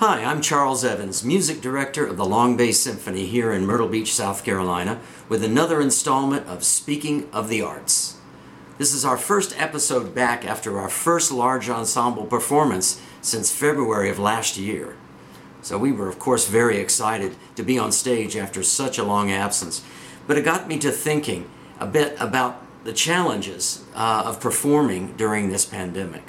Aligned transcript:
Hi, 0.00 0.22
I'm 0.22 0.40
Charles 0.40 0.84
Evans, 0.84 1.24
music 1.24 1.60
director 1.60 2.06
of 2.06 2.16
the 2.16 2.24
Long 2.24 2.56
Bay 2.56 2.70
Symphony 2.70 3.26
here 3.26 3.52
in 3.52 3.66
Myrtle 3.66 3.88
Beach, 3.88 4.14
South 4.14 4.44
Carolina, 4.44 5.00
with 5.28 5.42
another 5.42 5.80
installment 5.80 6.46
of 6.46 6.62
Speaking 6.62 7.28
of 7.32 7.48
the 7.48 7.62
Arts. 7.62 8.16
This 8.78 8.94
is 8.94 9.04
our 9.04 9.18
first 9.18 9.60
episode 9.60 10.14
back 10.14 10.44
after 10.44 10.78
our 10.78 10.88
first 10.88 11.32
large 11.32 11.68
ensemble 11.68 12.26
performance 12.26 13.02
since 13.22 13.52
February 13.52 14.08
of 14.08 14.20
last 14.20 14.56
year. 14.56 14.96
So 15.62 15.76
we 15.76 15.90
were, 15.90 16.08
of 16.08 16.20
course, 16.20 16.46
very 16.46 16.76
excited 16.78 17.34
to 17.56 17.64
be 17.64 17.76
on 17.76 17.90
stage 17.90 18.36
after 18.36 18.62
such 18.62 18.98
a 18.98 19.04
long 19.04 19.32
absence. 19.32 19.82
But 20.28 20.38
it 20.38 20.44
got 20.44 20.68
me 20.68 20.78
to 20.78 20.92
thinking 20.92 21.50
a 21.80 21.88
bit 21.88 22.16
about 22.20 22.64
the 22.84 22.92
challenges 22.92 23.84
uh, 23.96 24.22
of 24.26 24.38
performing 24.38 25.16
during 25.16 25.48
this 25.48 25.66
pandemic. 25.66 26.22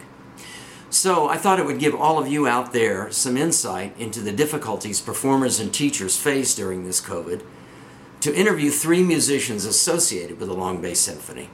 So 0.89 1.29
I 1.29 1.37
thought 1.37 1.59
it 1.59 1.65
would 1.65 1.79
give 1.79 1.93
all 1.93 2.17
of 2.17 2.27
you 2.27 2.47
out 2.47 2.73
there 2.73 3.11
some 3.11 3.37
insight 3.37 3.95
into 3.99 4.21
the 4.21 4.31
difficulties 4.31 4.99
performers 4.99 5.59
and 5.59 5.71
teachers 5.71 6.17
face 6.17 6.55
during 6.55 6.83
this 6.83 6.99
COVID 6.99 7.43
to 8.21 8.35
interview 8.35 8.71
three 8.71 9.03
musicians 9.03 9.65
associated 9.65 10.39
with 10.39 10.49
the 10.49 10.55
Long 10.55 10.81
Bay 10.81 10.95
Symphony. 10.95 11.49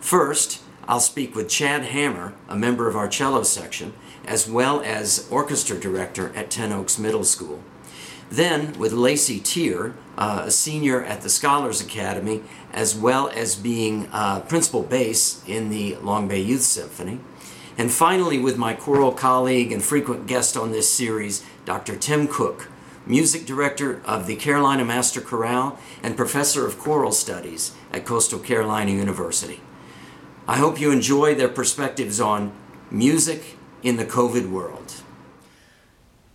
First, 0.00 0.62
I'll 0.86 1.00
speak 1.00 1.34
with 1.34 1.48
Chad 1.48 1.84
Hammer, 1.86 2.34
a 2.48 2.56
member 2.56 2.88
of 2.88 2.96
our 2.96 3.08
cello 3.08 3.42
section, 3.42 3.94
as 4.24 4.48
well 4.48 4.80
as 4.80 5.28
orchestra 5.30 5.78
director 5.78 6.32
at 6.34 6.50
Ten 6.50 6.72
Oaks 6.72 6.98
Middle 6.98 7.24
School. 7.24 7.62
Then 8.30 8.78
with 8.78 8.92
Lacey 8.92 9.40
Tier, 9.40 9.94
uh, 10.16 10.44
a 10.46 10.50
senior 10.50 11.04
at 11.04 11.20
the 11.20 11.28
Scholars 11.28 11.80
Academy, 11.80 12.42
as 12.72 12.94
well 12.94 13.28
as 13.28 13.56
being 13.56 14.08
uh, 14.12 14.40
principal 14.40 14.82
bass 14.82 15.42
in 15.46 15.68
the 15.68 15.96
Long 15.96 16.28
Bay 16.28 16.40
Youth 16.40 16.62
Symphony. 16.62 17.20
And 17.78 17.90
finally, 17.90 18.38
with 18.38 18.58
my 18.58 18.74
choral 18.74 19.12
colleague 19.12 19.72
and 19.72 19.82
frequent 19.82 20.26
guest 20.26 20.56
on 20.56 20.72
this 20.72 20.92
series, 20.92 21.44
Dr. 21.64 21.96
Tim 21.96 22.28
Cook, 22.28 22.68
music 23.06 23.46
director 23.46 24.00
of 24.04 24.26
the 24.26 24.36
Carolina 24.36 24.84
Master 24.84 25.20
Chorale 25.20 25.78
and 26.02 26.16
professor 26.16 26.66
of 26.66 26.78
choral 26.78 27.12
studies 27.12 27.74
at 27.92 28.04
Coastal 28.04 28.38
Carolina 28.38 28.90
University. 28.90 29.60
I 30.46 30.58
hope 30.58 30.80
you 30.80 30.90
enjoy 30.90 31.34
their 31.34 31.48
perspectives 31.48 32.20
on 32.20 32.52
music 32.90 33.56
in 33.82 33.96
the 33.96 34.04
COVID 34.04 34.50
world. 34.50 34.94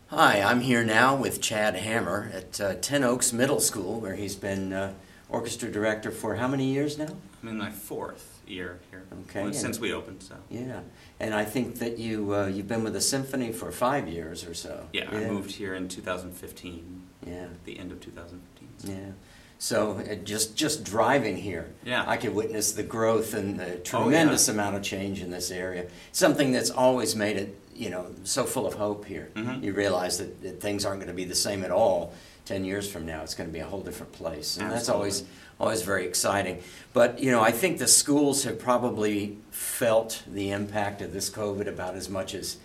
Hi, 0.07 0.41
I'm 0.41 0.61
here 0.61 0.83
now 0.83 1.15
with 1.15 1.41
Chad 1.41 1.75
Hammer 1.75 2.31
at 2.33 2.61
uh, 2.61 2.75
Ten 2.75 3.03
Oaks 3.03 3.33
Middle 3.33 3.59
School, 3.59 3.99
where 3.99 4.15
he's 4.15 4.35
been 4.35 4.71
uh, 4.71 4.93
orchestra 5.29 5.69
director 5.69 6.11
for 6.11 6.35
how 6.35 6.47
many 6.47 6.65
years 6.65 6.97
now? 6.97 7.15
I'm 7.47 7.53
in 7.53 7.57
my 7.57 7.71
fourth 7.71 8.41
year 8.45 8.79
here. 8.91 9.03
Okay, 9.29 9.39
Well, 9.39 9.47
and- 9.47 9.55
since 9.55 9.79
we 9.79 9.93
opened, 9.93 10.21
so. 10.21 10.35
Yeah, 10.49 10.81
and 11.19 11.33
I 11.33 11.45
think 11.45 11.79
that 11.79 11.97
you 11.97 12.33
uh, 12.35 12.47
you've 12.47 12.67
been 12.67 12.83
with 12.83 12.93
the 12.93 13.01
symphony 13.01 13.51
for 13.53 13.71
five 13.71 14.07
years 14.07 14.45
or 14.45 14.53
so. 14.53 14.87
Yeah, 14.93 15.09
I 15.09 15.25
moved 15.25 15.51
here 15.51 15.73
in 15.73 15.87
2015, 15.87 17.01
Yeah, 17.25 17.47
the 17.65 17.79
end 17.79 17.91
of 17.91 17.99
2015. 18.01 18.67
so- 18.77 18.87
yeah. 18.91 19.11
So 19.59 19.93
uh, 19.99 20.15
just 20.15 20.55
just 20.55 20.83
driving 20.83 21.37
here, 21.37 21.69
Yeah. 21.85 22.03
I 22.05 22.17
could 22.17 22.35
witness 22.35 22.73
the 22.73 22.83
growth 22.83 23.33
and 23.33 23.59
the 23.59 23.77
tremendous 23.77 24.49
amount 24.49 24.75
of 24.75 24.83
change 24.83 25.21
in 25.21 25.31
this 25.31 25.49
area. 25.49 25.87
Something 26.11 26.51
that's 26.51 26.69
always 26.69 27.15
made 27.15 27.37
it, 27.37 27.57
you 27.73 27.89
know, 27.89 28.07
so 28.23 28.43
full 28.43 28.67
of 28.67 28.75
hope 28.75 29.05
here. 29.05 29.29
Mhm. 29.35 29.63
You 29.63 29.73
realize 29.73 30.19
that, 30.19 30.43
that 30.43 30.61
things 30.61 30.85
aren't 30.85 30.99
going 30.99 31.07
to 31.15 31.15
be 31.15 31.25
the 31.25 31.33
same 31.47 31.63
at 31.63 31.71
all. 31.71 32.13
Ten 32.47 32.63
years 32.63 32.89
from 32.89 33.05
now, 33.05 33.23
it's 33.23 33.35
going 33.35 33.49
to 33.49 33.53
be 33.53 33.59
a 33.59 33.65
whole 33.65 33.81
different 33.81 34.13
place, 34.13 34.55
and 34.55 34.71
that's 34.71 34.87
always 34.87 35.25
always 35.59 35.81
very 35.81 36.05
exciting. 36.07 36.63
But 36.93 37.19
you 37.19 37.29
know, 37.29 37.41
I 37.41 37.51
think 37.51 37.77
the 37.77 37.87
schools 37.87 38.45
have 38.45 38.57
probably 38.57 39.37
felt 39.51 40.23
the 40.25 40.51
impact 40.51 41.01
of 41.01 41.11
this 41.11 41.29
COVID 41.29 41.67
about 41.67 41.95
as 41.95 42.09
much 42.09 42.33
as 42.33 42.55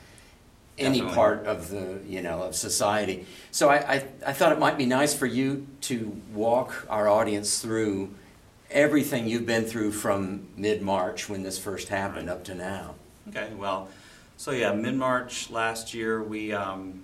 any 0.79 0.99
Definitely. 0.99 1.15
part 1.17 1.47
of 1.47 1.69
the 1.71 1.99
you 2.07 2.23
know 2.23 2.43
of 2.43 2.55
society. 2.55 3.27
So 3.51 3.71
I, 3.71 3.95
I 3.95 4.05
I 4.29 4.33
thought 4.33 4.53
it 4.53 4.61
might 4.61 4.79
be 4.79 4.87
nice 4.87 5.15
for 5.15 5.27
you 5.27 5.67
to 5.83 6.17
walk 6.33 6.87
our 6.89 7.09
audience 7.09 7.59
through 7.61 8.15
everything 8.71 9.27
you've 9.27 9.47
been 9.47 9.65
through 9.65 9.91
from 9.91 10.47
mid 10.57 10.81
March 10.81 11.29
when 11.29 11.43
this 11.43 11.59
first 11.59 11.89
happened 11.89 12.31
up 12.31 12.45
to 12.45 12.55
now. 12.55 12.95
Okay, 13.29 13.49
well, 13.57 13.89
so 14.37 14.51
yeah, 14.51 14.73
mid-March 14.73 15.51
last 15.51 15.95
year, 15.95 16.21
we, 16.23 16.53
um, 16.53 17.02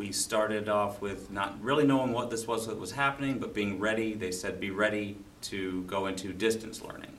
we 0.00 0.12
started 0.12 0.66
off 0.66 1.02
with 1.02 1.30
not 1.30 1.62
really 1.62 1.84
knowing 1.84 2.10
what 2.10 2.30
this 2.30 2.46
was 2.46 2.66
that 2.66 2.78
was 2.78 2.90
happening, 2.90 3.38
but 3.38 3.52
being 3.52 3.78
ready. 3.78 4.14
They 4.14 4.32
said, 4.32 4.58
be 4.58 4.70
ready 4.70 5.18
to 5.42 5.82
go 5.82 6.06
into 6.06 6.32
distance 6.32 6.80
learning. 6.80 7.12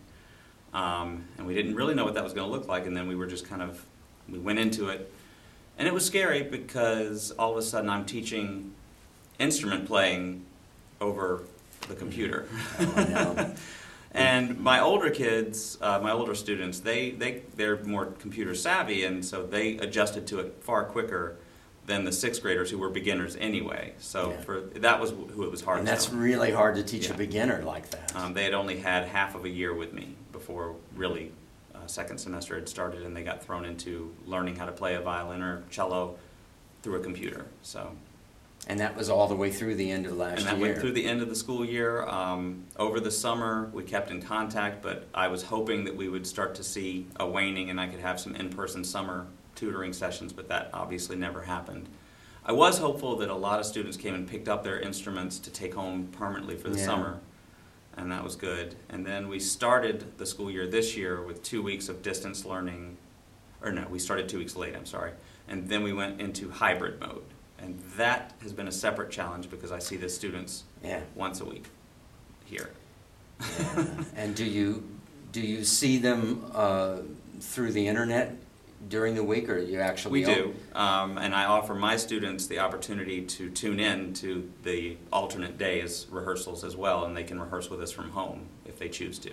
Um, 0.73 1.25
and 1.37 1.45
we 1.45 1.53
didn't 1.53 1.75
really 1.75 1.93
know 1.93 2.05
what 2.05 2.15
that 2.15 2.23
was 2.23 2.33
going 2.33 2.47
to 2.47 2.51
look 2.51 2.67
like, 2.67 2.87
and 2.87 2.97
then 2.97 3.07
we 3.07 3.13
were 3.13 3.27
just 3.27 3.47
kind 3.47 3.61
of, 3.61 3.85
we 4.27 4.39
went 4.39 4.57
into 4.57 4.89
it. 4.89 5.13
And 5.77 5.87
it 5.87 5.93
was 5.93 6.03
scary 6.03 6.41
because 6.41 7.29
all 7.37 7.51
of 7.51 7.57
a 7.57 7.61
sudden 7.61 7.87
I'm 7.87 8.03
teaching 8.03 8.73
instrument 9.37 9.85
playing 9.85 10.43
over 10.99 11.43
the 11.87 11.93
computer. 11.93 12.47
Oh. 12.79 13.53
And 14.13 14.59
my 14.59 14.81
older 14.81 15.09
kids, 15.09 15.77
uh, 15.79 15.97
my 16.03 16.11
older 16.11 16.35
students, 16.35 16.81
they, 16.81 17.11
they, 17.11 17.43
they're 17.55 17.81
more 17.85 18.07
computer 18.07 18.53
savvy, 18.53 19.05
and 19.05 19.23
so 19.23 19.45
they 19.45 19.77
adjusted 19.77 20.27
to 20.27 20.39
it 20.39 20.57
far 20.59 20.83
quicker 20.83 21.37
than 21.87 22.05
the 22.05 22.11
sixth 22.11 22.41
graders 22.41 22.69
who 22.69 22.77
were 22.77 22.89
beginners 22.89 23.35
anyway. 23.39 23.93
So 23.97 24.31
Yeah. 24.31 24.41
for, 24.41 24.61
that 24.61 24.99
was 24.99 25.11
who 25.11 25.43
it 25.43 25.51
was 25.51 25.61
hard 25.61 25.79
and 25.79 25.87
to. 25.87 25.91
that's 25.91 26.11
really 26.11 26.51
hard 26.51 26.75
to 26.75 26.83
teach 26.83 27.09
a 27.09 27.13
beginner 27.13 27.63
like 27.63 27.89
that. 27.89 28.15
Um, 28.15 28.33
they 28.33 28.43
had 28.43 28.53
only 28.53 28.77
had 28.77 29.07
half 29.07 29.35
of 29.35 29.45
a 29.45 29.49
year 29.49 29.73
with 29.73 29.93
me 29.93 30.15
before 30.31 30.75
really 30.95 31.31
uh, 31.73 31.87
second 31.87 32.19
semester 32.19 32.55
had 32.55 32.69
started, 32.69 33.01
and 33.03 33.15
they 33.15 33.23
got 33.23 33.43
thrown 33.43 33.65
into 33.65 34.13
learning 34.25 34.55
how 34.55 34.65
to 34.65 34.71
play 34.71 34.95
a 34.95 35.01
violin 35.01 35.41
or 35.41 35.63
cello 35.69 36.15
through 36.83 36.95
a 36.95 37.03
computer. 37.03 37.45
So 37.63 37.91
and 38.67 38.79
that 38.79 38.95
was 38.95 39.09
all 39.09 39.27
the 39.27 39.35
way 39.35 39.51
through 39.51 39.73
the 39.75 39.89
end 39.89 40.05
of 40.05 40.15
last 40.15 40.39
and 40.39 40.47
that 40.47 40.57
year. 40.57 40.67
went 40.67 40.79
through 40.79 40.91
the 40.91 41.05
end 41.05 41.21
of 41.23 41.29
the 41.29 41.35
school 41.35 41.65
year. 41.65 42.03
Um, 42.03 42.65
over 42.77 42.99
the 42.99 43.09
summer, 43.09 43.71
we 43.73 43.83
kept 43.83 44.11
in 44.11 44.21
contact, 44.21 44.83
but 44.83 45.07
I 45.15 45.29
was 45.29 45.41
hoping 45.41 45.83
that 45.85 45.95
we 45.95 46.07
would 46.09 46.27
start 46.27 46.53
to 46.55 46.63
see 46.63 47.07
a 47.19 47.25
waning 47.25 47.71
and 47.71 47.81
I 47.81 47.87
could 47.87 48.01
have 48.01 48.19
some 48.19 48.35
in 48.35 48.49
person 48.49 48.83
summer 48.83 49.25
tutoring 49.61 49.93
sessions, 49.93 50.33
but 50.33 50.47
that 50.49 50.71
obviously 50.73 51.15
never 51.15 51.43
happened. 51.43 51.87
I 52.43 52.51
was 52.51 52.79
hopeful 52.79 53.15
that 53.17 53.29
a 53.29 53.35
lot 53.35 53.59
of 53.59 53.65
students 53.67 53.95
came 53.95 54.15
and 54.15 54.27
picked 54.27 54.49
up 54.49 54.63
their 54.63 54.79
instruments 54.79 55.37
to 55.37 55.51
take 55.51 55.75
home 55.75 56.07
permanently 56.11 56.57
for 56.57 56.69
the 56.69 56.79
Yeah. 56.79 56.85
summer, 56.85 57.19
and 57.95 58.11
that 58.11 58.23
was 58.23 58.35
good. 58.35 58.75
And 58.89 59.05
then 59.05 59.29
we 59.29 59.39
started 59.39 60.17
the 60.17 60.25
school 60.25 60.49
year 60.49 60.65
this 60.65 60.97
year 60.97 61.21
with 61.21 61.43
two 61.43 61.61
weeks 61.61 61.89
of 61.89 62.01
distance 62.01 62.43
learning, 62.43 62.97
or 63.61 63.71
no, 63.71 63.85
we 63.87 63.99
started 63.99 64.27
two 64.27 64.39
weeks 64.39 64.55
late, 64.55 64.75
I'm 64.75 64.87
sorry. 64.87 65.11
And 65.47 65.69
then 65.69 65.83
we 65.83 65.93
went 65.93 66.19
into 66.19 66.49
hybrid 66.49 66.99
mode. 66.99 67.23
And 67.59 67.79
that 67.97 68.33
has 68.41 68.53
been 68.53 68.67
a 68.67 68.71
separate 68.71 69.11
challenge 69.11 69.51
because 69.51 69.71
I 69.71 69.77
see 69.77 69.95
the 69.95 70.09
students 70.09 70.63
yeah. 70.83 71.01
once 71.13 71.39
a 71.39 71.45
week 71.45 71.65
here. 72.45 72.71
Yeah. 73.39 73.85
and 74.15 74.35
do 74.35 74.43
you 74.43 74.83
do 75.31 75.41
you 75.41 75.63
see 75.63 75.97
them 75.99 76.43
uh, 76.53 76.97
through 77.39 77.71
the 77.73 77.87
internet 77.87 78.35
during 78.89 79.15
the 79.15 79.23
week, 79.23 79.49
or 79.49 79.57
you 79.57 79.79
actually? 79.79 80.11
We 80.11 80.23
do, 80.25 80.53
um, 80.73 81.17
and 81.17 81.33
I 81.35 81.45
offer 81.45 81.73
my 81.75 81.97
students 81.97 82.47
the 82.47 82.59
opportunity 82.59 83.21
to 83.21 83.49
tune 83.49 83.79
in 83.79 84.13
to 84.15 84.49
the 84.63 84.97
alternate 85.11 85.57
days 85.57 86.07
rehearsals 86.09 86.63
as 86.63 86.75
well, 86.75 87.05
and 87.05 87.15
they 87.15 87.23
can 87.23 87.39
rehearse 87.39 87.69
with 87.69 87.81
us 87.81 87.91
from 87.91 88.09
home 88.11 88.45
if 88.65 88.77
they 88.79 88.89
choose 88.89 89.19
to. 89.19 89.31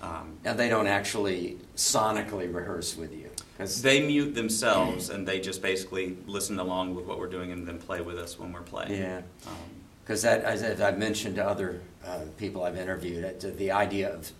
Um, 0.00 0.38
Now 0.44 0.54
they 0.54 0.68
don't 0.68 0.88
actually 0.88 1.58
sonically 1.76 2.52
rehearse 2.52 2.96
with 2.96 3.12
you, 3.12 3.30
'cause- 3.56 3.82
they 3.82 4.04
mute 4.04 4.34
themselves 4.34 5.10
and 5.10 5.28
they 5.28 5.38
just 5.38 5.62
basically 5.62 6.16
listen 6.26 6.58
along 6.58 6.94
with 6.96 7.04
what 7.06 7.18
we're 7.20 7.28
doing 7.28 7.52
and 7.52 7.68
then 7.68 7.78
play 7.78 8.00
with 8.00 8.18
us 8.18 8.36
when 8.38 8.52
we're 8.52 8.62
playing. 8.62 8.92
yeah, 8.92 9.18
Um, 9.46 9.54
because 10.04 10.22
that 10.22 10.42
as 10.42 10.62
as 10.64 10.80
I've 10.80 10.98
mentioned 10.98 11.36
to 11.36 11.46
other 11.46 11.80
uh, 12.04 12.22
people 12.36 12.64
I've 12.64 12.76
interviewed, 12.76 13.40
the 13.40 13.70
idea 13.70 14.12
of 14.12 14.32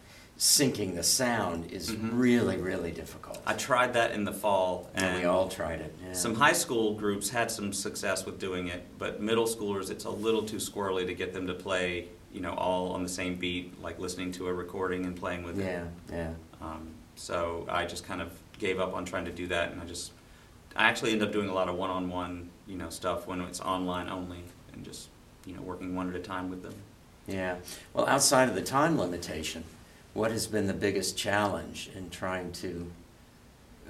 syncing 0.52 0.96
the 0.96 1.04
sound 1.04 1.70
is 1.70 1.92
Mhm. 1.92 2.10
really 2.14 2.56
really 2.56 2.90
difficult. 2.90 3.40
I 3.46 3.54
tried 3.54 3.92
that 3.92 4.10
in 4.10 4.24
the 4.24 4.32
fall, 4.32 4.90
and 4.92 5.04
and 5.06 5.18
we 5.20 5.24
all 5.24 5.48
tried 5.48 5.80
it. 5.80 5.94
Yeah. 6.04 6.12
Some 6.14 6.34
high 6.34 6.52
school 6.52 6.94
groups 6.94 7.28
had 7.30 7.48
some 7.48 7.72
success 7.72 8.26
with 8.26 8.40
doing 8.40 8.66
it, 8.66 8.82
but 8.98 9.20
middle 9.22 9.44
schoolers, 9.46 9.88
it's 9.88 10.04
a 10.04 10.10
little 10.10 10.42
too 10.42 10.56
squirrely 10.56 11.06
to 11.06 11.14
get 11.14 11.32
them 11.32 11.46
to 11.46 11.54
play, 11.54 12.08
you 12.32 12.40
know, 12.40 12.54
all 12.54 12.90
on 12.90 13.04
the 13.04 13.08
same 13.08 13.36
beat, 13.36 13.80
like 13.80 14.00
listening 14.00 14.32
to 14.32 14.48
a 14.48 14.52
recording 14.52 15.06
and 15.06 15.14
playing 15.14 15.44
with 15.44 15.60
yeah, 15.60 15.84
it. 15.84 15.88
yeah. 16.10 16.30
Um, 16.60 16.88
so 17.14 17.64
I 17.68 17.84
just 17.86 18.04
kind 18.04 18.20
of 18.20 18.32
gave 18.58 18.80
up 18.80 18.94
on 18.94 19.04
trying 19.04 19.26
to 19.26 19.32
do 19.32 19.46
that, 19.46 19.70
and 19.70 19.80
I 19.80 19.84
just, 19.84 20.10
I 20.74 20.88
actually 20.88 21.12
end 21.12 21.22
up 21.22 21.30
doing 21.30 21.50
a 21.50 21.54
lot 21.54 21.68
of 21.68 21.76
one-on-one, 21.76 22.50
you 22.66 22.76
know, 22.76 22.90
stuff 22.90 23.28
when 23.28 23.40
it's 23.42 23.60
online 23.60 24.08
only, 24.08 24.42
and 24.72 24.84
just, 24.84 25.08
you 25.46 25.54
know, 25.54 25.62
working 25.62 25.94
one 25.94 26.08
at 26.08 26.16
a 26.16 26.20
time 26.20 26.50
with 26.50 26.64
them. 26.64 26.74
Yeah. 27.28 27.58
Well, 27.94 28.08
outside 28.08 28.48
of 28.48 28.56
the 28.56 28.62
time 28.62 28.98
limitation, 28.98 29.62
what 30.14 30.30
has 30.30 30.46
been 30.46 30.66
the 30.66 30.74
biggest 30.74 31.16
challenge 31.16 31.90
in 31.94 32.10
trying 32.10 32.52
to 32.52 32.90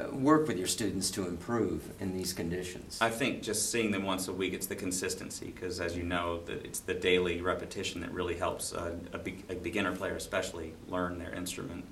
uh, 0.01 0.15
work 0.15 0.47
with 0.47 0.57
your 0.57 0.67
students 0.67 1.11
to 1.11 1.27
improve 1.27 1.91
in 2.01 2.17
these 2.17 2.33
conditions? 2.33 2.99
I 3.01 3.11
think 3.11 3.43
just 3.43 3.71
seeing 3.71 3.91
them 3.91 4.05
once 4.05 4.29
a 4.29 4.33
week, 4.33 4.53
it's 4.53 4.67
the 4.67 4.77
consistency, 4.77 5.47
because 5.47 5.81
as 5.81 5.97
you 5.97 6.03
know, 6.03 6.41
that 6.47 6.65
it's 6.65 6.81
the 6.81 6.95
daily 6.95 7.41
repetition 7.41 8.01
that 8.03 8.13
really 8.13 8.37
helps 8.37 8.73
a, 8.73 8.97
a, 9.13 9.19
be- 9.19 9.45
a 9.49 9.55
beginner 9.55 9.95
player, 9.95 10.15
especially, 10.15 10.75
learn 10.89 11.19
their 11.19 11.33
instrument. 11.35 11.85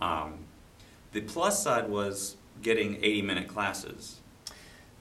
Um, 0.00 0.44
the 1.12 1.22
plus 1.22 1.62
side 1.62 1.88
was 1.88 2.36
getting 2.62 2.96
80 2.96 3.22
minute 3.22 3.48
classes. 3.48 4.18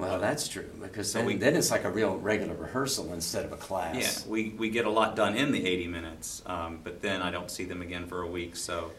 Well, 0.02 0.20
that's 0.20 0.48
true 0.48 0.70
because 0.82 1.12
So 1.12 1.20
then, 1.20 1.28
we- 1.28 1.36
then 1.38 1.56
it's 1.56 1.70
like 1.72 1.84
a 1.84 1.92
real 1.92 2.18
regular 2.18 2.56
rehearsal 2.56 3.14
instead 3.14 3.46
of 3.46 3.52
a 3.54 3.58
class. 3.58 3.96
Yeah, 4.26 4.30
we, 4.32 4.50
we 4.58 4.70
get 4.70 4.86
a 4.86 4.90
lot 4.90 5.16
done 5.16 5.36
in 5.36 5.52
the 5.52 5.66
80 5.66 5.88
minutes, 5.88 6.42
um, 6.46 6.80
but 6.84 7.02
then 7.02 7.22
I 7.22 7.30
don't 7.32 7.52
see 7.52 7.66
them 7.66 7.82
again 7.82 8.08
for 8.08 8.22
a 8.22 8.28
week. 8.28 8.56
So 8.56 8.92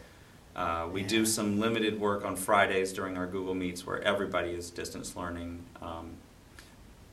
uh, 0.55 0.87
we 0.91 1.01
Yeah. 1.01 1.07
do 1.07 1.25
some 1.25 1.59
limited 1.59 1.99
work 1.99 2.23
on 2.25 2.35
Fridays 2.35 2.93
during 2.93 3.17
our 3.17 3.27
Google 3.27 3.53
Meets 3.55 3.85
where 3.85 4.01
everybody 4.01 4.51
is 4.51 4.69
distance 4.69 5.15
learning. 5.15 5.63
Um, 5.81 6.11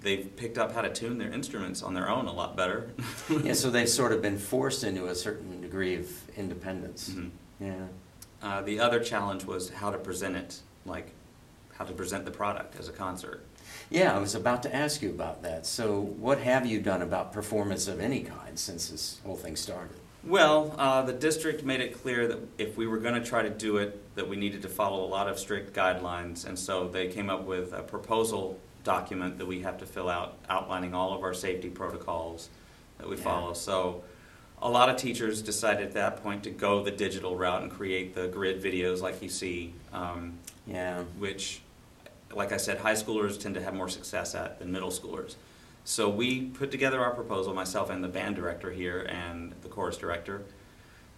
they've 0.03 0.35
picked 0.37 0.57
up 0.57 0.73
how 0.73 0.83
to 0.83 0.91
tune 0.93 1.19
their 1.19 1.33
instruments 1.33 1.83
on 1.83 1.93
their 1.95 2.09
own 2.09 2.27
a 2.27 2.33
lot 2.33 2.57
better. 2.57 2.91
yeah, 3.43 3.55
so 3.55 3.71
they've 3.71 3.89
sort 3.89 4.13
of 4.13 4.23
been 4.23 4.39
forced 4.39 4.85
into 4.85 5.07
a 5.07 5.15
certain 5.15 5.61
degree 5.61 5.97
of 5.97 6.09
independence. 6.37 7.11
Mhm. 7.11 7.31
Yeah. 7.61 7.75
Uh, 8.43 8.63
the 8.63 8.79
other 8.81 9.01
challenge 9.01 9.45
was 9.45 9.69
how 9.71 9.91
to 9.91 9.99
present 9.99 10.37
it, 10.37 10.61
like 10.87 11.11
how 11.75 11.85
to 11.85 11.93
present 11.93 12.25
the 12.25 12.31
product 12.31 12.77
as 12.79 12.89
a 12.89 12.93
concert. 12.93 13.45
Yeah, 13.91 14.15
I 14.15 14.19
was 14.21 14.37
about 14.37 14.63
to 14.63 14.75
ask 14.75 15.03
you 15.03 15.11
about 15.11 15.43
that. 15.43 15.67
So, 15.67 16.01
what 16.01 16.39
have 16.39 16.65
you 16.65 16.81
done 16.81 17.03
about 17.03 17.33
performance 17.33 17.89
of 17.89 18.01
any 18.01 18.21
kind 18.21 18.57
since 18.57 18.89
this 18.89 19.21
whole 19.27 19.37
thing 19.37 19.57
started? 19.57 19.97
Well, 20.23 20.75
uh, 20.79 21.03
the 21.03 21.13
district 21.13 21.65
made 21.65 21.81
it 21.81 22.01
clear 22.01 22.29
that 22.29 22.39
if 22.59 22.77
we 22.77 22.87
were 22.87 22.99
going 22.99 23.15
to 23.21 23.27
try 23.27 23.43
to 23.43 23.51
do 23.51 23.79
it, 23.79 24.15
that 24.15 24.29
we 24.29 24.37
needed 24.37 24.63
to 24.63 24.69
follow 24.69 25.03
a 25.05 25.09
lot 25.09 25.29
of 25.29 25.39
strict 25.39 25.75
guidelines, 25.75 26.47
and 26.47 26.57
so 26.59 26.87
they 26.87 27.09
came 27.09 27.29
up 27.31 27.45
with 27.45 27.73
a 27.73 27.83
proposal 27.83 28.61
document 28.85 29.39
that 29.39 29.47
we 29.47 29.63
have 29.63 29.79
to 29.79 29.87
fill 29.87 30.09
out 30.09 30.37
outlining 30.49 30.95
all 30.95 31.13
of 31.13 31.23
our 31.25 31.35
safety 31.35 31.69
protocols 31.69 32.49
that 32.99 33.09
we 33.09 33.17
Yeah. 33.17 33.23
follow. 33.23 33.53
So, 33.55 34.03
a 34.63 34.69
lot 34.71 34.89
of 34.91 34.97
teachers 34.99 35.41
decided 35.43 35.87
at 35.87 35.93
that 35.95 36.23
point 36.23 36.45
to 36.45 36.51
go 36.51 36.85
the 36.85 36.91
digital 36.91 37.35
route 37.35 37.63
and 37.63 37.73
create 37.73 38.15
the 38.15 38.29
grid 38.29 38.63
videos 38.63 39.01
like 39.01 39.21
you 39.23 39.29
see, 39.31 39.73
um, 39.93 40.35
Yeah. 40.67 41.03
which, 41.19 41.63
like 42.35 42.53
I 42.53 42.57
said, 42.57 42.79
high 42.79 42.95
schoolers 42.95 43.39
tend 43.39 43.55
to 43.57 43.63
have 43.63 43.75
more 43.75 43.89
success 43.89 44.35
at 44.35 44.59
than 44.59 44.71
middle 44.71 44.91
schoolers. 44.91 45.35
So 45.85 46.09
we 46.09 46.43
put 46.43 46.71
together 46.71 47.01
our 47.01 47.13
proposal, 47.13 47.55
myself 47.55 47.91
and 47.91 48.05
the 48.05 48.09
band 48.09 48.37
director 48.37 48.71
here 48.71 49.01
and 49.01 49.53
the 49.63 49.69
chorus 49.69 49.97
director, 49.97 50.43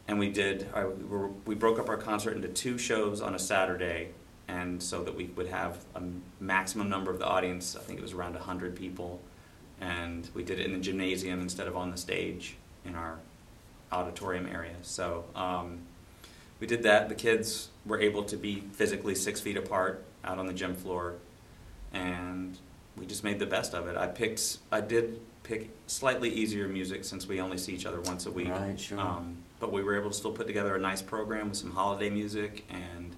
and 0.09 0.19
we 0.19 0.31
did. 0.31 0.67
We 1.11 1.19
we 1.47 1.55
broke 1.55 1.79
up 1.79 1.89
our 1.89 1.97
concert 1.97 2.37
into 2.37 2.49
two 2.49 2.79
shows 2.79 3.21
on 3.21 3.35
a 3.35 3.39
Saturday, 3.39 4.11
and 4.49 4.83
so 4.83 5.03
that 5.03 5.15
we 5.15 5.27
would 5.37 5.49
have 5.49 5.85
a 5.95 6.03
maximum 6.41 6.89
number 6.89 7.11
of 7.11 7.19
the 7.19 7.27
audience. 7.27 7.77
I 7.77 7.81
think 7.81 7.99
it 7.99 8.03
was 8.03 8.13
around 8.13 8.37
hundred 8.37 8.77
people, 8.77 9.21
and 9.81 10.29
we 10.33 10.45
did 10.45 10.59
it 10.61 10.67
in 10.67 10.73
the 10.73 10.81
gymnasium 10.81 11.41
instead 11.41 11.67
of 11.67 11.77
on 11.77 11.91
the 11.91 11.97
stage 11.97 12.57
in 12.85 12.95
our 12.95 13.19
auditorium 13.91 14.47
area. 14.47 14.75
So 14.83 15.25
um, 15.35 15.81
we 16.61 16.67
did 16.67 16.85
that. 16.85 17.09
The 17.09 17.15
kids 17.15 17.69
were 17.85 18.01
able 18.01 18.23
to 18.25 18.37
be 18.37 18.61
physically 18.73 19.15
six 19.15 19.41
feet 19.41 19.57
apart 19.57 20.05
out 20.25 20.39
on 20.39 20.47
the 20.47 20.53
gym 20.53 20.75
floor, 20.75 21.15
and 21.93 22.59
we 22.97 23.07
just 23.07 23.25
made 23.25 23.39
the 23.39 23.47
best 23.47 23.75
of 23.75 23.87
it. 23.89 23.97
I 23.97 24.07
picked, 24.07 24.59
I 24.71 24.81
did 24.81 25.21
pick 25.43 25.71
slightly 25.87 26.31
easier 26.31 26.69
music 26.69 27.05
since 27.05 27.27
we 27.27 27.41
only 27.41 27.59
see 27.59 27.73
each 27.73 27.87
other 27.87 28.01
once 28.01 28.27
a 28.27 28.31
week. 28.31 28.49
Right, 28.49 28.79
sure. 28.79 29.01
Um, 29.01 29.39
but 29.61 29.73
we 29.73 29.83
were 29.83 29.99
able 29.99 30.11
to 30.11 30.17
still 30.17 30.33
put 30.33 30.47
together 30.47 30.75
a 30.75 30.81
nice 30.81 31.03
program 31.03 31.49
with 31.49 31.59
some 31.59 31.71
holiday 31.71 32.11
music, 32.11 32.65
and 32.71 33.15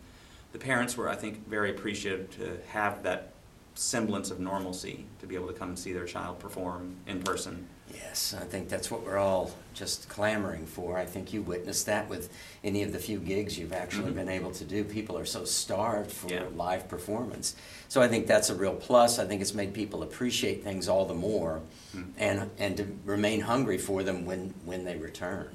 the 0.53 0.59
parents 0.59 0.97
were, 0.97 1.09
I 1.09 1.17
think, 1.17 1.47
very 1.49 1.71
appreciative 1.71 2.31
to 2.37 2.59
have 2.69 3.03
that 3.03 3.33
semblance 3.75 4.31
of 4.31 4.39
normalcy 4.39 5.05
to 5.21 5.27
be 5.27 5.35
able 5.35 5.49
to 5.49 5.53
come 5.53 5.71
and 5.71 5.79
see 5.79 5.93
their 5.93 6.07
child 6.07 6.39
perform 6.39 6.97
in 7.07 7.23
person. 7.23 7.67
Yes, 7.95 8.35
I 8.39 8.45
think 8.45 8.69
that's 8.69 8.91
what 8.91 9.05
we're 9.05 9.19
all 9.19 9.53
just 9.73 10.09
clamoring 10.09 10.67
for. 10.67 10.97
I 10.99 11.05
think 11.07 11.33
you 11.33 11.43
witnessed 11.43 11.87
that 11.87 12.09
with 12.09 12.33
any 12.63 12.83
of 12.83 12.93
the 12.93 12.99
few 12.99 13.19
gigs 13.19 13.59
you've 13.59 13.73
actually 13.73 14.11
Mhm. 14.13 14.15
been 14.17 14.29
able 14.29 14.51
to 14.53 14.65
do. 14.65 14.85
People 14.85 15.17
are 15.19 15.25
so 15.27 15.45
starved 15.45 16.11
for 16.13 16.29
Yeah. 16.29 16.45
live 16.55 16.89
performance. 16.89 17.55
So 17.89 18.01
I 18.03 18.09
think 18.09 18.27
that's 18.27 18.51
a 18.51 18.55
real 18.55 18.75
plus. 18.75 19.19
I 19.19 19.27
think 19.27 19.41
it's 19.43 19.55
made 19.55 19.75
people 19.75 20.03
appreciate 20.03 20.63
things 20.65 20.89
all 20.89 21.05
the 21.07 21.15
more 21.15 21.61
Mm. 21.95 22.13
and 22.19 22.51
and 22.59 22.77
to 22.77 22.87
remain 23.05 23.41
hungry 23.43 23.79
for 23.79 24.03
them 24.03 24.25
when 24.27 24.55
when 24.65 24.85
they 24.85 24.97
return. 24.97 25.49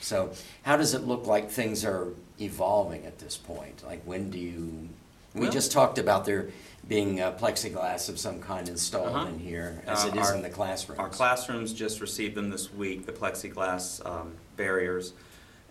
So 0.00 0.32
how 0.62 0.76
does 0.76 0.92
it 0.94 1.06
look 1.06 1.26
like 1.26 1.50
things 1.50 1.84
are 1.84 2.08
evolving 2.40 3.06
at 3.06 3.18
this 3.18 3.36
point? 3.36 3.82
Like 3.86 4.02
when 4.04 4.30
do 4.30 4.38
you 4.38 4.88
we 5.36 5.42
Well- 5.42 5.52
just 5.52 5.70
talked 5.72 5.98
about 5.98 6.24
there 6.24 6.48
being 6.88 7.20
uh, 7.20 7.32
plexiglass 7.32 8.08
of 8.08 8.18
some 8.18 8.40
kind 8.40 8.68
installed 8.68 9.08
Uh-huh. 9.08 9.26
in 9.28 9.38
here, 9.40 9.82
as 9.86 10.04
Uh, 10.04 10.08
it 10.08 10.16
is 10.16 10.26
our- 10.28 10.34
in 10.36 10.42
the 10.42 10.50
classrooms. 10.50 10.98
Our 11.00 11.08
classrooms 11.08 11.72
just 11.72 12.00
received 12.00 12.34
them 12.36 12.50
this 12.50 12.72
week, 12.72 13.06
the 13.06 13.12
plexiglass 13.12 14.04
um, 14.06 14.34
barriers, 14.56 15.12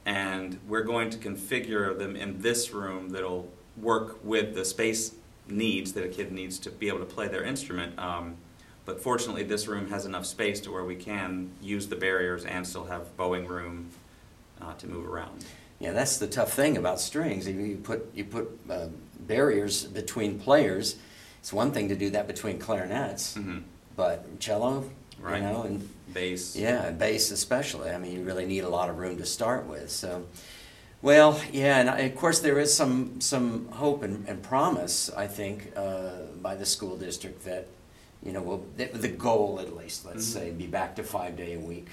and 0.06 0.60
we're 0.68 0.84
going 0.84 1.10
to 1.12 1.18
configure 1.18 1.98
them 1.98 2.16
in 2.16 2.42
this 2.42 2.74
room 2.74 3.10
that'll 3.10 3.50
work 3.78 4.18
with 4.24 4.56
the 4.56 4.66
space 4.66 5.14
needs 5.48 5.94
that 5.94 6.04
a 6.04 6.08
kid 6.10 6.32
needs 6.32 6.60
to 6.60 6.70
be 6.70 6.88
able 6.90 7.00
to 7.00 7.06
play 7.06 7.28
their 7.28 7.44
instrument. 7.44 7.98
Um, 7.98 8.36
but 8.86 9.02
fortunately, 9.02 9.44
this 9.44 9.68
room 9.68 9.90
has 9.90 10.06
enough 10.06 10.26
space 10.26 10.60
to 10.62 10.72
where 10.72 10.84
we 10.84 10.96
can 10.96 11.52
use 11.62 11.88
the 11.88 11.96
barriers 11.96 12.46
and 12.46 12.68
still 12.68 12.86
have 12.86 13.16
bowing 13.18 13.48
room 13.48 13.90
uh, 14.62 14.74
to 14.76 14.88
move 14.88 15.06
around. 15.08 15.46
Yeah, 15.80 15.92
that's 15.92 16.18
the 16.18 16.28
tough 16.28 16.54
thing 16.54 16.78
about 16.78 17.00
strings. 17.00 17.48
You- 17.48 17.54
You 17.56 17.78
put 17.78 18.10
you 18.14 18.24
put 18.26 18.58
uh, 18.70 18.88
barriers 19.28 19.84
between 19.86 20.40
players. 20.40 20.96
It's 21.40 21.54
one 21.54 21.72
thing 21.72 21.90
to 21.90 21.96
do 21.96 22.10
that 22.12 22.28
between 22.28 22.60
clarinets, 22.60 23.36
hmm 23.36 23.60
but 23.96 24.40
cello, 24.42 24.84
Right. 25.22 25.38
you 25.42 25.44
know, 25.48 25.64
and 25.64 25.90
Bass. 26.14 26.54
yeah, 26.56 26.92
bass 26.92 27.32
especially. 27.32 27.90
I 27.92 27.98
mean, 27.98 28.12
you 28.12 28.24
really 28.24 28.46
need 28.46 28.66
a 28.66 28.70
lot 28.70 28.90
of 28.90 28.98
room 28.98 29.18
to 29.20 29.26
start 29.26 29.66
with. 29.68 29.90
So, 29.90 30.26
well, 31.02 31.40
yeah, 31.54 31.80
and 31.80 31.90
I, 31.90 32.00
of 32.00 32.16
course 32.18 32.40
there 32.40 32.60
is 32.60 32.74
some 32.74 33.22
some 33.22 33.70
hope 33.70 34.04
and, 34.04 34.28
and 34.28 34.44
promise. 34.44 35.10
I 35.16 35.28
think 35.28 35.72
uh, 35.78 36.10
by 36.42 36.56
the 36.56 36.66
school 36.66 36.98
district 36.98 37.46
that 37.46 37.68
you 38.22 38.34
know 38.34 38.42
will 38.42 38.66
the, 38.76 38.86
the 38.88 39.08
goal 39.08 39.60
at 39.62 39.74
least, 39.78 40.06
let's 40.06 40.26
Mhm. 40.30 40.34
say, 40.34 40.52
be 40.52 40.68
back 40.68 40.96
to 40.98 41.04
five 41.04 41.38
day 41.38 41.54
a 41.54 41.60
week 41.60 41.88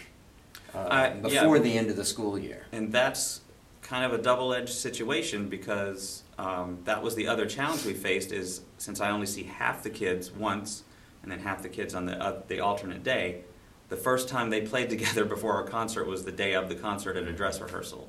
uh, 0.74 0.78
Uh, 0.78 1.10
yeah. 1.14 1.20
before 1.42 1.60
the 1.60 1.78
end 1.78 1.88
of 1.90 1.96
the 1.96 2.04
school 2.04 2.36
year. 2.36 2.66
And 2.72 2.90
that's 2.92 3.42
kind 3.82 4.04
of 4.04 4.18
a 4.18 4.22
double-edged 4.22 4.74
situation 4.74 5.48
because 5.48 6.21
um, 6.42 6.78
that 6.84 7.00
was 7.02 7.14
the 7.14 7.28
other 7.28 7.46
challenge 7.46 7.84
we 7.84 7.94
faced 7.94 8.32
is 8.32 8.62
since 8.76 9.00
I 9.00 9.10
only 9.10 9.26
see 9.26 9.44
half 9.44 9.84
the 9.84 9.90
kids 9.90 10.32
once 10.32 10.82
and 11.22 11.30
then 11.30 11.38
half 11.38 11.62
the 11.62 11.68
kids 11.68 11.94
on 11.94 12.06
the, 12.06 12.20
uh, 12.20 12.42
the 12.48 12.58
alternate 12.58 13.04
day, 13.04 13.42
the 13.88 13.96
first 13.96 14.28
time 14.28 14.50
they 14.50 14.62
played 14.62 14.90
together 14.96 15.24
before 15.24 15.52
our 15.54 15.62
concert 15.62 16.06
was 16.08 16.24
the 16.24 16.32
day 16.32 16.54
of 16.54 16.68
the 16.68 16.74
concert 16.74 17.16
at 17.16 17.28
a 17.28 17.32
dress 17.32 17.60
rehearsal. 17.60 18.08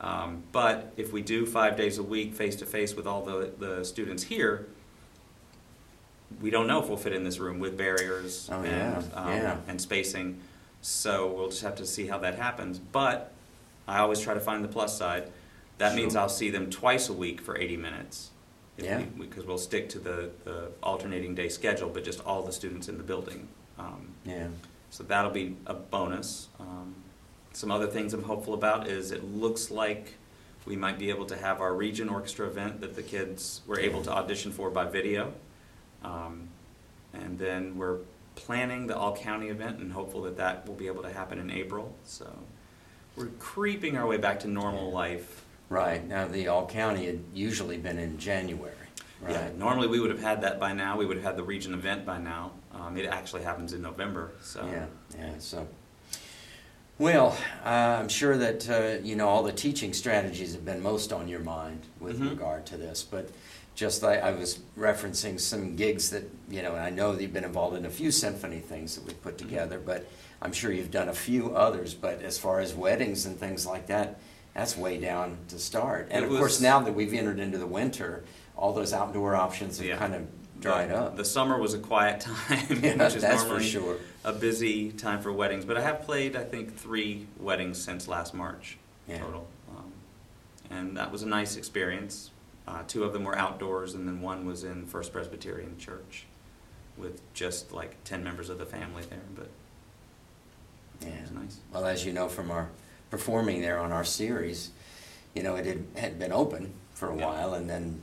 Um, 0.00 0.42
but 0.50 0.94
if 0.96 1.12
we 1.12 1.20
do 1.20 1.44
five 1.44 1.76
days 1.76 1.98
a 1.98 2.02
week 2.02 2.34
face-to-face 2.34 2.94
with 2.94 3.06
all 3.06 3.22
the, 3.22 3.52
the 3.58 3.84
students 3.84 4.22
here, 4.22 4.66
we 6.40 6.48
don't 6.50 6.66
know 6.66 6.82
if 6.82 6.88
we'll 6.88 6.96
fit 6.96 7.12
in 7.12 7.22
this 7.22 7.38
room 7.38 7.58
with 7.58 7.76
barriers 7.76 8.48
Oh, 8.50 8.62
and, 8.62 8.66
yeah, 8.66 9.02
um, 9.14 9.28
yeah. 9.28 9.56
and 9.68 9.78
spacing. 9.80 10.40
So 10.80 11.30
we'll 11.30 11.50
just 11.50 11.62
have 11.62 11.76
to 11.76 11.86
see 11.86 12.06
how 12.06 12.18
that 12.18 12.38
happens. 12.38 12.78
But 12.78 13.32
I 13.86 13.98
always 13.98 14.20
try 14.20 14.32
to 14.32 14.40
find 14.40 14.64
the 14.64 14.68
plus 14.68 14.96
side. 14.96 15.30
That 15.78 15.94
means 15.96 16.14
I'll 16.16 16.28
see 16.28 16.50
them 16.50 16.70
twice 16.70 17.08
a 17.08 17.12
week 17.12 17.40
for 17.40 17.56
80 17.58 17.76
minutes. 17.76 18.30
Yeah. 18.76 18.98
we- 19.18 19.26
Because 19.26 19.44
we'll 19.44 19.58
stick 19.58 19.88
to 19.90 19.98
the, 19.98 20.30
the 20.44 20.70
alternating 20.82 21.34
day 21.34 21.48
schedule, 21.48 21.88
but 21.88 22.04
just 22.04 22.24
all 22.24 22.42
the 22.42 22.52
students 22.52 22.88
in 22.88 22.96
the 22.98 23.04
building. 23.04 23.48
Um, 23.78 24.08
Yeah. 24.24 24.48
so 24.90 25.02
that'll 25.04 25.30
be 25.30 25.56
a 25.66 25.74
bonus. 25.74 26.48
Um, 26.60 26.94
some 27.52 27.70
other 27.70 27.86
things 27.86 28.14
I'm 28.14 28.22
hopeful 28.24 28.54
about 28.54 28.88
is 28.88 29.10
it 29.12 29.24
looks 29.24 29.70
like 29.70 30.14
we 30.66 30.76
might 30.76 30.98
be 30.98 31.10
able 31.10 31.26
to 31.26 31.36
have 31.36 31.60
our 31.60 31.74
region 31.74 32.08
orchestra 32.08 32.46
event 32.46 32.80
that 32.80 32.96
the 32.96 33.02
kids 33.02 33.60
were 33.66 33.78
able 33.78 34.02
to 34.02 34.10
audition 34.12 34.50
for 34.50 34.70
by 34.70 34.84
video. 34.86 35.32
Um, 36.02 36.48
and 37.12 37.38
then 37.38 37.76
we're 37.76 37.98
planning 38.34 38.86
the 38.88 38.96
all 38.96 39.14
county 39.16 39.48
event 39.48 39.78
and 39.78 39.92
hopeful 39.92 40.22
that 40.22 40.36
that 40.38 40.66
will 40.66 40.74
be 40.74 40.86
able 40.88 41.02
to 41.02 41.12
happen 41.12 41.38
in 41.38 41.50
April. 41.50 41.94
So 42.04 42.26
we're 43.16 43.26
creeping 43.38 43.96
our 43.96 44.06
way 44.06 44.16
back 44.16 44.40
to 44.40 44.48
normal 44.48 44.90
life. 44.90 45.43
Right. 45.68 46.06
Now, 46.06 46.28
the 46.28 46.48
All 46.48 46.66
County 46.66 47.06
had 47.06 47.20
usually 47.32 47.78
been 47.78 47.98
in 47.98 48.18
January, 48.18 48.74
Yeah, 49.28 49.44
right? 49.44 49.58
normally 49.58 49.88
we 49.88 49.98
would 50.00 50.10
have 50.10 50.20
had 50.22 50.42
that 50.42 50.60
by 50.60 50.72
now. 50.72 50.96
We 50.96 51.06
would 51.06 51.16
have 51.16 51.24
had 51.24 51.36
the 51.36 51.42
region 51.42 51.72
event 51.74 52.04
by 52.04 52.18
now. 52.18 52.52
Um, 52.72 52.96
it 52.96 53.06
actually 53.06 53.42
happens 53.42 53.72
in 53.72 53.82
November. 53.82 54.32
So 54.42 54.64
Yeah, 54.66 54.86
yeah, 55.18 55.32
so. 55.38 55.66
Well, 56.98 57.36
uh, 57.64 57.68
I'm 57.68 58.08
sure 58.08 58.36
that, 58.36 58.70
uh, 58.70 59.02
you 59.02 59.16
know, 59.16 59.28
all 59.28 59.42
the 59.42 59.52
teaching 59.52 59.92
strategies 59.92 60.52
have 60.54 60.64
been 60.64 60.80
most 60.82 61.12
on 61.12 61.26
your 61.26 61.40
mind 61.40 61.80
with 61.98 62.20
Mhm. 62.20 62.30
regard 62.30 62.66
to 62.66 62.76
this, 62.76 63.02
but 63.02 63.30
just 63.74 64.04
like 64.04 64.22
I 64.22 64.30
was 64.30 64.60
referencing 64.78 65.40
some 65.40 65.74
gigs 65.74 66.10
that, 66.10 66.22
you 66.48 66.62
know, 66.62 66.72
and 66.76 66.80
I 66.84 66.90
know 66.90 67.12
that 67.12 67.20
you've 67.20 67.32
been 67.32 67.42
involved 67.42 67.76
in 67.76 67.84
a 67.84 67.90
few 67.90 68.12
symphony 68.12 68.60
things 68.60 68.94
that 68.94 69.04
we've 69.04 69.20
put 69.20 69.36
Mm-hmm. 69.38 69.48
together, 69.48 69.80
but 69.84 70.06
I'm 70.40 70.52
sure 70.52 70.70
you've 70.70 70.92
done 70.92 71.08
a 71.08 71.14
few 71.14 71.56
others, 71.56 71.94
but 71.94 72.22
as 72.22 72.38
far 72.38 72.60
as 72.60 72.74
weddings 72.74 73.26
and 73.26 73.40
things 73.40 73.66
like 73.66 73.88
that, 73.88 74.20
that's 74.54 74.76
way 74.76 74.98
down 74.98 75.38
to 75.48 75.58
start. 75.58 76.08
And 76.10 76.24
It 76.24 76.30
of 76.30 76.38
course, 76.38 76.60
now 76.60 76.80
that 76.80 76.94
we've 76.94 77.12
entered 77.12 77.38
into 77.38 77.58
the 77.58 77.66
winter, 77.66 78.24
all 78.56 78.72
those 78.72 78.92
outdoor 78.92 79.34
options 79.34 79.78
have 79.78 79.86
Yeah. 79.86 79.96
kind 79.96 80.14
of 80.14 80.26
dried 80.60 80.90
the, 80.90 80.96
up. 80.96 81.16
The 81.16 81.24
summer 81.24 81.58
was 81.58 81.74
a 81.74 81.78
quiet 81.78 82.20
time, 82.20 82.80
Yeah, 82.82 83.04
which 83.04 83.16
is 83.16 83.22
normally 83.22 83.64
sure. 83.64 83.96
a 84.24 84.32
busy 84.32 84.92
time 84.92 85.20
for 85.20 85.32
weddings. 85.32 85.64
But 85.64 85.76
I 85.76 85.82
have 85.82 86.02
played, 86.02 86.36
I 86.36 86.44
think, 86.44 86.76
three 86.76 87.26
weddings 87.38 87.82
since 87.82 88.06
last 88.08 88.32
March 88.32 88.78
Yeah. 89.08 89.18
total, 89.18 89.46
um, 89.76 89.92
and 90.70 90.96
that 90.96 91.10
was 91.10 91.22
a 91.22 91.28
nice 91.28 91.56
experience. 91.56 92.30
Uh, 92.66 92.82
two 92.86 93.04
of 93.04 93.12
them 93.12 93.24
were 93.24 93.36
outdoors, 93.36 93.92
and 93.92 94.08
then 94.08 94.22
one 94.22 94.46
was 94.46 94.64
in 94.64 94.86
First 94.86 95.12
Presbyterian 95.12 95.76
Church. 95.78 96.24
with 96.96 97.20
just 97.34 97.72
like 97.72 97.96
ten 98.04 98.22
members 98.22 98.48
of 98.48 98.56
the 98.56 98.64
family 98.64 99.02
there, 99.10 99.18
but 99.34 99.48
Yeah. 101.00 101.08
it 101.08 101.22
was 101.22 101.30
nice. 101.32 101.56
Well, 101.72 101.84
as 101.86 102.06
you 102.06 102.12
know 102.12 102.28
from 102.28 102.52
our 102.52 102.68
performing 103.18 103.60
there 103.62 103.78
on 103.78 103.92
our 103.92 104.02
series, 104.02 104.70
you 105.36 105.42
know, 105.44 105.54
it 105.54 105.64
had, 105.64 105.84
had 105.94 106.18
been 106.18 106.32
open 106.32 106.72
for 106.94 107.10
a 107.12 107.16
Yeah. 107.16 107.26
while, 107.26 107.54
and 107.54 107.70
then, 107.70 108.00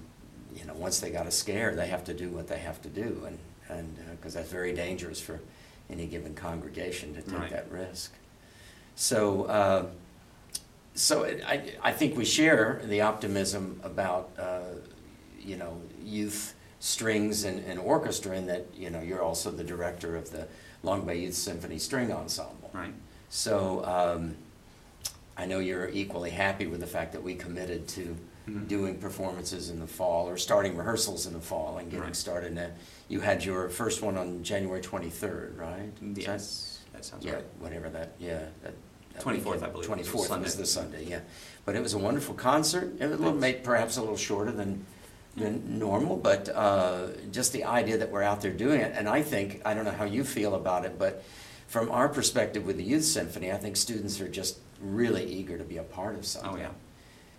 you 0.56 0.64
know, 0.64 0.74
once 0.74 1.02
they 1.02 1.10
got 1.12 1.28
a 1.28 1.32
scare, 1.32 1.76
they 1.76 1.88
have 1.88 2.06
to 2.06 2.14
do 2.14 2.30
what 2.30 2.48
they 2.48 2.60
have 2.60 2.82
to 2.84 2.88
do, 2.88 3.24
and, 3.28 3.38
and, 3.68 3.98
because 4.16 4.34
that's 4.36 4.50
very 4.50 4.74
dangerous 4.74 5.20
for 5.20 5.42
any 5.90 6.06
given 6.06 6.34
congregation 6.34 7.14
to 7.14 7.22
take 7.22 7.40
Right. 7.40 7.50
that 7.52 7.70
risk. 7.70 8.14
So, 8.96 9.44
uh, 9.46 9.86
so 10.96 11.24
it- 11.24 11.44
I, 11.46 11.76
I 11.84 11.92
think 11.92 12.16
we 12.18 12.24
share 12.24 12.82
the 12.86 13.02
optimism 13.02 13.82
about, 13.84 14.30
uh, 14.40 14.62
you 15.42 15.58
know, 15.58 15.82
youth 16.06 16.54
strings 16.80 17.44
and, 17.44 17.66
and 17.66 17.78
orchestra, 17.80 18.38
and 18.38 18.48
that, 18.48 18.66
you 18.74 18.90
know, 18.90 19.02
you're 19.02 19.22
also 19.22 19.52
the 19.52 19.64
director 19.66 20.16
of 20.16 20.32
the 20.32 20.48
Long 20.84 21.06
Bay 21.06 21.18
Youth 21.20 21.34
Symphony 21.36 21.80
String 21.80 22.14
Ensemble. 22.14 22.72
Right. 22.74 22.94
So 23.30 23.84
um, 23.86 24.36
I 25.38 25.46
know 25.46 25.60
you're 25.60 25.90
equally 25.90 26.30
happy 26.30 26.68
with 26.68 26.80
the 26.82 26.88
fact 26.88 27.14
that 27.14 27.24
we 27.24 27.36
committed 27.36 27.88
to 27.90 28.16
Mhm. 28.48 28.68
doing 28.68 28.98
performances 28.98 29.70
in 29.70 29.80
the 29.80 29.88
fall 29.88 30.28
or 30.28 30.38
starting 30.38 30.76
rehearsals 30.76 31.26
in 31.28 31.34
the 31.34 31.40
fall 31.40 31.78
and 31.78 31.90
getting 31.90 32.06
Right. 32.06 32.16
started. 32.16 32.58
In 32.58 32.72
you 33.08 33.20
had 33.22 33.44
your 33.46 33.70
first 33.70 34.02
one 34.02 34.18
on 34.18 34.44
January 34.44 34.82
23rd, 34.82 35.58
right? 35.58 35.92
Is 36.02 36.16
that- 36.16 36.22
Yes, 36.22 36.80
that 36.94 37.06
sounds 37.06 37.24
yeah, 37.26 37.34
right. 37.36 37.44
whatever 37.60 37.90
that, 37.90 38.14
yeah. 38.20 38.40
that- 38.64 38.74
that 39.14 39.22
24th, 39.22 39.56
weekend. 39.62 39.64
I 39.64 39.74
believe, 39.74 39.76
was 39.76 39.88
the 39.88 39.94
24th 40.12 40.20
was 40.20 40.28
Sunday. 40.28 40.50
the 40.50 40.66
Sunday, 40.66 41.04
yeah. 41.06 41.20
But 41.66 41.76
it 41.76 41.82
was 41.84 41.94
a 41.94 41.98
wonderful 42.00 42.34
concert. 42.34 42.94
It 43.00 43.02
was 43.02 43.02
a 43.02 43.08
little, 43.10 43.26
Thanks. 43.32 43.42
made 43.42 43.64
perhaps 43.64 43.98
a 43.98 44.02
little 44.02 44.18
shorter 44.18 44.52
than, 44.52 44.86
than 45.38 45.78
normal, 45.80 46.18
but 46.18 46.50
uh, 46.50 47.08
just 47.32 47.54
the 47.54 47.64
idea 47.66 47.98
that 47.98 48.10
we're 48.12 48.24
out 48.24 48.42
there 48.42 48.52
doing 48.52 48.82
it. 48.82 48.94
And 48.96 49.08
I 49.08 49.22
think, 49.22 49.62
I 49.66 49.74
don't 49.74 49.86
know 49.86 49.92
how 49.92 50.06
you 50.06 50.24
feel 50.24 50.56
about 50.56 50.86
it, 50.86 50.98
but 50.98 51.24
from 51.68 51.90
our 51.92 52.10
perspective 52.10 52.66
with 52.66 52.78
the 52.78 52.84
Youth 52.84 53.06
Symphony, 53.06 53.52
I 53.52 53.58
think 53.58 53.78
students 53.78 54.20
are 54.20 54.28
just 54.28 54.58
really 54.82 55.26
eager 55.26 55.58
to 55.58 55.64
be 55.64 55.78
a 55.78 55.84
part 55.84 56.16
of 56.16 56.26
something. 56.26 56.52
Oh, 56.54 56.58
yeah, 56.58 56.70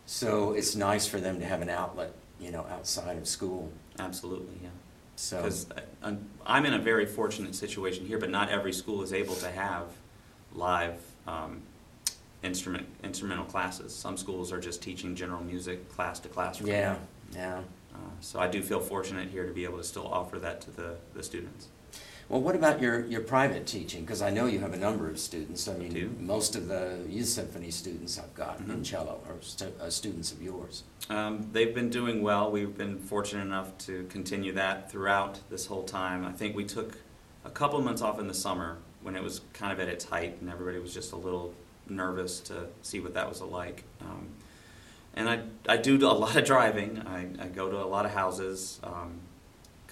So 0.06 0.52
it's 0.52 0.74
nice 0.74 1.06
for 1.06 1.18
them 1.20 1.38
to 1.40 1.46
have 1.46 1.60
an 1.62 1.68
outlet, 1.68 2.12
you 2.40 2.50
know, 2.50 2.66
outside 2.70 3.18
of 3.18 3.26
school. 3.26 3.70
absolutely, 3.98 4.54
yeah. 4.62 4.68
So, 5.16 5.36
Because 5.42 5.66
I'm 6.46 6.66
in 6.66 6.74
a 6.74 6.78
very 6.78 7.06
fortunate 7.06 7.54
situation 7.54 8.06
here, 8.06 8.18
but 8.18 8.30
not 8.30 8.48
every 8.48 8.72
school 8.72 9.02
is 9.02 9.12
able 9.12 9.34
to 9.36 9.50
have 9.50 9.84
live 10.54 10.98
um, 11.26 11.62
instrument, 12.42 12.86
instrumental 13.04 13.44
classes. 13.44 13.94
Some 13.94 14.16
schools 14.16 14.52
are 14.52 14.60
just 14.60 14.82
teaching 14.82 15.14
general 15.14 15.42
music 15.44 15.88
class 15.90 16.18
to 16.20 16.28
class. 16.28 16.60
yeah, 16.60 16.96
yeah. 17.34 17.58
Uh, 17.94 17.98
So 18.20 18.40
I 18.40 18.48
do 18.48 18.62
feel 18.62 18.80
fortunate 18.80 19.28
here 19.28 19.46
to 19.46 19.52
be 19.52 19.64
able 19.64 19.78
to 19.78 19.84
still 19.84 20.06
offer 20.08 20.38
that 20.38 20.60
to 20.62 20.70
the, 20.70 20.96
the 21.14 21.22
students. 21.22 21.68
Well, 22.32 22.40
what 22.40 22.56
about 22.56 22.80
your, 22.80 23.04
your 23.04 23.20
private 23.20 23.66
teaching? 23.66 24.00
Because 24.00 24.22
I 24.22 24.30
know 24.30 24.46
you 24.46 24.58
have 24.60 24.72
a 24.72 24.78
number 24.78 25.06
of 25.06 25.18
students. 25.18 25.68
I 25.68 25.74
mean, 25.74 25.92
do. 25.92 26.10
most 26.18 26.56
of 26.56 26.66
the 26.66 27.00
youth 27.06 27.26
symphony 27.28 27.70
students 27.70 28.18
I've 28.18 28.32
gotten 28.34 28.70
in 28.70 28.78
Mhm. 28.80 28.84
cello 28.86 29.20
are 29.28 29.34
stu- 29.42 29.74
uh, 29.78 29.90
students 29.90 30.32
of 30.32 30.40
yours. 30.40 30.84
Um, 31.10 31.50
they've 31.52 31.74
been 31.74 31.90
doing 31.90 32.22
well. 32.22 32.50
We've 32.50 32.74
been 32.74 32.98
fortunate 32.98 33.42
enough 33.42 33.76
to 33.84 34.06
continue 34.08 34.50
that 34.52 34.90
throughout 34.90 35.40
this 35.50 35.66
whole 35.66 35.82
time. 35.82 36.24
I 36.24 36.32
think 36.32 36.56
we 36.56 36.64
took 36.64 36.96
a 37.44 37.50
couple 37.50 37.78
months 37.82 38.00
off 38.00 38.18
in 38.18 38.28
the 38.28 38.34
summer 38.34 38.78
when 39.02 39.14
it 39.14 39.22
was 39.22 39.42
kind 39.52 39.70
of 39.70 39.78
at 39.78 39.88
its 39.88 40.06
height 40.06 40.38
and 40.40 40.48
everybody 40.48 40.78
was 40.78 40.94
just 40.94 41.12
a 41.12 41.16
little 41.16 41.52
nervous 41.86 42.40
to 42.40 42.68
see 42.80 42.98
what 42.98 43.12
that 43.12 43.28
was 43.28 43.42
like. 43.42 43.84
Um, 44.00 44.28
and 45.14 45.28
I, 45.28 45.40
I 45.68 45.76
do 45.76 45.98
a 45.98 46.08
lot 46.08 46.34
of 46.34 46.46
driving. 46.46 47.02
I, 47.06 47.26
I 47.38 47.48
go 47.48 47.68
to 47.70 47.76
a 47.76 47.84
lot 47.84 48.06
of 48.06 48.12
houses 48.12 48.80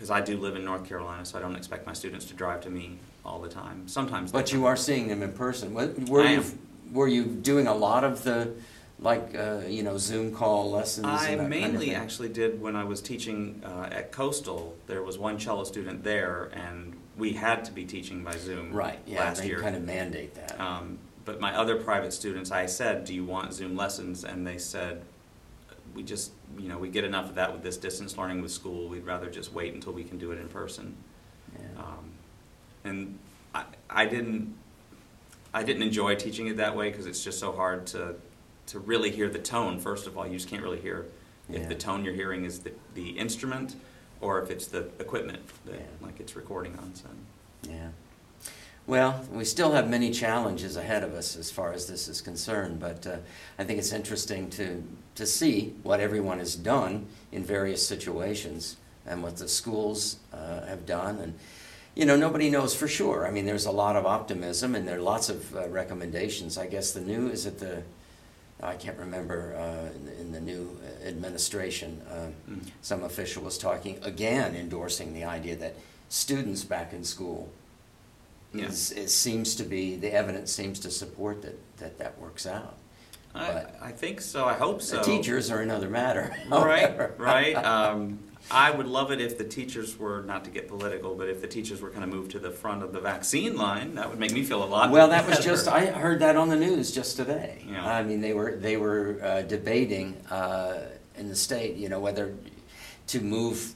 because 0.01 0.11
I 0.11 0.23
do 0.23 0.39
live 0.39 0.57
in 0.57 0.65
North 0.65 0.89
Carolina, 0.89 1.27
so 1.27 1.37
I 1.37 1.43
don't 1.43 1.55
expect 1.57 1.87
my 1.87 1.93
students 1.93 2.25
to 2.27 2.35
drive 2.35 2.63
to 2.63 2.71
me 2.71 2.97
all 3.23 3.39
the 3.39 3.51
time. 3.51 3.87
Sometimes, 3.87 4.33
But 4.33 4.51
you 4.51 4.65
are 4.65 4.75
seeing 4.75 5.09
them 5.09 5.23
in 5.23 5.31
person. 5.33 5.75
Were 5.75 6.23
I 6.23 6.33
you, 6.33 6.39
am. 6.39 6.59
were 6.91 7.07
you 7.07 7.27
doing 7.27 7.67
a 7.67 7.75
lot 7.75 8.03
of 8.03 8.23
the, 8.25 8.51
like, 8.99 9.35
uh, 9.39 9.59
you 9.69 9.83
know, 9.83 9.99
Zoom 9.99 10.35
call 10.35 10.71
lessons? 10.71 11.05
I 11.07 11.11
and 11.11 11.19
that 11.19 11.27
kind 11.27 11.41
of 11.43 11.49
mainly 11.51 11.95
actually 11.95 12.31
did 12.31 12.63
when 12.63 12.77
I 12.77 12.85
was 12.85 13.03
teaching 13.03 13.61
uh, 13.63 13.91
at 13.93 14.11
Coastal. 14.11 14.75
There 14.87 15.03
was 15.03 15.19
one 15.19 15.37
cello 15.37 15.65
student 15.65 16.03
there, 16.03 16.51
and 16.55 16.97
we 17.19 17.35
had 17.35 17.67
to 17.67 17.73
be 17.73 17.85
teaching 17.85 18.25
by 18.25 18.39
Zoom 18.39 18.73
Right, 18.73 19.01
yeah, 19.07 19.19
last 19.21 19.43
they 19.43 19.49
year. 19.49 19.61
kind 19.61 19.77
of 19.77 19.85
mandate 19.85 20.35
that. 20.37 20.59
Um, 20.59 20.97
but 21.27 21.41
my 21.41 21.55
other 21.55 21.77
private 21.77 22.15
students, 22.15 22.51
I 22.51 22.65
said, 22.65 23.05
"Do 23.05 23.13
you 23.13 23.27
want 23.27 23.53
Zoom 23.53 23.77
lessons?" 23.77 24.25
And 24.25 24.47
they 24.47 24.57
said, 24.57 25.03
"We 25.95 26.03
just, 26.05 26.33
you 26.59 26.69
know, 26.69 26.79
we 26.79 26.89
get 26.89 27.05
enough 27.05 27.29
of 27.31 27.35
that 27.37 27.53
with 27.53 27.63
this 27.63 27.77
distance 27.77 28.17
learning 28.17 28.43
with 28.43 28.51
school. 28.53 28.89
We'd 28.89 29.05
rather 29.07 29.31
just 29.31 29.53
wait 29.53 29.75
until 29.75 29.93
we 29.93 30.05
can 30.05 30.19
do 30.19 30.33
it 30.33 30.41
in 30.41 30.49
person." 30.49 30.97
Yeah. 31.53 31.83
Um, 31.83 32.13
and 32.85 33.19
I, 33.55 33.65
I 33.89 34.07
didn't, 34.07 34.55
I 35.53 35.63
didn't 35.63 35.83
enjoy 35.83 36.15
teaching 36.15 36.47
it 36.47 36.57
that 36.59 36.77
way 36.77 36.91
because 36.91 37.07
it's 37.07 37.23
just 37.23 37.39
so 37.39 37.53
hard 37.53 37.87
to, 37.89 38.15
to 38.67 38.79
really 38.79 39.11
hear 39.11 39.29
the 39.29 39.39
tone. 39.39 39.81
First 39.81 40.07
of 40.07 40.17
all, 40.17 40.27
you 40.27 40.35
just 40.35 40.49
can't 40.49 40.63
really 40.63 40.81
hear 40.81 41.07
if 41.53 41.69
the 41.69 41.75
tone 41.75 42.05
you're 42.05 42.15
hearing 42.15 42.45
is 42.45 42.61
the, 42.61 42.73
the 42.95 43.09
instrument 43.11 43.75
or 44.21 44.41
if 44.41 44.51
it's 44.51 44.67
the 44.69 44.89
equipment 45.01 45.41
that 45.67 45.75
Yeah. 45.75 45.81
like 46.01 46.21
it's 46.21 46.37
recording 46.37 46.77
on. 46.79 46.95
So 46.95 47.09
Yeah. 47.69 47.89
Well, 48.87 49.25
we 49.33 49.45
still 49.45 49.73
have 49.73 49.89
many 49.91 50.11
challenges 50.13 50.77
ahead 50.77 51.03
of 51.03 51.13
us 51.13 51.37
as 51.37 51.51
far 51.51 51.73
as 51.73 51.87
this 51.87 52.07
is 52.09 52.21
concerned, 52.21 52.79
but 52.79 53.07
uh, 53.07 53.17
I 53.59 53.65
think 53.65 53.79
it's 53.79 53.93
interesting 53.93 54.49
to, 54.51 54.83
to 55.15 55.27
see 55.27 55.75
what 55.83 56.01
everyone 56.01 56.39
has 56.39 56.55
done 56.55 57.07
in 57.33 57.45
various 57.45 57.87
situations 57.87 58.77
and 59.07 59.23
what 59.23 59.37
the 59.37 59.49
schools 59.49 60.17
uh, 60.33 60.65
have 60.67 60.87
done. 60.87 61.19
And, 61.19 61.35
you 61.95 62.05
know, 62.07 62.17
nobody 62.17 62.51
knows 62.51 62.75
for 62.75 62.89
sure. 62.89 63.27
I 63.27 63.31
mean, 63.31 63.45
there's 63.47 63.67
a 63.67 63.71
lot 63.73 63.97
of 63.97 64.07
optimism 64.07 64.75
and 64.75 64.87
there 64.87 64.99
are 64.99 65.03
lots 65.03 65.29
of 65.29 65.55
uh, 65.57 65.69
recommendations. 65.69 66.57
I 66.57 66.67
guess 66.67 66.93
the 66.93 67.01
new, 67.01 67.29
is 67.29 67.47
it 67.47 67.59
the, 67.59 67.83
I 68.63 68.75
can't 68.75 68.99
remember, 68.99 69.55
uh, 69.57 69.95
in 69.97 70.07
the- 70.07 70.21
in 70.21 70.33
the 70.33 70.41
new 70.41 70.79
administration, 71.05 72.01
uh, 72.11 72.29
mm. 72.51 72.61
some 72.83 73.03
official 73.05 73.43
was 73.43 73.59
talking, 73.59 73.99
again 74.03 74.55
endorsing 74.55 75.15
the 75.15 75.25
idea 75.25 75.57
that 75.57 75.75
students 76.09 76.63
back 76.65 76.93
in 76.93 77.05
school 77.05 77.49
Yeah. 78.53 78.67
is, 78.67 78.93
it 78.93 79.11
seems 79.11 79.55
to 79.57 79.65
be, 79.65 79.97
the 79.97 80.13
evidence 80.13 80.53
seems 80.53 80.79
to 80.81 80.91
support 80.91 81.43
that, 81.43 81.59
that 81.79 81.99
that 81.99 82.19
works 82.21 82.47
out. 82.47 82.75
I, 83.35 83.65
I 83.81 83.93
think 83.93 84.21
so. 84.21 84.47
I 84.47 84.55
hope 84.55 84.83
so. 84.83 84.97
The 84.97 85.03
teachers 85.03 85.51
are 85.51 85.61
another 85.61 85.89
matter. 85.89 86.35
right, 86.51 87.19
right. 87.19 87.57
Um, 87.71 88.19
I 88.51 88.71
would 88.73 88.87
love 88.89 89.13
it 89.13 89.21
if 89.21 89.39
the 89.39 89.45
teachers 89.45 89.97
were 89.97 90.23
not 90.23 90.45
to 90.45 90.51
get 90.51 90.67
political, 90.67 91.15
but 91.15 91.29
if 91.29 91.41
the 91.41 91.47
teachers 91.47 91.81
were 91.81 91.91
kind 91.91 92.03
of 92.03 92.11
moved 92.11 92.33
to 92.33 92.41
the 92.41 92.51
front 92.51 92.83
of 92.83 92.93
the 92.93 93.01
vaccine 93.01 93.57
line, 93.57 93.95
that 93.95 94.11
would 94.11 94.19
make 94.19 94.33
me 94.33 94.43
feel 94.43 94.65
a 94.65 94.67
lot. 94.67 94.91
Well, 94.91 95.09
that 95.09 95.27
was 95.29 95.39
just, 95.39 95.69
I 95.69 95.87
heard 95.87 96.19
that 96.21 96.37
on 96.37 96.49
the 96.49 96.57
news 96.57 96.91
just 96.91 97.17
today. 97.17 97.65
Yeah. 97.69 97.87
I 97.87 98.03
mean, 98.03 98.21
they 98.21 98.33
were, 98.33 98.57
they 98.57 98.77
were 98.77 99.21
uh, 99.23 99.43
debating 99.43 100.17
uh, 100.31 100.89
in 101.17 101.29
the 101.29 101.37
state, 101.37 101.77
you 101.77 101.89
know, 101.89 102.01
whether 102.01 102.35
to 103.09 103.21
move, 103.21 103.75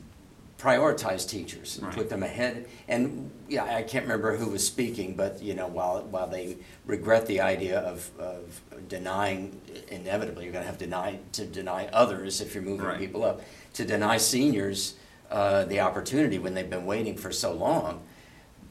prioritize 0.64 1.28
teachers 1.28 1.78
and 1.78 1.92
put 1.92 2.08
them 2.08 2.22
ahead. 2.22 2.66
And, 2.88 3.30
yeah, 3.48 3.64
I 3.64 3.82
can't 3.82 4.04
remember 4.06 4.34
who 4.34 4.48
was 4.48 4.66
speaking, 4.66 5.14
but, 5.14 5.42
you 5.42 5.52
know, 5.54 5.66
while, 5.66 6.02
while 6.04 6.26
they 6.26 6.56
regret 6.86 7.26
the 7.26 7.42
idea 7.42 7.80
of, 7.80 8.10
of 8.18 8.62
denying, 8.88 9.60
inevitably, 9.88 10.44
you're 10.44 10.54
gonna 10.54 10.64
have 10.64 10.78
deny, 10.78 11.18
to 11.32 11.44
deny 11.44 11.86
others 11.92 12.40
if 12.40 12.54
you're 12.54 12.62
moving 12.64 12.86
Right. 12.86 12.98
people 12.98 13.24
up, 13.24 13.42
to 13.74 13.84
deny 13.84 14.16
seniors 14.16 14.94
uh, 15.30 15.64
the 15.66 15.80
opportunity 15.80 16.38
when 16.38 16.54
they've 16.54 16.70
been 16.70 16.86
waiting 16.86 17.16
for 17.16 17.30
so 17.30 17.52
long. 17.52 18.02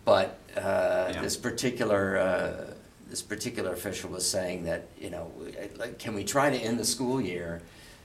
But 0.04 0.40
uh, 0.58 1.12
Yeah. 1.14 1.22
this 1.22 1.38
particular, 1.38 2.18
uh, 2.18 2.74
this 3.08 3.22
particular 3.22 3.72
official 3.74 4.10
was 4.10 4.28
saying 4.28 4.64
that, 4.64 4.88
you 5.00 5.12
know, 5.12 5.32
like, 5.78 6.00
can 6.00 6.16
we 6.16 6.24
try 6.24 6.50
to 6.50 6.58
end 6.58 6.80
the 6.80 6.86
school 6.86 7.22
year 7.22 7.62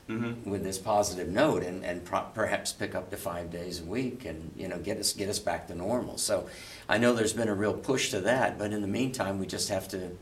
Mhm. 0.08 0.46
with 0.46 0.62
this 0.64 0.78
positive 0.78 1.28
note 1.28 1.62
and, 1.62 1.84
and 1.84 2.02
pro- 2.04 2.24
perhaps 2.34 2.72
pick 2.72 2.94
up 2.94 3.10
to 3.10 3.16
five 3.18 3.50
days 3.50 3.80
a 3.80 3.84
week 3.84 4.24
and, 4.24 4.50
you 4.56 4.66
know, 4.66 4.78
get 4.78 4.96
us, 4.98 5.12
get 5.12 5.28
us 5.28 5.38
back 5.38 5.66
to 5.68 5.74
normal. 5.74 6.16
So 6.16 6.48
I 6.88 6.96
know 6.96 7.12
there's 7.12 7.34
been 7.34 7.48
a 7.48 7.54
real 7.54 7.74
push 7.74 8.10
to 8.12 8.20
that, 8.22 8.58
but 8.58 8.72
in 8.72 8.80
the 8.80 8.88
meantime, 8.88 9.38
we 9.38 9.46
just 9.46 9.68
have 9.68 9.86
to, 9.88 10.16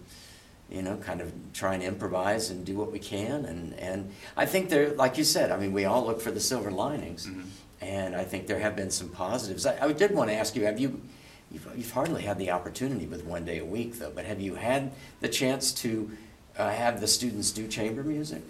you 0.69 0.83
know, 0.83 0.97
kind 0.97 1.21
of 1.21 1.33
try 1.53 1.75
and 1.75 1.83
improvise 1.85 2.51
and 2.51 2.67
do 2.67 2.75
what 2.77 2.91
we 2.91 2.99
can. 2.99 3.45
And, 3.45 3.75
and 3.75 4.11
I 4.37 4.45
think 4.45 4.71
there, 4.71 4.91
like 4.95 5.17
you 5.19 5.25
said, 5.25 5.53
I 5.53 5.57
mean, 5.57 5.73
we 5.73 5.85
all 5.85 6.05
look 6.05 6.21
for 6.21 6.33
the 6.33 6.41
silver 6.41 6.73
linings. 6.73 7.27
Mhm. 7.29 7.45
And 7.81 8.17
I 8.17 8.25
think 8.25 8.49
there 8.49 8.59
have 8.59 8.75
been 8.75 8.91
some 8.91 9.11
positives. 9.11 9.67
I, 9.67 9.77
I 9.87 9.93
did 9.93 10.11
want 10.13 10.31
to 10.31 10.35
ask 10.35 10.57
you, 10.57 10.65
have 10.65 10.81
you, 10.81 11.01
you've, 11.53 11.69
you've 11.77 11.93
hardly 11.93 12.23
had 12.23 12.39
the 12.39 12.51
opportunity 12.51 13.07
with 13.07 13.25
one 13.25 13.45
day 13.45 13.59
a 13.59 13.65
week 13.65 14.01
though, 14.01 14.11
but 14.11 14.25
have 14.25 14.41
you 14.41 14.57
had 14.57 14.91
the 15.21 15.29
chance 15.29 15.71
to 15.75 16.11
uh, 16.59 16.71
have 16.71 17.01
the 17.01 17.07
students 17.07 17.53
do 17.53 17.69
chamber 17.69 18.03
music? 18.03 18.43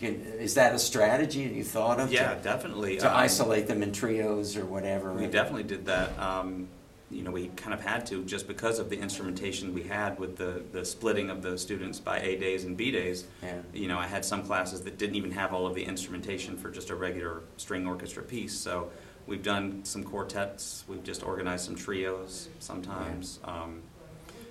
Can, 0.00 0.14
is 0.38 0.54
that 0.54 0.74
a 0.74 0.78
strategy 0.78 1.46
that 1.48 1.54
you 1.54 1.64
thought 1.64 1.98
of? 2.00 2.08
to- 2.08 2.14
Yeah, 2.14 2.34
definitely. 2.42 2.98
To 2.98 3.10
Um, 3.10 3.16
isolate 3.16 3.66
them 3.66 3.82
in 3.82 3.92
trios 3.92 4.56
or 4.56 4.64
whatever? 4.64 5.12
We 5.12 5.26
definitely 5.26 5.64
did 5.64 5.86
that. 5.86 6.16
Um, 6.18 6.68
you 7.10 7.22
know, 7.22 7.30
we 7.30 7.48
kind 7.56 7.72
of 7.72 7.80
had 7.80 8.04
to 8.06 8.24
just 8.24 8.48
because 8.48 8.78
of 8.80 8.90
the 8.90 8.98
instrumentation 8.98 9.72
we 9.72 9.84
had 9.84 10.18
with 10.18 10.36
the, 10.36 10.62
the 10.72 10.84
splitting 10.84 11.30
of 11.30 11.40
the 11.40 11.56
students 11.56 12.00
by 12.00 12.18
A 12.18 12.36
days 12.36 12.64
and 12.64 12.76
B 12.76 12.90
days. 12.90 13.26
Yeah. 13.42 13.58
You 13.72 13.86
know, 13.88 13.98
I 13.98 14.06
had 14.06 14.24
some 14.24 14.42
classes 14.42 14.82
that 14.82 14.98
didn't 14.98 15.14
even 15.14 15.30
have 15.30 15.52
all 15.54 15.66
of 15.66 15.74
the 15.74 15.84
instrumentation 15.84 16.56
for 16.56 16.68
just 16.70 16.90
a 16.90 16.96
regular 16.96 17.42
string 17.58 17.86
orchestra 17.86 18.24
piece. 18.24 18.58
So 18.58 18.90
we've 19.26 19.42
done 19.42 19.84
some 19.84 20.02
quartets. 20.02 20.82
We've 20.88 21.02
just 21.04 21.22
organized 21.22 21.64
some 21.66 21.76
trios 21.76 22.48
sometimes, 22.58 23.38
um, 23.44 23.82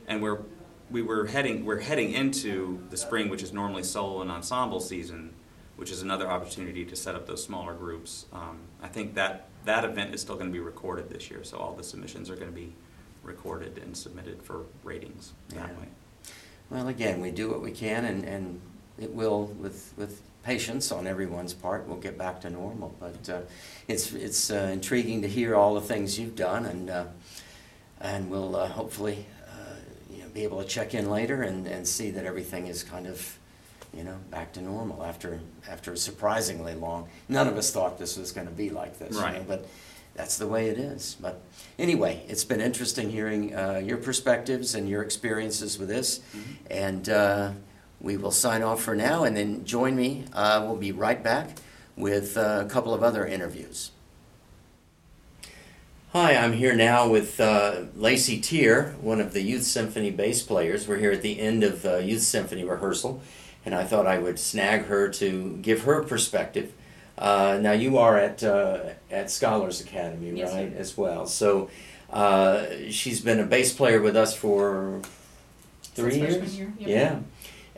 and 0.07 0.21
we're 0.21 0.39
we 0.89 1.01
were 1.01 1.25
heading 1.27 1.65
we're 1.65 1.79
heading 1.79 2.11
into 2.13 2.79
the 2.89 2.97
spring, 2.97 3.29
which 3.29 3.43
is 3.43 3.51
normally 3.53 3.83
solo 3.83 4.21
and 4.21 4.31
ensemble 4.31 4.79
season, 4.79 5.33
which 5.75 5.91
is 5.91 6.01
another 6.01 6.27
opportunity 6.29 6.85
to 6.85 6.95
set 6.95 7.15
up 7.15 7.25
those 7.27 7.43
smaller 7.43 7.73
groups. 7.73 8.25
Um, 8.33 8.59
I 8.81 8.87
think 8.87 9.15
that 9.15 9.47
that 9.65 9.83
event 9.83 10.13
is 10.13 10.21
still 10.21 10.35
going 10.35 10.47
to 10.47 10.53
be 10.53 10.59
recorded 10.59 11.09
this 11.09 11.29
year, 11.31 11.43
so 11.43 11.57
all 11.57 11.73
the 11.73 11.83
submissions 11.83 12.29
are 12.29 12.35
going 12.35 12.49
to 12.51 12.55
be 12.55 12.73
recorded 13.23 13.79
and 13.79 13.97
submitted 13.97 14.43
for 14.43 14.65
ratings 14.83 15.33
that 15.49 15.55
Yeah. 15.55 15.79
way. 15.79 15.87
Well, 16.69 16.87
again, 16.87 17.19
we 17.19 17.31
do 17.31 17.49
what 17.49 17.61
we 17.61 17.71
can, 17.71 18.05
and, 18.05 18.23
and 18.23 18.61
it 18.99 19.11
will, 19.13 19.45
with, 19.45 19.93
with 19.97 20.21
patience 20.43 20.91
on 20.91 21.07
everyone's 21.07 21.53
part, 21.53 21.87
we'll 21.87 21.97
get 21.97 22.17
back 22.17 22.41
to 22.41 22.49
normal. 22.51 22.95
But 22.99 23.29
uh, 23.29 23.41
it's, 23.87 24.13
it's 24.13 24.51
uh, 24.51 24.69
intriguing 24.71 25.23
to 25.23 25.27
hear 25.27 25.55
all 25.55 25.73
the 25.73 25.81
things 25.81 26.19
you've 26.19 26.35
done, 26.35 26.65
and, 26.65 26.89
uh, 26.91 27.05
and 27.99 28.29
we'll 28.29 28.55
uh, 28.55 28.67
hopefully 28.67 29.25
be 30.35 30.43
able 30.43 30.61
to 30.61 30.67
check 30.67 30.93
in 30.93 31.09
later 31.09 31.41
and, 31.43 31.65
and 31.65 31.87
see 31.87 32.11
that 32.11 32.25
everything 32.25 32.67
is 32.67 32.83
kind 32.83 33.07
of, 33.07 33.39
you 33.93 34.03
know, 34.03 34.17
back 34.29 34.51
to 34.51 34.61
normal 34.61 35.01
after, 35.03 35.39
after 35.67 35.93
a 35.93 35.97
surprisingly 35.97 36.75
long. 36.75 37.07
None 37.29 37.47
of 37.47 37.55
us 37.57 37.71
thought 37.71 37.97
this 37.97 38.17
was 38.17 38.33
going 38.33 38.45
to 38.45 38.53
be 38.53 38.69
like 38.69 38.99
this, 38.99 39.15
you 39.15 39.21
know, 39.21 39.25
Right. 39.25 39.47
but 39.47 39.65
that's 40.13 40.37
the 40.37 40.45
way 40.45 40.67
it 40.67 40.77
is. 40.77 41.15
But 41.21 41.41
anyway, 41.79 42.21
it's 42.27 42.43
been 42.43 42.59
interesting 42.59 43.09
hearing 43.09 43.55
uh, 43.55 43.81
your 43.83 43.95
perspectives 43.97 44.75
and 44.75 44.89
your 44.89 45.01
experiences 45.03 45.79
with 45.79 45.87
this. 45.87 46.19
And 46.69 47.07
uh, 47.07 47.51
we 48.01 48.17
will 48.17 48.31
sign 48.31 48.61
off 48.61 48.81
for 48.83 48.93
now, 48.95 49.23
and 49.23 49.35
then 49.37 49.63
join 49.63 49.95
me. 49.95 50.25
Uh, 50.33 50.63
we'll 50.67 50.75
be 50.75 50.91
right 50.91 51.23
back 51.23 51.57
with 51.95 52.37
uh, 52.37 52.63
a 52.65 52.69
couple 52.69 52.93
of 52.93 53.03
other 53.03 53.25
interviews. 53.25 53.91
Hi, 56.15 56.37
I'm 56.37 56.53
here 56.53 56.73
now 56.73 57.09
with 57.09 57.41
uh, 57.41 57.87
Lacey 57.93 58.39
Tier, 58.39 58.95
one 59.01 59.19
of 59.19 59.33
the 59.33 59.41
Youth 59.41 59.63
Symphony 59.63 60.11
bass 60.11 60.41
players. 60.41 60.87
We're 60.87 60.95
here 60.95 61.11
at 61.11 61.21
the 61.21 61.41
end 61.41 61.61
of 61.61 61.85
uh, 61.85 61.97
Youth 61.97 62.21
Symphony 62.21 62.63
rehearsal, 62.63 63.21
and 63.65 63.75
I 63.75 63.83
thought 63.83 64.07
I 64.07 64.17
would 64.17 64.39
snag 64.39 64.85
her 64.85 65.09
to 65.09 65.59
give 65.61 65.81
her 65.81 66.01
perspective. 66.03 66.71
Uh, 67.17 67.59
now, 67.61 67.73
you 67.73 67.97
are 67.97 68.17
at 68.17 68.41
uh, 68.45 68.91
at 69.11 69.29
Scholars 69.29 69.81
Academy, 69.81 70.31
Yes, 70.39 70.53
right, 70.53 70.71
sir. 70.71 70.79
as 70.79 70.95
well. 70.97 71.27
So, 71.27 71.69
uh, 72.09 72.67
she's 72.89 73.19
been 73.19 73.41
a 73.41 73.45
bass 73.45 73.73
player 73.73 73.99
with 73.99 74.15
us 74.15 74.33
for 74.33 75.01
three 75.83 76.11
Since 76.11 76.31
years. 76.31 76.57
year, 76.57 76.73
yep. 76.79 76.89
Yeah, 76.89 77.19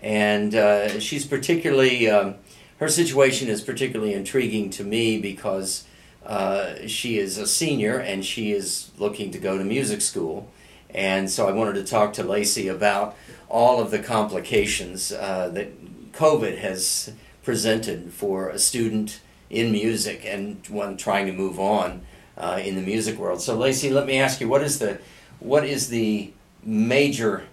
and 0.08 0.54
uh, 0.54 1.00
she's 1.00 1.26
particularly 1.26 2.08
um, 2.08 2.36
her 2.78 2.88
situation 2.88 3.48
is 3.48 3.64
particularly 3.64 4.14
intriguing 4.14 4.70
to 4.70 4.84
me 4.84 5.18
because 5.20 5.86
uh, 6.26 6.88
she 6.88 7.18
is 7.18 7.38
a 7.38 7.48
senior 7.48 7.98
and 7.98 8.26
she 8.26 8.52
is 8.52 8.92
looking 8.98 9.32
to 9.32 9.40
go 9.40 9.58
to 9.58 9.64
music 9.64 10.02
school, 10.02 10.50
and 10.90 11.30
so 11.30 11.48
I 11.48 11.52
wanted 11.52 11.76
to 11.76 11.84
talk 11.84 12.14
to 12.14 12.24
Lacey 12.24 12.68
about 12.68 13.16
all 13.50 13.80
of 13.80 13.92
the 13.92 14.00
complications 14.00 15.12
uh, 15.12 15.50
that 15.54 16.12
COVID 16.14 16.58
has 16.58 17.14
presented 17.44 18.12
for 18.12 18.50
a 18.50 18.60
student 18.60 19.22
in 19.50 19.72
music 19.72 20.26
and 20.26 20.66
one 20.68 20.98
trying 20.98 21.26
to 21.28 21.32
move 21.32 21.60
on 21.60 22.02
uh, 22.38 22.60
in 22.64 22.76
the 22.76 22.82
music 22.82 23.18
world. 23.18 23.42
So, 23.42 23.56
Lacey, 23.56 23.90
let 23.90 24.06
me 24.06 24.20
ask 24.20 24.42
you, 24.42 24.48
what 24.48 24.62
is 24.62 24.80
the 24.80 25.00
what 25.40 25.64
is 25.64 25.90
the 25.90 26.32
major 26.64 27.44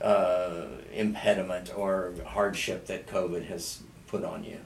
uh, 0.00 0.66
impediment 0.92 1.72
or 1.74 2.12
hardship 2.26 2.86
that 2.86 3.06
COVID 3.06 3.46
has 3.48 3.82
put 4.06 4.24
on 4.24 4.44
you? 4.44 4.58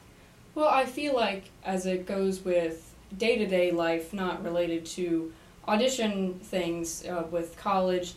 Well, 0.54 0.68
I 0.68 0.84
feel 0.84 1.14
like 1.14 1.50
as 1.64 1.86
it 1.86 2.06
goes 2.06 2.44
with 2.44 2.93
day 3.18 3.36
to 3.38 3.46
day 3.46 3.70
life, 3.70 4.12
not 4.12 4.42
related 4.44 4.84
to 4.86 5.32
audition 5.66 6.34
things 6.42 7.04
uh, 7.06 7.24
with 7.30 7.56
college, 7.56 8.14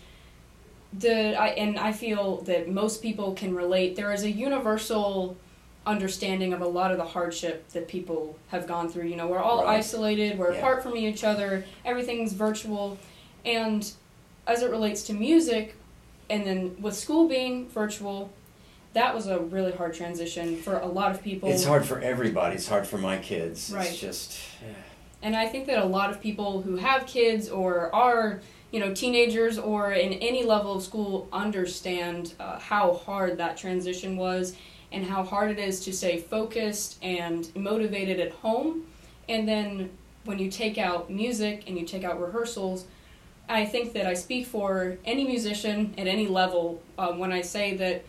the 0.97 1.35
I 1.39 1.49
and 1.49 1.77
I 1.77 1.91
feel 1.91 2.41
that 2.41 2.69
most 2.69 3.01
people 3.01 3.33
can 3.33 3.55
relate. 3.55 3.95
There 3.95 4.11
is 4.13 4.23
a 4.23 4.31
universal 4.31 5.37
understanding 5.85 6.51
of 6.53 6.61
a 6.61 6.67
lot 6.67 6.91
of 6.91 6.97
the 6.97 7.05
hardship 7.05 7.67
that 7.69 7.87
people 7.87 8.37
have 8.49 8.67
gone 8.67 8.89
through. 8.89 9.05
You 9.05 9.15
know, 9.15 9.27
we're 9.27 9.39
all 9.39 9.63
Right. 9.63 9.77
isolated, 9.77 10.37
we're 10.37 10.51
Yeah. 10.51 10.57
apart 10.59 10.83
from 10.83 10.97
each 10.97 11.23
other, 11.23 11.63
everything's 11.85 12.33
virtual, 12.33 12.97
and 13.45 13.89
as 14.45 14.61
it 14.63 14.69
relates 14.69 15.03
to 15.03 15.13
music, 15.13 15.75
and 16.29 16.45
then 16.45 16.75
with 16.81 16.95
school 16.95 17.27
being 17.29 17.69
virtual, 17.69 18.29
that 18.93 19.13
was 19.15 19.27
a 19.27 19.39
really 19.39 19.71
hard 19.71 19.93
transition 19.93 20.57
for 20.57 20.79
a 20.79 20.87
lot 20.87 21.11
of 21.11 21.23
people. 21.23 21.49
It's 21.49 21.63
hard 21.65 21.85
for 21.85 21.99
everybody. 22.01 22.55
It's 22.55 22.67
hard 22.67 22.85
for 22.87 22.97
my 22.97 23.17
kids. 23.17 23.71
Right. 23.73 23.87
It's 23.89 23.97
just 23.99 24.37
And 25.27 25.35
I 25.35 25.45
think 25.45 25.67
that 25.67 25.79
a 25.79 25.85
lot 25.85 26.09
of 26.09 26.21
people 26.21 26.61
who 26.61 26.77
have 26.77 27.05
kids 27.05 27.49
or 27.49 27.93
are, 27.93 28.39
you 28.71 28.79
know, 28.79 28.93
teenagers 28.93 29.57
or 29.57 29.91
in 29.91 30.13
any 30.13 30.43
level 30.43 30.77
of 30.77 30.83
school 30.83 31.27
understand 31.33 32.33
uh, 32.39 32.57
how 32.59 32.93
hard 32.93 33.37
that 33.37 33.57
transition 33.57 34.15
was 34.15 34.55
and 34.89 35.03
how 35.03 35.23
hard 35.23 35.51
it 35.51 35.59
is 35.59 35.83
to 35.83 35.91
stay 35.91 36.17
focused 36.17 36.97
and 37.01 37.53
motivated 37.57 38.21
at 38.21 38.31
home. 38.31 38.85
And 39.27 39.45
then 39.45 39.89
when 40.23 40.39
you 40.39 40.49
take 40.49 40.77
out 40.77 41.09
music 41.09 41.65
and 41.67 41.77
you 41.77 41.85
take 41.85 42.05
out 42.05 42.21
rehearsals, 42.21 42.85
I 43.49 43.65
think 43.65 43.91
that 43.95 44.07
I 44.07 44.13
speak 44.13 44.47
for 44.47 44.97
any 45.03 45.25
musician 45.25 45.93
at 45.97 46.07
any 46.07 46.27
level 46.27 46.81
um, 46.97 47.19
when 47.19 47.33
I 47.33 47.41
say 47.41 47.75
that 47.75 48.05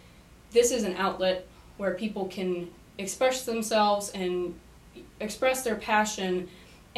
this 0.52 0.70
is 0.70 0.84
an 0.84 0.94
outlet 0.94 1.48
where 1.78 1.94
people 1.94 2.26
can 2.26 2.70
express 2.96 3.44
themselves 3.44 4.10
and 4.10 4.54
express 5.18 5.64
their 5.64 5.74
passion 5.74 6.48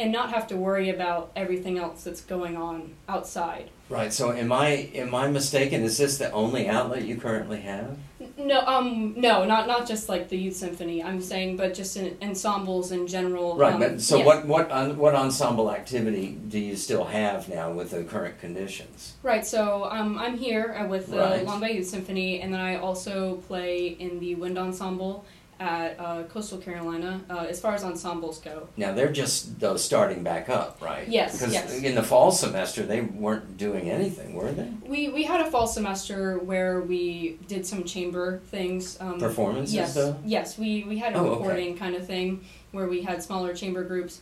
and 0.01 0.11
not 0.11 0.31
have 0.31 0.47
to 0.47 0.57
worry 0.57 0.89
about 0.89 1.31
everything 1.35 1.77
else 1.77 2.03
that's 2.03 2.21
going 2.21 2.57
on 2.57 2.93
outside. 3.07 3.69
right. 3.89 4.11
So, 4.11 4.31
am 4.31 4.51
I 4.51 4.89
am 4.95 5.13
I 5.13 5.27
mistaken? 5.27 5.83
Is 5.83 5.97
this 5.97 6.17
the 6.17 6.31
only 6.31 6.67
outlet 6.67 7.03
you 7.03 7.17
currently 7.17 7.61
have? 7.61 7.97
No, 8.37 8.61
um, 8.61 9.13
no, 9.17 9.45
not 9.45 9.67
not 9.67 9.87
just 9.87 10.09
like 10.09 10.29
the 10.29 10.37
youth 10.37 10.55
symphony. 10.55 11.03
I'm 11.03 11.21
saying, 11.21 11.57
but 11.57 11.73
just 11.73 11.97
in 11.97 12.17
ensembles 12.21 12.91
in 12.91 13.05
general. 13.07 13.55
Right. 13.57 13.73
um, 13.73 13.79
but 13.79 14.01
so, 14.01 14.17
yeah. 14.17 14.25
what 14.25 14.45
what 14.45 14.71
on, 14.71 14.97
what 14.97 15.13
ensemble 15.13 15.71
activity 15.71 16.37
do 16.47 16.57
you 16.59 16.75
still 16.75 17.05
have 17.05 17.47
now 17.47 17.71
with 17.71 17.91
the 17.91 18.03
current 18.03 18.39
conditions? 18.39 19.13
Right. 19.21 19.45
So 19.45 19.85
um, 19.85 20.17
I'm 20.17 20.37
here 20.37 20.75
uh, 20.79 20.87
with 20.87 21.07
the 21.07 21.17
Right. 21.17 21.45
Long 21.45 21.59
Bay 21.59 21.73
Youth 21.77 21.87
Symphony, 21.87 22.41
and 22.41 22.53
then 22.53 22.61
I 22.61 22.77
also 22.77 23.35
play 23.47 23.87
in 23.87 24.19
the 24.19 24.35
wind 24.35 24.57
ensemble 24.57 25.25
at 25.61 25.99
uh, 25.99 26.23
Coastal 26.23 26.57
Carolina. 26.57 27.21
Uh, 27.29 27.45
as 27.47 27.61
far 27.61 27.75
as 27.75 27.83
ensembles 27.83 28.39
go, 28.39 28.67
Now 28.77 28.93
they're 28.93 29.11
just 29.11 29.59
though 29.59 29.77
starting 29.77 30.23
back 30.23 30.49
up, 30.49 30.81
right? 30.81 31.07
Yes, 31.07 31.33
Because 31.37 31.53
yes. 31.53 31.77
in 31.83 31.93
the 31.93 32.01
fall 32.03 32.31
semester 32.31 32.81
they 32.83 33.01
weren't 33.01 33.57
doing 33.57 33.89
anything, 33.89 34.33
were 34.33 34.51
they? 34.51 34.69
we 34.87 35.09
we 35.09 35.23
had 35.23 35.39
a 35.39 35.49
fall 35.51 35.67
semester 35.67 36.39
where 36.39 36.81
we 36.81 37.37
did 37.47 37.65
some 37.65 37.83
chamber 37.83 38.39
things. 38.49 38.99
Um, 38.99 39.19
Performances, 39.19 39.75
Yes, 39.75 39.93
though? 39.93 40.17
yes, 40.25 40.57
we, 40.57 40.83
we 40.83 40.97
had 40.97 41.13
a 41.13 41.17
Oh, 41.19 41.25
okay. 41.27 41.39
recording 41.43 41.77
kind 41.77 41.95
of 41.95 42.07
thing 42.07 42.43
where 42.71 42.87
we 42.87 43.03
had 43.03 43.21
smaller 43.21 43.53
chamber 43.53 43.83
groups, 43.83 44.21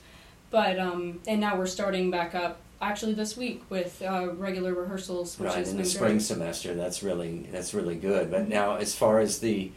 but 0.52 0.78
um, 0.78 1.20
and 1.26 1.40
now 1.40 1.56
we're 1.58 1.68
starting 1.68 2.12
back 2.12 2.36
up 2.36 2.58
actually 2.82 3.14
this 3.14 3.38
week 3.38 3.62
with 3.70 4.02
uh, 4.02 4.34
regular 4.34 4.74
rehearsals, 4.74 5.40
which 5.40 5.48
right 5.54 5.66
in 5.68 5.78
the 5.78 5.86
spring 5.86 6.20
semester. 6.20 6.76
That's 6.76 7.02
really 7.02 7.48
that's 7.52 7.74
really 7.74 7.96
good. 7.96 8.30
But 8.30 8.50
now, 8.50 8.76
as 8.76 8.94
far 8.94 9.20
as 9.20 9.40
the 9.40 9.72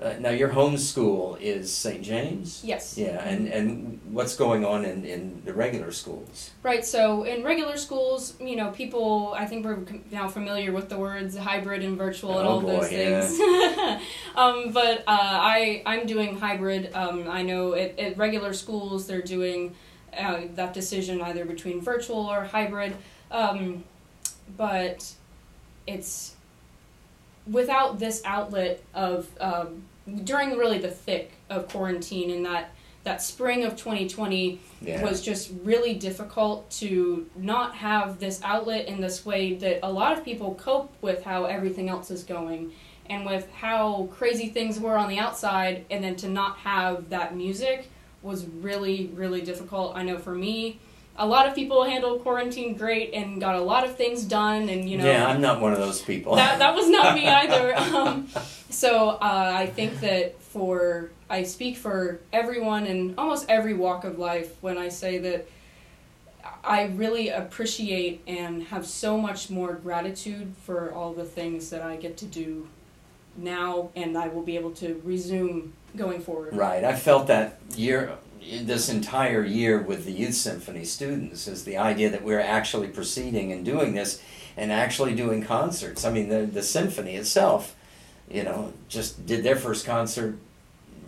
uh, 0.00 0.14
now 0.20 0.30
your 0.30 0.48
home 0.48 0.76
school 0.78 1.36
is 1.40 1.74
St. 1.74 2.02
James. 2.02 2.62
Yes. 2.64 2.96
Yeah, 2.96 3.22
and 3.24 3.48
and 3.48 4.00
what's 4.10 4.36
going 4.36 4.64
on 4.64 4.84
in 4.84 5.04
in 5.04 5.42
the 5.44 5.52
regular 5.52 5.90
schools? 5.90 6.50
Right. 6.62 6.84
So 6.84 7.24
in 7.24 7.42
regular 7.42 7.76
schools, 7.76 8.34
you 8.40 8.54
know, 8.56 8.70
people 8.70 9.34
I 9.36 9.46
think 9.46 9.64
we're 9.66 9.84
now 10.12 10.28
familiar 10.28 10.70
with 10.72 10.88
the 10.88 10.96
words 10.98 11.36
hybrid 11.36 11.82
and 11.82 11.98
virtual 11.98 12.38
and 12.38 12.46
Oh, 12.46 12.50
all 12.52 12.60
boy, 12.60 12.80
those 12.80 12.92
yeah. 12.92 13.26
things. 13.26 14.02
um, 14.36 14.72
but 14.72 15.00
uh, 15.00 15.02
I 15.08 15.82
I'm 15.84 16.06
doing 16.06 16.38
hybrid. 16.38 16.90
Um, 16.94 17.28
I 17.28 17.42
know 17.42 17.74
at, 17.74 17.98
at 17.98 18.16
regular 18.16 18.52
schools 18.52 19.06
they're 19.08 19.20
doing 19.22 19.74
uh, 20.16 20.42
that 20.54 20.74
decision 20.74 21.20
either 21.20 21.44
between 21.44 21.80
virtual 21.80 22.26
or 22.26 22.44
hybrid. 22.44 22.94
Um, 23.30 23.84
but 24.56 25.12
it's 25.86 26.34
without 27.50 27.98
this 27.98 28.22
outlet 28.24 28.82
of 28.94 29.28
um, 29.40 29.82
during 30.24 30.56
really 30.56 30.78
the 30.78 30.90
thick 30.90 31.32
of 31.50 31.68
quarantine 31.68 32.30
and 32.30 32.44
that 32.46 32.70
that 33.04 33.22
spring 33.22 33.64
of 33.64 33.72
2020 33.76 34.60
Yeah. 34.82 35.02
was 35.02 35.22
just 35.22 35.50
really 35.62 35.94
difficult 35.94 36.68
to 36.72 37.26
not 37.36 37.74
have 37.76 38.18
this 38.18 38.40
outlet 38.42 38.86
in 38.86 39.00
this 39.00 39.24
way 39.24 39.54
that 39.54 39.80
a 39.82 39.90
lot 39.90 40.18
of 40.18 40.24
people 40.24 40.54
cope 40.56 40.92
with 41.00 41.22
how 41.22 41.44
everything 41.44 41.88
else 41.88 42.10
is 42.10 42.22
going 42.24 42.72
and 43.08 43.24
with 43.24 43.50
how 43.52 44.08
crazy 44.12 44.48
things 44.48 44.78
were 44.78 44.96
on 44.98 45.08
the 45.08 45.18
outside 45.18 45.86
and 45.90 46.04
then 46.04 46.16
to 46.16 46.28
not 46.28 46.58
have 46.58 47.08
that 47.08 47.34
music 47.36 47.88
was 48.20 48.44
really 48.46 49.10
really 49.14 49.40
difficult 49.40 49.96
i 49.96 50.02
know 50.02 50.18
for 50.18 50.34
me 50.34 50.78
a 51.18 51.26
lot 51.26 51.46
of 51.46 51.54
people 51.54 51.84
handled 51.84 52.22
quarantine 52.22 52.76
great 52.76 53.12
and 53.12 53.40
got 53.40 53.56
a 53.56 53.60
lot 53.60 53.84
of 53.84 53.96
things 53.96 54.24
done 54.24 54.68
and 54.68 54.88
you 54.88 54.96
know 54.96 55.04
yeah, 55.04 55.26
I'm 55.26 55.40
not 55.40 55.60
one 55.60 55.72
of 55.72 55.78
those 55.78 56.00
people. 56.00 56.36
that, 56.36 56.58
that 56.60 56.74
was 56.74 56.88
not 56.88 57.14
me 57.14 57.28
either. 57.42 57.76
Um, 57.76 58.28
so 58.70 59.10
uh, 59.10 59.52
I 59.54 59.66
think 59.66 60.00
that 60.00 60.40
for 60.40 61.10
I 61.28 61.42
speak 61.42 61.76
for 61.76 62.20
everyone 62.32 62.86
in 62.86 63.14
almost 63.18 63.46
every 63.48 63.74
walk 63.74 64.04
of 64.04 64.18
life 64.18 64.56
when 64.60 64.78
I 64.78 64.88
say 64.88 65.18
that 65.18 65.48
I 66.64 66.84
really 66.86 67.28
appreciate 67.28 68.22
and 68.26 68.62
have 68.64 68.86
so 68.86 69.18
much 69.18 69.50
more 69.50 69.74
gratitude 69.74 70.54
for 70.64 70.92
all 70.92 71.12
the 71.12 71.24
things 71.24 71.70
that 71.70 71.82
I 71.82 71.96
get 71.96 72.16
to 72.18 72.24
do 72.24 72.68
now, 73.36 73.90
and 73.94 74.16
I 74.16 74.28
will 74.28 74.42
be 74.42 74.56
able 74.56 74.72
to 74.72 75.00
resume 75.04 75.72
going 75.96 76.20
forward. 76.20 76.56
Right. 76.56 76.84
I 76.84 76.94
felt 76.94 77.26
that 77.28 77.58
year, 77.76 78.16
this 78.62 78.88
entire 78.88 79.44
year 79.44 79.80
with 79.80 80.04
the 80.04 80.12
youth 80.12 80.34
symphony 80.34 80.84
students, 80.84 81.46
is 81.48 81.64
the 81.64 81.76
idea 81.76 82.10
that 82.10 82.24
we're 82.24 82.40
actually 82.40 82.88
proceeding 82.88 83.52
and 83.52 83.64
doing 83.64 83.94
this, 83.94 84.22
and 84.56 84.72
actually 84.72 85.14
doing 85.14 85.42
concerts. 85.42 86.04
I 86.04 86.10
mean, 86.10 86.28
the 86.28 86.46
the 86.46 86.62
symphony 86.62 87.16
itself, 87.16 87.76
you 88.30 88.42
know, 88.42 88.72
just 88.88 89.26
did 89.26 89.42
their 89.44 89.56
first 89.56 89.86
concert 89.86 90.38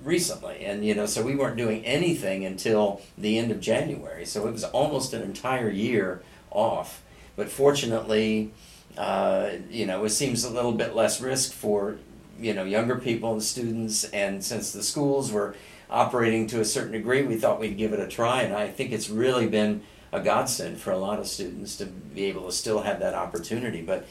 recently, 0.04 0.64
and 0.64 0.84
you 0.84 0.94
know, 0.94 1.06
so 1.06 1.22
we 1.22 1.34
weren't 1.34 1.56
doing 1.56 1.84
anything 1.84 2.44
until 2.44 3.00
the 3.18 3.38
end 3.38 3.50
of 3.50 3.60
January. 3.60 4.24
So 4.24 4.46
it 4.46 4.52
was 4.52 4.64
almost 4.64 5.12
an 5.12 5.22
entire 5.22 5.70
year 5.70 6.22
off. 6.50 7.02
But 7.36 7.48
fortunately, 7.48 8.52
uh, 8.96 9.50
you 9.70 9.86
know, 9.86 10.04
it 10.04 10.10
seems 10.10 10.44
a 10.44 10.50
little 10.50 10.72
bit 10.72 10.94
less 10.94 11.20
risk 11.20 11.52
for 11.52 11.96
you 12.38 12.54
know 12.54 12.64
younger 12.64 12.96
people 12.96 13.32
and 13.32 13.42
students, 13.42 14.04
and 14.04 14.42
since 14.42 14.72
the 14.72 14.82
schools 14.82 15.30
were 15.30 15.54
operating 15.90 16.46
to 16.48 16.60
a 16.60 16.64
certain 16.64 16.92
degree, 16.92 17.22
we 17.22 17.36
thought 17.36 17.60
we'd 17.60 17.76
give 17.76 17.92
it 17.92 18.00
a 18.00 18.06
try, 18.06 18.42
and 18.42 18.54
I 18.54 18.68
think 18.68 18.92
it's 18.92 19.10
really 19.10 19.48
been 19.48 19.82
a 20.12 20.20
godsend 20.20 20.78
for 20.78 20.92
a 20.92 20.98
lot 20.98 21.18
of 21.18 21.26
students 21.26 21.76
to 21.76 21.86
be 21.86 22.24
able 22.24 22.46
to 22.46 22.52
still 22.52 22.82
have 22.82 23.00
that 23.00 23.14
opportunity. 23.14 23.82
But 23.82 24.06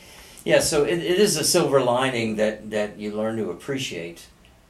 yeah, 0.45 0.59
so 0.59 0.83
it, 0.83 0.99
it 0.99 1.19
is 1.19 1.37
a 1.37 1.43
silver 1.43 1.81
lining 1.81 2.35
that 2.37 2.69
that 2.71 2.97
you 2.97 3.11
learn 3.11 3.37
to 3.37 3.49
appreciate 3.49 4.27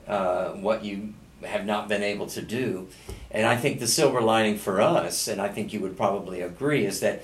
uh, 0.07 0.49
what 0.51 0.83
you 0.83 1.13
have 1.43 1.65
not 1.65 1.87
been 1.87 2.03
able 2.03 2.27
to 2.27 2.41
do. 2.41 2.87
And 3.31 3.45
I 3.45 3.55
think 3.55 3.79
the 3.79 3.87
silver 3.87 4.21
lining 4.21 4.57
for 4.57 4.81
us, 4.81 5.27
and 5.27 5.39
I 5.39 5.47
think 5.47 5.71
you 5.71 5.79
would 5.79 5.95
probably 5.95 6.41
agree, 6.41 6.85
is 6.85 6.99
that 6.99 7.23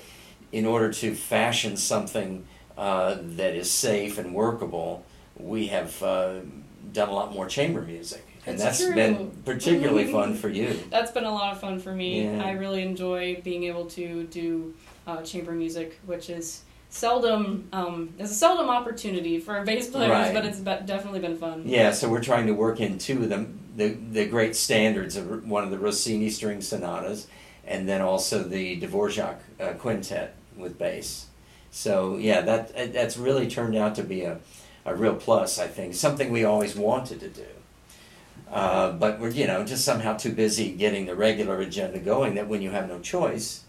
in 0.52 0.64
order 0.64 0.92
to 0.92 1.14
fashion 1.14 1.76
something 1.76 2.46
uh, 2.78 3.16
that 3.20 3.54
is 3.54 3.70
safe 3.70 4.18
and 4.18 4.34
workable, 4.34 5.04
we 5.36 5.66
have 5.66 6.02
uh, 6.02 6.40
done 6.92 7.08
a 7.08 7.12
lot 7.12 7.32
more 7.32 7.46
chamber 7.46 7.82
music. 7.82 8.25
And 8.46 8.58
that's 8.58 8.78
true. 8.80 8.94
been 8.94 9.30
particularly 9.44 10.10
fun 10.12 10.34
for 10.34 10.48
you. 10.48 10.78
That's 10.90 11.10
been 11.10 11.24
a 11.24 11.32
lot 11.32 11.52
of 11.52 11.60
fun 11.60 11.80
for 11.80 11.92
me. 11.92 12.24
Yeah. 12.24 12.44
I 12.44 12.52
really 12.52 12.82
enjoy 12.82 13.40
being 13.42 13.64
able 13.64 13.86
to 13.86 14.24
do 14.24 14.72
uh, 15.06 15.22
chamber 15.22 15.52
music, 15.52 15.98
which 16.06 16.30
is 16.30 16.62
seldom 16.88 17.68
um, 17.72 18.14
it's 18.18 18.30
a 18.30 18.34
seldom 18.34 18.68
opportunity 18.70 19.38
for 19.40 19.62
bass 19.64 19.88
players, 19.90 20.10
Right. 20.10 20.32
but 20.34 20.46
it's 20.46 20.58
be- 20.58 20.78
definitely 20.86 21.20
been 21.20 21.36
fun. 21.36 21.64
Yeah, 21.66 21.90
so 21.90 22.08
we're 22.08 22.22
trying 22.22 22.46
to 22.46 22.52
work 22.54 22.80
in 22.80 22.98
two 22.98 23.24
of 23.24 23.28
them, 23.28 23.58
the 23.76 23.88
the 24.12 24.26
great 24.26 24.54
standards 24.56 25.16
of 25.16 25.46
one 25.48 25.64
of 25.64 25.70
the 25.70 25.78
Rossini 25.78 26.30
string 26.30 26.60
sonatas, 26.60 27.26
and 27.66 27.88
then 27.88 28.00
also 28.00 28.42
the 28.44 28.80
Dvorak 28.80 29.36
uh, 29.60 29.72
quintet 29.72 30.34
with 30.56 30.78
bass. 30.78 31.26
So 31.72 32.16
yeah, 32.16 32.40
that 32.42 32.92
that's 32.92 33.16
really 33.16 33.48
turned 33.48 33.76
out 33.76 33.96
to 33.96 34.04
be 34.04 34.22
a, 34.22 34.38
a 34.84 34.94
real 34.94 35.16
plus. 35.16 35.58
I 35.58 35.66
think 35.66 35.94
something 35.94 36.30
we 36.30 36.44
always 36.44 36.76
wanted 36.76 37.18
to 37.20 37.28
do, 37.28 37.46
uh, 38.52 38.92
but 38.92 39.18
we're 39.20 39.30
you 39.30 39.46
know 39.46 39.64
just 39.64 39.84
somehow 39.84 40.16
too 40.16 40.32
busy 40.32 40.70
getting 40.72 41.06
the 41.06 41.14
regular 41.14 41.60
agenda 41.60 41.98
going 41.98 42.34
that 42.36 42.48
when 42.48 42.62
you 42.62 42.70
have 42.70 42.88
no 42.88 42.98
choice, 43.00 43.64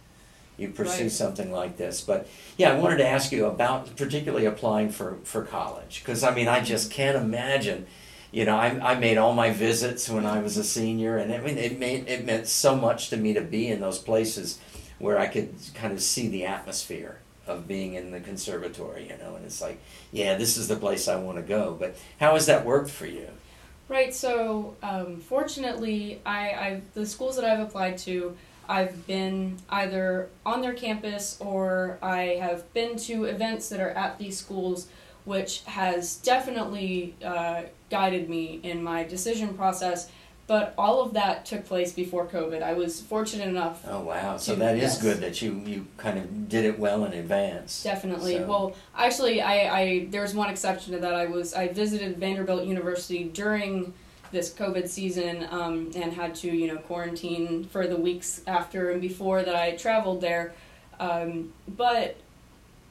you 0.57 0.69
pursue 0.69 1.03
Right. 1.03 1.11
something 1.11 1.51
like 1.51 1.77
this. 1.77 2.01
But 2.01 2.27
yeah, 2.57 2.71
I 2.73 2.79
wanted 2.79 2.97
to 2.97 3.07
ask 3.07 3.31
you 3.31 3.45
about 3.45 3.95
particularly 3.95 4.45
applying 4.45 4.89
for 4.89 5.17
for 5.23 5.43
college 5.43 6.01
because 6.03 6.23
I 6.23 6.33
mean 6.33 6.47
I 6.47 6.61
just 6.61 6.91
can't 6.91 7.17
imagine. 7.17 7.85
You 8.29 8.43
know, 8.43 8.57
I, 8.57 8.91
I 8.91 8.99
made 8.99 9.17
all 9.17 9.33
my 9.33 9.51
visits 9.51 10.09
when 10.09 10.25
I 10.25 10.41
was 10.41 10.57
a 10.57 10.63
senior, 10.63 11.17
and 11.17 11.33
I 11.33 11.37
mean, 11.39 11.57
it 11.57 11.79
made 11.79 12.07
it 12.09 12.25
meant 12.25 12.45
so 12.47 12.75
much 12.75 13.09
to 13.09 13.17
me 13.17 13.33
to 13.33 13.41
be 13.41 13.67
in 13.69 13.79
those 13.79 13.97
places 13.99 14.59
where 14.99 15.17
I 15.17 15.27
could 15.27 15.55
kind 15.73 15.93
of 15.93 16.01
see 16.01 16.27
the 16.27 16.45
atmosphere 16.45 17.19
of 17.47 17.67
being 17.69 17.93
in 17.93 18.11
the 18.11 18.19
conservatory. 18.19 19.03
You 19.09 19.17
know, 19.17 19.35
and 19.37 19.45
it's 19.45 19.61
like, 19.61 19.79
yeah, 20.11 20.35
this 20.35 20.57
is 20.57 20.67
the 20.67 20.75
place 20.75 21.07
I 21.07 21.15
want 21.15 21.37
to 21.37 21.41
go. 21.41 21.77
But 21.79 21.95
how 22.19 22.33
has 22.33 22.45
that 22.47 22.65
worked 22.65 22.91
for 22.91 23.05
you? 23.05 23.27
Right. 23.89 24.13
So, 24.13 24.75
um, 24.83 25.21
fortunately, 25.21 26.21
I, 26.25 26.39
I 26.49 26.81
the 26.93 27.05
schools 27.05 27.37
that 27.37 27.45
I've 27.45 27.61
applied 27.61 27.97
to, 27.99 28.35
I've 28.67 29.07
been 29.07 29.57
either 29.69 30.29
on 30.45 30.61
their 30.61 30.73
campus 30.73 31.37
or 31.39 31.97
I 32.01 32.37
have 32.41 32.71
been 32.73 32.97
to 32.99 33.25
events 33.25 33.69
that 33.69 33.79
are 33.79 33.91
at 33.91 34.17
these 34.17 34.37
schools, 34.37 34.87
which 35.23 35.63
has 35.63 36.17
definitely 36.17 37.15
uh, 37.23 37.63
guided 37.89 38.29
me 38.29 38.59
in 38.61 38.83
my 38.83 39.05
decision 39.05 39.53
process. 39.53 40.09
But 40.47 40.73
all 40.77 41.01
of 41.01 41.13
that 41.13 41.45
took 41.45 41.65
place 41.65 41.91
before 41.91 42.25
COVID. 42.25 42.63
I 42.63 42.71
was 42.71 43.01
fortunate 43.01 43.49
enough 43.49 43.83
Oh 43.85 43.99
wow! 43.99 44.37
So 44.37 44.55
that 44.55 44.77
is 44.77 44.97
good 44.97 45.19
that 45.19 45.41
you 45.41 45.61
you 45.65 45.85
kind 45.97 46.17
of 46.17 46.47
did 46.47 46.63
it 46.63 46.79
well 46.79 47.03
in 47.03 47.11
advance. 47.13 47.83
Definitely. 47.83 48.37
So- 48.37 48.47
Well, 48.47 48.75
actually, 48.97 49.41
I, 49.41 49.79
I 49.79 50.07
there's 50.09 50.33
one 50.33 50.49
exception 50.49 50.93
to 50.93 50.99
that. 50.99 51.13
I 51.13 51.25
was 51.25 51.53
I 51.53 51.67
visited 51.67 52.17
Vanderbilt 52.17 52.65
University 52.65 53.25
during 53.25 53.93
this 54.31 54.53
COVID 54.53 54.87
season 54.87 55.47
um, 55.51 55.91
and 55.95 56.13
had 56.13 56.33
to 56.35 56.47
you 56.49 56.67
know 56.67 56.77
quarantine 56.77 57.65
for 57.65 57.85
the 57.87 57.97
weeks 57.97 58.41
after 58.47 58.91
and 58.91 59.01
before 59.01 59.43
that 59.43 59.55
I 59.55 59.75
traveled 59.75 60.21
there. 60.21 60.53
Um, 60.99 61.51
but 61.67 62.15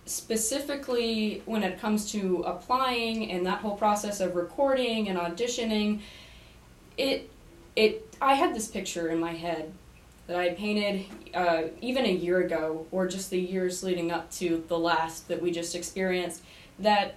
specifically 0.05 1.43
when 1.47 1.63
it 1.63 1.81
comes 1.81 2.11
to 2.13 2.43
applying 2.47 3.31
and 3.31 3.45
that 3.47 3.59
whole 3.61 3.77
process 3.77 4.21
of 4.21 4.35
recording 4.37 5.09
and 5.09 5.19
auditioning, 5.19 6.01
it 6.97 7.31
it 7.77 8.15
I 8.21 8.35
had 8.35 8.55
this 8.55 8.69
picture 8.69 9.09
in 9.09 9.21
my 9.21 9.33
head 9.33 9.73
that 10.27 10.37
I 10.39 10.55
painted 10.55 11.07
uh, 11.35 11.65
even 11.81 12.05
a 12.05 12.13
year 12.13 12.41
ago, 12.41 12.87
or 12.91 13.07
just 13.07 13.31
the 13.31 13.39
years 13.39 13.85
leading 13.85 14.11
up 14.11 14.31
to 14.33 14.65
the 14.67 14.79
last 14.79 15.29
that 15.29 15.41
we 15.41 15.53
just 15.53 15.75
experienced. 15.77 16.43
That 16.81 17.15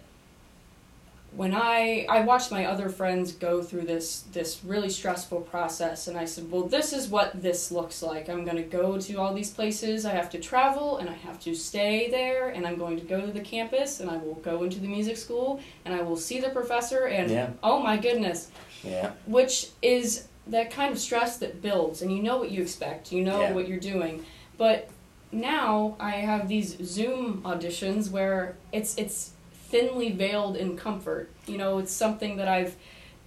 when 1.35 1.53
I 1.53 2.05
I 2.09 2.21
watched 2.21 2.51
my 2.51 2.65
other 2.65 2.89
friends 2.89 3.31
go 3.33 3.61
through 3.61 3.83
this 3.83 4.21
this 4.33 4.61
really 4.63 4.89
stressful 4.89 5.41
process, 5.41 6.07
and 6.07 6.17
I 6.17 6.25
said, 6.25 6.51
well, 6.51 6.63
this 6.63 6.91
is 6.91 7.07
what 7.07 7.39
this 7.41 7.71
looks 7.71 8.01
like. 8.01 8.29
I'm 8.29 8.43
going 8.45 8.57
to 8.57 8.63
go 8.63 8.99
to 8.99 9.15
all 9.15 9.33
these 9.33 9.51
places. 9.51 10.05
I 10.05 10.11
have 10.11 10.29
to 10.31 10.39
travel, 10.39 10.97
and 10.97 11.09
I 11.09 11.13
have 11.13 11.39
to 11.41 11.53
stay 11.55 12.09
there, 12.09 12.49
and 12.49 12.65
I'm 12.65 12.77
going 12.77 12.99
to 12.99 13.05
go 13.05 13.21
to 13.25 13.31
the 13.31 13.41
campus, 13.41 13.99
and 13.99 14.09
I 14.09 14.17
will 14.17 14.35
go 14.35 14.63
into 14.63 14.79
the 14.79 14.87
music 14.87 15.17
school, 15.17 15.59
and 15.85 15.93
I 15.93 16.01
will 16.01 16.17
see 16.17 16.39
the 16.39 16.49
professor, 16.49 17.05
and 17.07 17.29
Yeah. 17.31 17.49
oh 17.63 17.79
my 17.79 17.97
goodness, 17.97 18.49
Yeah. 18.83 19.11
which 19.27 19.67
is 19.83 20.27
that 20.49 20.71
kind 20.71 20.91
of 20.91 20.99
stress 20.99 21.37
that 21.37 21.61
builds 21.61 22.01
and 22.01 22.11
you 22.15 22.21
know 22.23 22.37
what 22.37 22.49
you 22.51 22.61
expect 22.61 23.11
you 23.11 23.23
know 23.23 23.41
Yeah. 23.41 23.53
what 23.53 23.67
you're 23.67 23.79
doing 23.79 24.25
but 24.57 24.89
now 25.31 25.95
i 25.99 26.11
have 26.11 26.47
these 26.47 26.75
zoom 26.83 27.41
auditions 27.43 28.09
where 28.09 28.55
it's 28.71 28.97
it's 28.97 29.31
thinly 29.53 30.11
veiled 30.11 30.55
in 30.57 30.75
comfort 30.75 31.29
you 31.45 31.57
know 31.57 31.77
it's 31.77 31.93
something 31.93 32.37
that 32.37 32.47
i've 32.47 32.75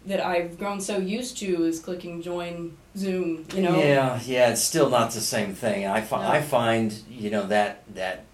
that 0.04 0.20
i've 0.20 0.58
grown 0.58 0.80
so 0.80 0.96
used 0.98 1.38
to 1.38 1.64
is 1.64 1.78
clicking 1.78 2.20
join 2.22 2.76
zoom 2.96 3.44
you 3.54 3.62
know 3.62 3.78
Yeah, 3.78 4.18
yeah, 4.24 4.50
it's 4.50 4.60
still 4.62 4.90
not 4.90 5.12
the 5.12 5.20
same 5.20 5.54
thing. 5.54 5.86
I, 5.86 6.00
fi- 6.00 6.22
No. 6.22 6.28
I 6.28 6.42
find 6.42 6.92
you 7.08 7.30
know 7.30 7.46
that 7.46 7.84
that 7.94 8.24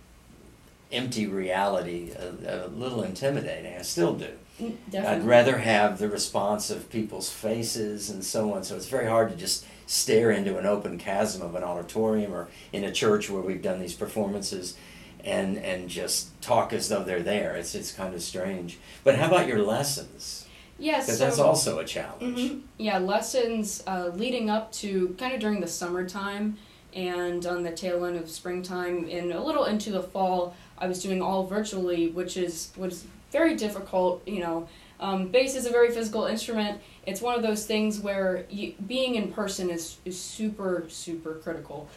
empty 0.90 1.26
reality 1.26 2.12
a, 2.12 2.64
a 2.64 2.68
little 2.68 3.02
intimidating. 3.02 3.74
I 3.76 3.82
still 3.82 4.14
do. 4.14 4.30
Mm, 4.60 4.76
I'd 4.94 5.24
rather 5.24 5.58
have 5.58 5.98
the 5.98 6.08
response 6.08 6.70
of 6.70 6.90
people's 6.90 7.30
faces 7.30 8.10
and 8.10 8.24
so 8.24 8.52
on. 8.52 8.64
So 8.64 8.76
it's 8.76 8.88
very 8.88 9.06
hard 9.06 9.30
to 9.30 9.36
just 9.36 9.64
stare 9.86 10.30
into 10.30 10.58
an 10.58 10.66
open 10.66 10.98
chasm 10.98 11.42
of 11.42 11.54
an 11.54 11.62
auditorium 11.62 12.32
or 12.32 12.48
in 12.72 12.84
a 12.84 12.92
church 12.92 13.30
where 13.30 13.42
we've 13.42 13.62
done 13.62 13.80
these 13.80 13.94
performances 13.94 14.76
and 15.24 15.58
and 15.58 15.88
just 15.88 16.40
talk 16.42 16.72
as 16.72 16.88
though 16.88 17.02
they're 17.04 17.22
there. 17.22 17.56
It's 17.56 17.74
it's 17.74 17.92
kind 17.92 18.14
of 18.14 18.22
strange. 18.22 18.78
But 19.04 19.16
how 19.16 19.28
about 19.28 19.46
your 19.48 19.62
lessons? 19.62 20.46
yes 20.78 21.06
Because 21.06 21.18
so, 21.18 21.24
that's 21.24 21.38
also 21.38 21.78
a 21.78 21.84
challenge. 21.84 22.38
Mhm. 22.38 22.60
Yeah, 22.78 22.98
lessons 22.98 23.82
uh, 23.86 24.10
leading 24.14 24.48
up 24.50 24.70
to 24.72 25.14
kind 25.18 25.34
of 25.34 25.40
during 25.40 25.60
the 25.60 25.66
summertime 25.66 26.56
and 26.94 27.44
on 27.46 27.62
the 27.62 27.70
tail 27.70 28.04
end 28.04 28.16
of 28.16 28.30
springtime 28.30 29.08
and 29.10 29.32
a 29.32 29.42
little 29.42 29.64
into 29.64 29.90
the 29.90 30.02
fall. 30.02 30.54
I 30.78 30.86
was 30.86 31.02
doing 31.02 31.20
all 31.20 31.46
virtually, 31.46 32.08
which 32.08 32.36
is 32.36 32.70
was 32.76 33.04
very 33.30 33.54
difficult. 33.56 34.26
You 34.26 34.40
know, 34.40 34.68
um, 35.00 35.28
bass 35.28 35.54
is 35.54 35.66
a 35.66 35.70
very 35.70 35.90
physical 35.90 36.26
instrument. 36.26 36.80
It's 37.06 37.20
one 37.20 37.34
of 37.34 37.42
those 37.42 37.66
things 37.66 38.00
where 38.00 38.46
you, 38.50 38.74
being 38.86 39.14
in 39.14 39.32
person 39.32 39.70
is 39.70 39.98
is 40.04 40.18
super 40.18 40.84
super 40.88 41.34
critical. 41.34 41.88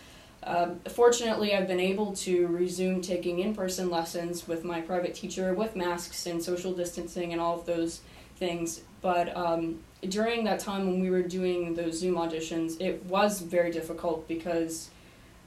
Um, 0.44 0.80
fortunately, 0.90 1.54
I've 1.56 1.68
been 1.68 1.80
able 1.80 2.14
to 2.14 2.48
resume 2.48 3.02
taking 3.02 3.40
in 3.40 3.54
person 3.54 3.92
lessons 3.92 4.48
with 4.48 4.64
my 4.64 4.82
private 4.82 5.14
teacher 5.14 5.54
with 5.54 5.76
masks 5.76 6.26
and 6.26 6.42
social 6.44 6.74
distancing 6.74 7.32
and 7.32 7.40
all 7.40 7.60
of 7.60 7.66
those 7.68 8.02
things. 8.38 8.82
But 9.02 9.36
um, 9.38 9.80
during 10.08 10.44
that 10.46 10.60
time 10.60 10.88
when 10.88 11.00
we 11.00 11.10
were 11.10 11.22
doing 11.22 11.76
those 11.76 12.00
Zoom 12.00 12.16
auditions, 12.16 12.80
it 12.82 13.06
was 13.06 13.42
very 13.42 13.72
difficult 13.72 14.28
because, 14.28 14.90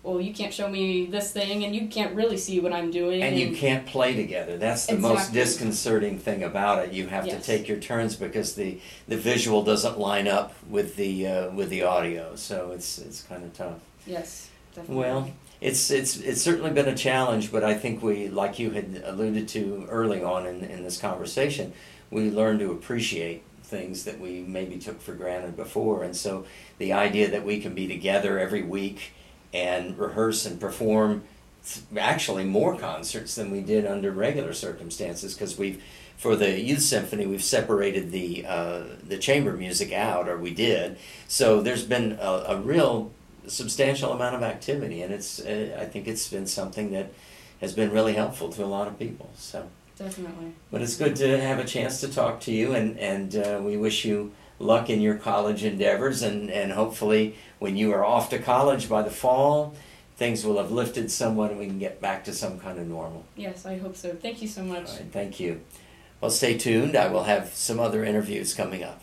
well, 0.03 0.21
you 0.21 0.33
can't 0.33 0.53
show 0.55 0.69
me 0.69 1.07
this 1.07 1.33
thing 1.33 1.65
and 1.65 1.75
you 1.75 1.89
can't 1.89 2.15
really 2.15 2.37
see 2.37 2.61
what 2.61 2.73
I'm 2.73 2.91
doing. 2.91 3.23
And 3.23 3.37
you 3.39 3.57
can't 3.57 3.85
play 3.87 4.15
together. 4.15 4.57
That's 4.57 4.87
the 4.87 4.97
most 4.97 5.33
disconcerting 5.33 6.19
thing 6.19 6.43
about 6.45 6.87
it. 6.87 6.93
You 6.93 7.09
have 7.09 7.27
Yes. 7.27 7.41
to 7.41 7.47
take 7.47 7.69
your 7.69 7.79
turns 7.79 8.15
because 8.17 8.55
the, 8.55 8.79
the 9.09 9.17
visual 9.17 9.65
doesn't 9.65 9.99
line 9.99 10.29
up 10.29 10.55
with 10.69 10.97
the 10.97 11.27
uh, 11.27 11.51
with 11.51 11.71
the 11.71 11.83
audio. 11.83 12.37
So 12.37 12.71
it's 12.73 12.99
it's 12.99 13.23
kind 13.23 13.45
of 13.45 13.53
tough. 13.55 13.79
Yes, 14.07 14.51
definitely. 14.75 14.97
Well, 15.03 15.31
it's 15.61 15.91
it's 15.91 16.19
it's 16.19 16.43
certainly 16.43 16.71
been 16.71 16.89
a 16.89 16.95
challenge, 16.97 17.51
but 17.51 17.65
I 17.65 17.75
think 17.75 18.03
we, 18.03 18.29
like 18.29 18.59
you 18.59 18.71
had 18.71 19.03
alluded 19.05 19.49
to 19.49 19.87
early 19.91 20.23
on 20.23 20.47
in, 20.47 20.63
in 20.63 20.83
this 20.85 20.99
conversation, 21.01 21.73
we 22.11 22.31
learn 22.31 22.59
to 22.61 22.71
appreciate 22.71 23.43
things 23.65 24.05
that 24.05 24.21
we 24.21 24.41
maybe 24.41 24.79
took 24.79 25.01
for 25.01 25.15
granted 25.15 25.57
before, 25.57 26.05
and 26.05 26.15
so 26.15 26.45
the 26.79 26.93
idea 26.93 27.31
that 27.31 27.45
we 27.45 27.61
can 27.61 27.75
be 27.75 27.89
together 27.89 28.39
every 28.39 28.63
week 28.63 29.13
and 29.53 29.99
rehearse 29.99 30.45
and 30.45 30.61
perform 30.61 31.25
actually 31.97 32.45
more 32.45 32.77
concerts 32.77 33.37
than 33.37 33.51
we 33.51 33.61
did 33.61 33.87
under 33.87 34.11
regular 34.11 34.53
circumstances 34.53 35.35
because 35.35 35.57
we've 35.57 35.83
for 36.17 36.37
the 36.37 36.61
youth 36.61 36.83
symphony 36.83 37.27
we've 37.27 37.43
separated 37.43 38.11
the 38.11 38.45
uh, 38.47 38.83
the 39.03 39.17
chamber 39.17 39.53
music 39.53 39.93
out 39.93 40.29
or 40.29 40.37
we 40.37 40.53
did. 40.53 40.99
So 41.27 41.63
there's 41.63 41.85
been 41.85 42.19
a, 42.21 42.45
a 42.49 42.61
real 42.61 43.13
substantial 43.47 44.13
amount 44.13 44.37
of 44.37 44.43
activity 44.43 45.03
and 45.03 45.13
it's 45.13 45.41
uh, 45.41 45.77
I 45.79 45.87
think 45.87 46.07
it's 46.07 46.29
been 46.29 46.47
something 46.47 46.93
that 46.93 47.13
has 47.61 47.73
been 47.73 47.91
really 47.91 48.15
helpful 48.15 48.51
to 48.51 48.65
a 48.65 48.67
lot 48.67 48.89
of 48.89 48.99
people 48.99 49.31
so 49.37 49.69
Definitely. 49.97 50.53
but 50.71 50.83
it's 50.83 50.97
good 50.97 51.15
to 51.17 51.41
have 51.41 51.59
a 51.59 51.65
chance 51.65 52.01
to 52.01 52.09
talk 52.09 52.41
to 52.41 52.53
you 52.53 52.75
and 52.75 52.99
and 52.99 53.37
uh, 53.37 53.61
we 53.63 53.77
wish 53.77 54.05
you 54.05 54.33
luck 54.59 54.91
in 54.91 55.01
your 55.01 55.15
college 55.15 55.63
endeavors 55.63 56.23
and 56.23 56.51
and 56.51 56.73
hopefully 56.73 57.37
when 57.61 57.77
you 57.77 57.93
are 57.93 58.05
off 58.05 58.29
to 58.31 58.39
college 58.39 58.89
by 58.89 59.03
the 59.03 59.11
fall 59.11 59.75
things 60.17 60.45
will 60.45 60.59
have 60.59 60.71
lifted 60.71 61.11
somewhat 61.11 61.51
and 61.51 61.61
we 61.61 61.67
can 61.67 61.79
get 61.79 62.01
back 62.01 62.25
to 62.25 62.33
some 62.33 62.59
kind 62.61 62.79
of 62.79 62.87
normal. 62.87 63.25
Yes, 63.37 63.67
I 63.67 63.79
hope 63.79 63.97
so. 63.97 64.15
Thank 64.15 64.43
you 64.43 64.49
so 64.49 64.63
much. 64.63 64.89
All 64.89 64.97
right, 64.97 65.13
thank 65.13 65.41
you. 65.41 65.61
Well, 66.21 66.31
stay 66.31 66.57
tuned. 66.57 66.97
I 66.97 67.09
will 67.09 67.25
have 67.25 67.53
some 67.55 67.81
other 67.81 68.05
interviews 68.05 68.55
coming 68.55 68.85
up. 68.85 69.01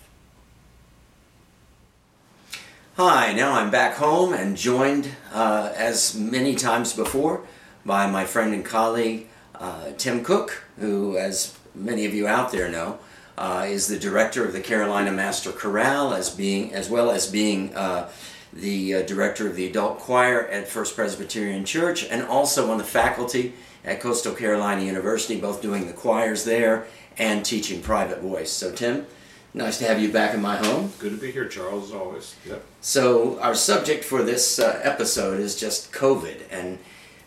Hi, 2.95 3.34
now 3.34 3.54
I'm 3.54 3.71
back 3.71 3.95
home 3.95 4.34
and 4.34 4.56
joined, 4.56 5.10
uh, 5.34 5.71
as 5.75 6.15
many 6.15 6.56
times 6.56 6.93
before, 6.93 7.41
by 7.86 8.10
my 8.10 8.25
friend 8.25 8.54
and 8.54 8.65
colleague 8.65 9.27
uh, 9.62 9.91
Tim 9.97 10.24
Cook, 10.24 10.63
who, 10.80 11.17
as 11.17 11.56
many 11.76 12.06
of 12.06 12.13
you 12.13 12.28
out 12.28 12.52
there 12.52 12.69
know, 12.69 12.97
uh, 13.38 13.65
is 13.67 13.88
the 13.88 13.97
director 13.97 14.43
of 14.43 14.54
the 14.54 14.60
Carolina 14.60 15.12
Master 15.12 15.52
Chorale, 15.52 16.13
as 16.13 16.30
being 16.32 16.74
as 16.74 16.89
well 16.89 17.12
as 17.12 17.28
being 17.28 17.74
uh, 17.76 18.10
the 18.52 18.95
uh, 18.95 19.02
director 19.04 19.47
of 19.47 19.56
the 19.56 19.67
adult 19.67 20.00
choir 20.00 20.47
at 20.47 20.67
First 20.67 20.95
Presbyterian 20.95 21.63
Church, 21.63 22.04
and 22.04 22.24
also 22.24 22.71
on 22.71 22.80
the 22.80 22.84
faculty 22.84 23.54
at 23.86 24.02
Coastal 24.02 24.34
Carolina 24.34 24.84
University, 24.84 25.39
both 25.39 25.62
doing 25.62 25.88
the 25.88 25.93
choirs 25.93 26.43
there 26.43 26.88
and 27.17 27.45
teaching 27.45 27.82
private 27.82 28.19
voice. 28.19 28.52
So, 28.52 28.71
Tim, 28.71 29.06
nice 29.54 29.78
to 29.78 29.86
have 29.86 30.02
you 30.02 30.12
back 30.12 30.34
in 30.34 30.41
my 30.41 30.58
home. 30.58 30.91
Good 31.00 31.12
to 31.12 31.17
be 31.17 31.32
here, 31.32 31.47
Charles, 31.47 31.89
as 31.89 31.95
always. 31.95 32.36
Yep. 32.47 32.63
So, 32.82 33.39
our 33.39 33.56
subject 33.56 34.04
for 34.04 34.24
this 34.24 34.60
uh, 34.60 34.82
episode 34.84 35.39
is 35.39 35.60
just 35.60 35.91
COVID 35.91 36.41
and 36.52 36.80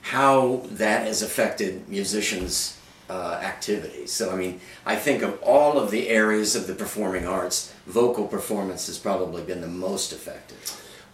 how 0.05 0.61
that 0.71 1.07
has 1.07 1.23
affected 1.23 1.89
musicians' 1.89 2.79
uh, 3.09 3.41
activities. 3.43 4.13
So, 4.13 4.31
I 4.31 4.37
mean, 4.37 4.61
I 4.85 4.97
think 4.97 5.23
of 5.23 5.41
all 5.43 5.79
of 5.79 5.91
the 5.91 6.11
areas 6.11 6.55
of 6.55 6.67
the 6.67 6.75
performing 6.75 7.27
arts, 7.27 7.73
vocal 7.87 8.27
performance 8.27 8.87
has 8.87 8.99
probably 8.99 9.43
been 9.43 9.63
the 9.63 9.67
most 9.67 10.13
affected. 10.13 10.59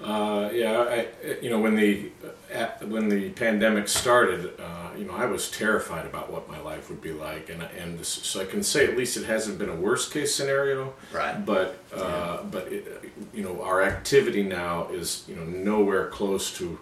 Uh, 0.03 0.51
yeah, 0.53 0.81
I, 0.81 1.09
you 1.41 1.51
know, 1.51 1.61
when 1.61 1.77
the 1.77 2.11
uh, 2.53 2.67
when 2.87 3.09
the 3.09 3.29
pandemic 3.31 3.87
started, 3.87 4.59
uh, 4.59 4.91
you 4.99 5.05
know, 5.05 5.15
I 5.15 5.27
was 5.27 5.51
terrified 5.51 6.05
about 6.05 6.33
what 6.33 6.49
my 6.49 6.59
life 6.59 6.89
would 6.91 7.03
be 7.03 7.13
like, 7.13 7.49
and 7.49 7.63
and 7.63 8.05
so 8.05 8.41
I 8.41 8.47
can 8.47 8.63
say 8.63 8.87
at 8.87 8.97
least 8.97 9.17
it 9.17 9.25
hasn't 9.25 9.59
been 9.59 9.69
a 9.69 9.77
worst 9.77 10.11
case 10.13 10.35
scenario. 10.35 10.95
Right. 11.13 11.45
But 11.45 11.79
uh, 11.95 11.99
yeah. 11.99 12.39
but 12.51 12.73
it, 12.73 13.13
you 13.33 13.45
know, 13.45 13.63
our 13.63 13.83
activity 13.83 14.43
now 14.43 14.89
is 14.89 15.25
you 15.29 15.37
know 15.37 15.45
nowhere 15.45 16.09
close 16.09 16.57
to 16.59 16.79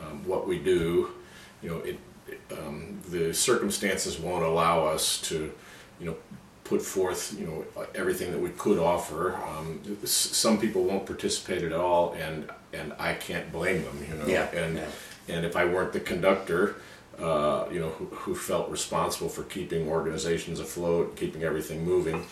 um, 0.00 0.24
what 0.24 0.48
we 0.48 0.58
do. 0.58 1.10
You 1.62 1.70
know, 1.70 1.78
it, 1.78 1.98
um, 2.52 3.00
the 3.08 3.32
circumstances 3.32 4.18
won't 4.18 4.44
allow 4.44 4.86
us 4.86 5.20
to, 5.22 5.52
you 6.00 6.06
know, 6.06 6.16
put 6.64 6.82
forth, 6.82 7.38
you 7.38 7.46
know, 7.46 7.84
everything 7.94 8.32
that 8.32 8.40
we 8.40 8.50
could 8.50 8.78
offer. 8.78 9.34
Um, 9.34 9.80
some 10.04 10.58
people 10.58 10.84
won't 10.84 11.06
participate 11.06 11.62
at 11.62 11.72
all, 11.72 12.14
and 12.14 12.50
and 12.72 12.94
I 12.98 13.14
can't 13.14 13.52
blame 13.52 13.84
them, 13.84 14.06
you 14.08 14.14
know. 14.16 14.26
Yeah. 14.26 14.50
And 14.50 14.76
yeah. 14.76 14.86
and 15.28 15.44
if 15.44 15.56
I 15.56 15.64
weren't 15.64 15.92
the 15.92 16.00
conductor, 16.00 16.76
uh, 17.18 17.66
you 17.70 17.80
know, 17.80 17.90
who, 17.90 18.06
who 18.06 18.34
felt 18.34 18.70
responsible 18.70 19.28
for 19.28 19.42
keeping 19.44 19.88
organizations 19.88 20.60
afloat, 20.60 21.16
keeping 21.16 21.42
everything 21.42 21.84
moving, 21.84 22.24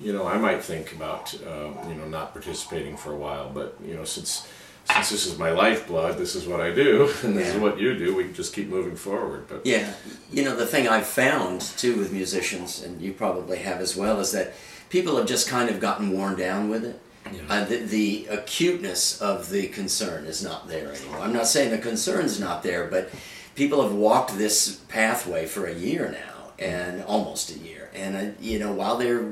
you 0.00 0.12
know, 0.12 0.26
I 0.26 0.38
might 0.38 0.62
think 0.62 0.92
about, 0.92 1.34
uh, 1.44 1.70
you 1.88 1.94
know, 1.94 2.06
not 2.06 2.32
participating 2.32 2.96
for 2.96 3.12
a 3.12 3.16
while. 3.16 3.50
But 3.50 3.76
you 3.84 3.94
know, 3.94 4.04
since 4.04 4.46
since 4.94 5.10
this 5.10 5.26
is 5.26 5.38
my 5.38 5.50
lifeblood, 5.50 6.18
this 6.18 6.34
is 6.34 6.46
what 6.46 6.60
I 6.60 6.72
do, 6.72 7.02
and 7.22 7.36
this 7.36 7.48
Yeah. 7.48 7.54
is 7.54 7.60
what 7.60 7.78
you 7.78 7.96
do. 7.96 8.14
We 8.14 8.32
just 8.32 8.54
keep 8.54 8.68
moving 8.68 8.96
forward. 8.96 9.46
But 9.48 9.64
Yeah, 9.64 9.92
you 10.30 10.44
know, 10.44 10.56
the 10.56 10.66
thing 10.66 10.88
I've 10.88 11.06
found 11.06 11.60
too 11.60 11.96
with 11.96 12.12
musicians, 12.12 12.82
and 12.82 13.00
you 13.00 13.12
probably 13.12 13.58
have 13.58 13.80
as 13.80 13.96
well, 13.96 14.20
is 14.20 14.32
that 14.32 14.54
people 14.90 15.16
have 15.16 15.26
just 15.26 15.48
kind 15.48 15.68
of 15.70 15.80
gotten 15.80 16.10
worn 16.12 16.36
down 16.36 16.68
with 16.68 16.84
it. 16.84 17.00
Yeah. 17.30 17.40
Uh, 17.48 17.64
the, 17.64 17.76
the 17.76 18.26
acuteness 18.30 19.20
of 19.20 19.50
the 19.50 19.68
concern 19.68 20.24
is 20.24 20.42
not 20.42 20.66
there 20.68 20.92
anymore. 20.94 21.18
I'm 21.20 21.32
not 21.32 21.46
saying 21.46 21.70
the 21.70 21.78
concern's 21.78 22.40
not 22.40 22.62
there, 22.62 22.86
but 22.86 23.10
people 23.54 23.82
have 23.82 23.92
walked 23.92 24.38
this 24.38 24.76
pathway 24.88 25.44
for 25.46 25.66
a 25.66 25.74
year 25.74 26.10
now, 26.10 26.52
and 26.58 27.04
almost 27.04 27.50
a 27.54 27.58
year. 27.58 27.90
And 27.94 28.16
uh, 28.16 28.30
you 28.40 28.58
know, 28.58 28.72
while 28.72 28.96
they're 28.96 29.26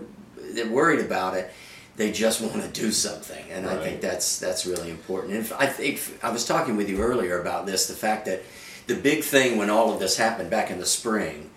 they're 0.52 0.68
worried 0.70 1.00
about 1.00 1.34
it, 1.36 1.50
they 1.96 2.12
just 2.12 2.42
want 2.42 2.62
to 2.62 2.68
do 2.68 2.92
something, 2.92 3.50
and 3.50 3.66
I 3.66 3.82
think 3.82 4.00
that's 4.00 4.38
that's 4.38 4.66
really 4.66 4.90
important. 4.90 5.34
And 5.34 5.52
I 5.58 5.66
think 5.66 6.00
I 6.22 6.30
was 6.30 6.44
talking 6.44 6.76
with 6.76 6.90
you 6.90 7.00
earlier 7.00 7.40
about 7.40 7.64
this, 7.64 7.88
the 7.88 7.94
fact 7.94 8.26
that 8.26 8.42
the 8.86 8.94
big 8.94 9.24
thing 9.24 9.56
when 9.56 9.70
all 9.70 9.92
of 9.92 9.98
this 9.98 10.16
happened 10.16 10.50
back 10.50 10.70
in 10.70 10.78
the 10.78 10.86
spring 10.86 11.50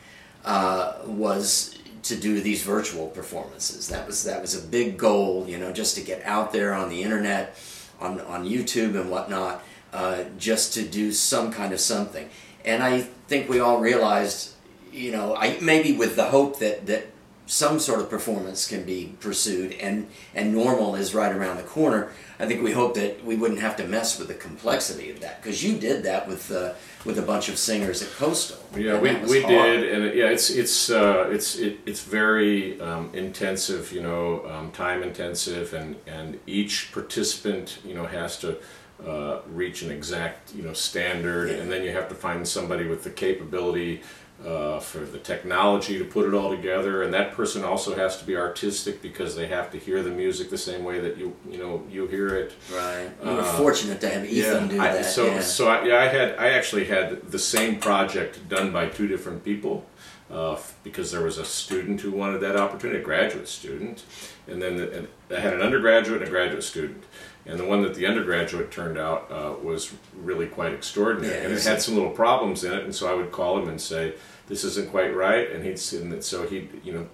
uh, 0.45 0.99
was 1.05 1.77
to 2.03 2.15
do 2.15 2.39
these 2.39 2.63
virtual 2.63 3.07
performances. 3.07 3.89
That 3.89 4.07
was 4.07 4.23
that 4.23 4.41
was 4.41 4.55
a 4.55 4.65
big 4.65 4.97
goal, 4.97 5.45
you 5.47 5.57
know, 5.57 5.71
just 5.73 5.95
to 5.95 6.01
get 6.01 6.23
out 6.25 6.53
there 6.53 6.73
on 6.73 6.89
the 6.89 7.03
internet, 7.03 7.57
on 7.99 8.21
on 8.21 8.47
YouTube 8.47 8.99
and 8.99 9.11
whatnot, 9.11 9.63
uh, 9.93 10.23
just 10.37 10.73
to 10.75 10.83
do 10.83 11.11
some 11.11 11.51
kind 11.51 11.73
of 11.73 11.79
something. 11.79 12.29
And 12.63 12.81
I 12.81 13.01
think 13.27 13.49
we 13.49 13.59
all 13.59 13.79
realized, 13.79 14.53
you 14.91 15.11
know, 15.11 15.35
I 15.35 15.57
maybe 15.61 15.91
with 15.93 16.15
the 16.15 16.25
hope 16.25 16.59
that 16.59 16.87
that 16.87 17.07
some 17.49 17.79
sort 17.79 17.99
of 17.99 18.11
performance 18.11 18.67
can 18.67 18.83
be 18.83 19.15
pursued 19.19 19.73
and 19.81 20.07
and 20.35 20.53
normal 20.53 20.93
is 20.95 21.15
right 21.15 21.35
around 21.35 21.57
the 21.57 21.63
corner. 21.63 22.11
I 22.39 22.45
think 22.45 22.61
we 22.63 22.71
hope 22.71 22.93
that 22.93 23.25
we 23.25 23.35
wouldn't 23.35 23.59
have 23.59 23.75
to 23.77 23.87
mess 23.87 24.19
with 24.19 24.27
the 24.27 24.35
complexity 24.35 25.09
of 25.09 25.19
that 25.21 25.41
because 25.41 25.63
you 25.63 25.77
did 25.77 26.03
that 26.03 26.27
with 26.27 26.51
uh, 26.51 26.73
with 27.05 27.17
a 27.17 27.23
bunch 27.23 27.49
of 27.49 27.57
singers 27.57 28.03
at 28.03 28.09
Coastal. 28.11 28.59
Yeah, 28.77 28.99
we, 28.99 29.15
we 29.25 29.41
hard. 29.41 29.53
did, 29.55 29.93
and 29.93 30.03
it, 30.05 30.15
yeah, 30.15 30.29
it's 30.29 30.49
it's 30.51 30.91
uh, 30.91 31.27
it's 31.31 31.55
it, 31.57 31.79
it's 31.87 32.03
very 32.03 32.79
um, 32.79 33.09
intensive, 33.13 33.91
you 33.91 34.01
know, 34.03 34.45
um, 34.47 34.71
time 34.71 35.01
intensive, 35.01 35.73
and 35.73 35.95
and 36.05 36.39
each 36.45 36.91
participant, 36.93 37.79
you 37.83 37.95
know, 37.95 38.05
has 38.05 38.37
to 38.39 38.57
uh, 39.05 39.39
reach 39.47 39.81
an 39.81 39.91
exact, 39.91 40.53
you 40.53 40.61
know, 40.61 40.73
standard, 40.73 41.49
Yeah. 41.49 41.57
and 41.57 41.71
then 41.71 41.83
you 41.83 41.91
have 41.93 42.07
to 42.09 42.15
find 42.15 42.47
somebody 42.47 42.85
with 42.85 43.03
the 43.03 43.09
capability. 43.09 44.01
Uh, 44.45 44.79
for 44.79 44.99
the 44.99 45.17
technology 45.19 45.97
to 45.99 46.05
put 46.05 46.25
it 46.25 46.33
all 46.33 46.49
together, 46.49 47.03
and 47.03 47.13
that 47.13 47.33
person 47.33 47.61
also 47.61 47.93
has 47.93 48.17
to 48.17 48.23
be 48.25 48.37
artistic 48.37 49.01
because 49.01 49.35
they 49.35 49.47
have 49.47 49.69
to 49.69 49.77
hear 49.77 50.01
the 50.01 50.09
music 50.09 50.49
the 50.49 50.57
same 50.57 50.85
way 50.85 50.97
that 51.01 51.17
you 51.17 51.35
you 51.51 51.57
know 51.57 51.83
you 51.91 52.07
hear 52.07 52.29
it. 52.29 52.53
Right. 52.73 53.09
We 53.21 53.31
were 53.33 53.41
Uh, 53.41 53.57
fortunate 53.57 53.99
to 53.99 54.07
have 54.09 54.23
Ethan 54.25 54.69
do 54.69 54.79
I- 54.79 54.93
that. 54.93 55.05
So, 55.05 55.25
yeah. 55.25 55.41
so 55.41 55.67
I, 55.67 55.83
yeah, 55.85 55.97
I 55.99 56.05
had 56.07 56.37
I 56.37 56.51
actually 56.51 56.85
had 56.85 57.21
the 57.29 57.37
same 57.39 57.79
project 57.81 58.47
done 58.47 58.71
by 58.71 58.87
two 58.87 59.07
different 59.09 59.43
people 59.43 59.85
uh, 60.31 60.55
because 60.85 61.11
there 61.11 61.21
was 61.25 61.37
a 61.37 61.43
student 61.43 61.99
who 61.99 62.11
wanted 62.11 62.39
that 62.39 62.55
opportunity, 62.55 63.01
a 63.01 63.03
graduate 63.03 63.49
student, 63.49 64.05
and 64.47 64.61
then 64.61 64.77
the, 64.77 64.85
and 64.99 65.07
I 65.37 65.41
had 65.41 65.53
an 65.53 65.61
undergraduate 65.61 66.21
and 66.21 66.29
a 66.29 66.31
graduate 66.31 66.63
student. 66.63 67.03
And 67.49 67.59
the 67.59 67.65
one 67.65 67.81
that 67.81 67.95
the 67.95 68.05
undergraduate 68.05 68.69
turned 68.69 68.97
out 68.97 69.31
uh, 69.31 69.53
was 69.63 69.91
really 70.15 70.45
quite 70.45 70.71
extraordinary, 70.73 71.33
Yeah, 71.35 71.43
and 71.45 71.53
it 71.53 71.63
had 71.63 71.81
some 71.81 71.95
little 71.95 72.11
problems 72.11 72.63
in 72.63 72.71
it. 72.73 72.83
And 72.83 72.93
so 72.93 73.11
I 73.11 73.15
would 73.15 73.31
call 73.31 73.57
him 73.59 73.67
and 73.67 73.81
say, 73.81 74.13
"This 74.47 74.63
isn't 74.63 74.91
quite 74.91 75.15
right," 75.15 75.49
and 75.51 75.63
he'd 75.65 75.81
and 76.01 76.23
so 76.23 76.45
he, 76.47 76.69
you 76.83 76.93
know, 76.93 77.07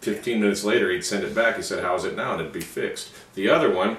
15 0.00 0.40
minutes 0.40 0.64
later 0.64 0.90
he'd 0.90 1.04
send 1.04 1.22
it 1.24 1.34
back. 1.34 1.56
He 1.56 1.62
said, 1.62 1.84
"How's 1.84 2.04
it 2.04 2.16
now?" 2.16 2.32
and 2.32 2.40
it'd 2.40 2.52
be 2.52 2.60
fixed. 2.60 3.10
The 3.34 3.48
other 3.50 3.70
one, 3.70 3.98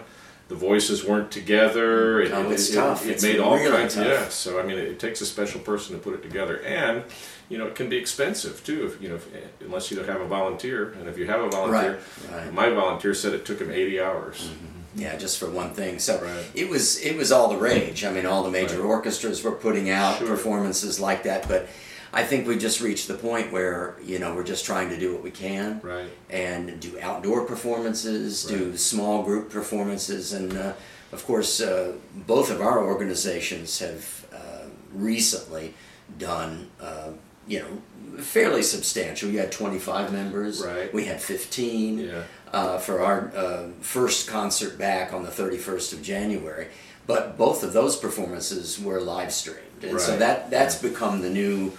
the 0.49 0.55
voices 0.55 1.05
weren't 1.05 1.31
together. 1.31 2.21
It, 2.21 2.31
Oh, 2.33 2.49
it's 2.51 2.69
it, 2.69 2.75
tough. 2.75 3.05
It, 3.05 3.11
It's 3.11 3.23
made 3.23 3.39
all 3.39 3.55
really 3.55 3.71
kinds. 3.71 3.95
tough. 3.95 4.05
Yeah. 4.05 4.27
So 4.29 4.59
I 4.59 4.63
mean, 4.63 4.77
it, 4.77 4.99
takes 4.99 5.21
a 5.21 5.25
special 5.25 5.61
person 5.61 5.95
to 5.95 6.01
put 6.01 6.13
it 6.13 6.21
together, 6.21 6.57
and 6.63 7.03
you 7.47 7.57
know, 7.57 7.67
it 7.67 7.75
can 7.75 7.87
be 7.89 7.95
expensive 7.97 8.63
too. 8.65 8.85
If 8.85 9.01
you 9.01 9.07
know, 9.09 9.15
if, 9.15 9.27
unless 9.61 9.91
you 9.91 9.99
have 10.03 10.19
a 10.21 10.27
volunteer, 10.27 10.91
and 10.99 11.07
if 11.07 11.17
you 11.17 11.25
have 11.27 11.39
a 11.41 11.49
volunteer, 11.49 11.99
Right, 12.31 12.35
right. 12.43 12.53
my 12.53 12.69
volunteer 12.69 13.13
said 13.13 13.33
it 13.33 13.45
took 13.45 13.59
him 13.61 13.71
80 13.71 14.01
hours. 14.01 14.49
Yeah, 14.95 15.15
just 15.17 15.37
for 15.37 15.49
one 15.49 15.73
thing. 15.73 15.99
So 15.99 16.19
Right. 16.21 16.45
it 16.55 16.69
was 16.69 16.97
it 16.99 17.15
was 17.15 17.31
all 17.31 17.47
the 17.49 17.57
rage. 17.57 18.03
I 18.03 18.11
mean, 18.11 18.25
all 18.25 18.43
the 18.43 18.51
major 18.51 18.77
Right. 18.81 18.85
orchestras 18.89 19.43
were 19.43 19.51
putting 19.51 19.89
out 19.89 20.19
Sure. 20.19 20.27
performances 20.27 20.99
like 20.99 21.23
that, 21.23 21.47
but 21.47 21.67
I 22.11 22.23
think 22.23 22.47
we 22.47 22.57
just 22.57 22.81
reached 22.81 23.07
the 23.07 23.13
point 23.13 23.51
where 23.51 23.95
you 24.03 24.17
know 24.19 24.33
we're 24.33 24.43
just 24.43 24.65
trying 24.65 24.89
to 24.89 24.97
do 24.97 25.13
what 25.13 25.21
we 25.23 25.31
can 25.31 25.79
Right. 25.83 26.09
and 26.29 26.79
do 26.79 26.97
outdoor 26.99 27.45
performances, 27.45 28.43
do 28.43 28.75
small 28.77 29.23
group 29.23 29.49
performances, 29.51 30.33
and 30.33 30.57
uh, 30.57 30.73
of 31.11 31.25
course, 31.25 31.61
uh, 31.61 31.93
both 32.27 32.49
of 32.49 32.61
our 32.61 32.83
organizations 32.83 33.79
have 33.79 34.25
uh, 34.33 34.65
recently 34.93 35.73
done, 36.17 36.69
uh, 36.81 37.09
you 37.47 37.59
know, 37.59 38.21
fairly 38.21 38.61
substantial. 38.63 39.29
You 39.29 39.39
had 39.39 39.51
25 39.51 40.11
members. 40.13 40.61
Right. 40.63 40.93
We 40.93 41.05
had 41.05 41.21
15 41.21 41.99
Yeah. 41.99 42.23
Uh, 42.53 42.77
for 42.77 43.01
our 43.01 43.31
uh, 43.35 43.67
first 43.81 44.27
concert 44.27 44.77
back 44.77 45.13
on 45.13 45.23
the 45.23 45.29
31st 45.29 45.93
of 45.93 46.01
January. 46.01 46.67
But 47.07 47.37
both 47.37 47.63
of 47.63 47.73
those 47.73 47.95
performances 47.95 48.79
were 48.79 49.01
live 49.01 49.33
streamed, 49.33 49.83
and 49.83 49.99
so 49.99 50.15
that 50.17 50.49
that's 50.51 50.75
become 50.81 51.21
the 51.21 51.29
new 51.29 51.71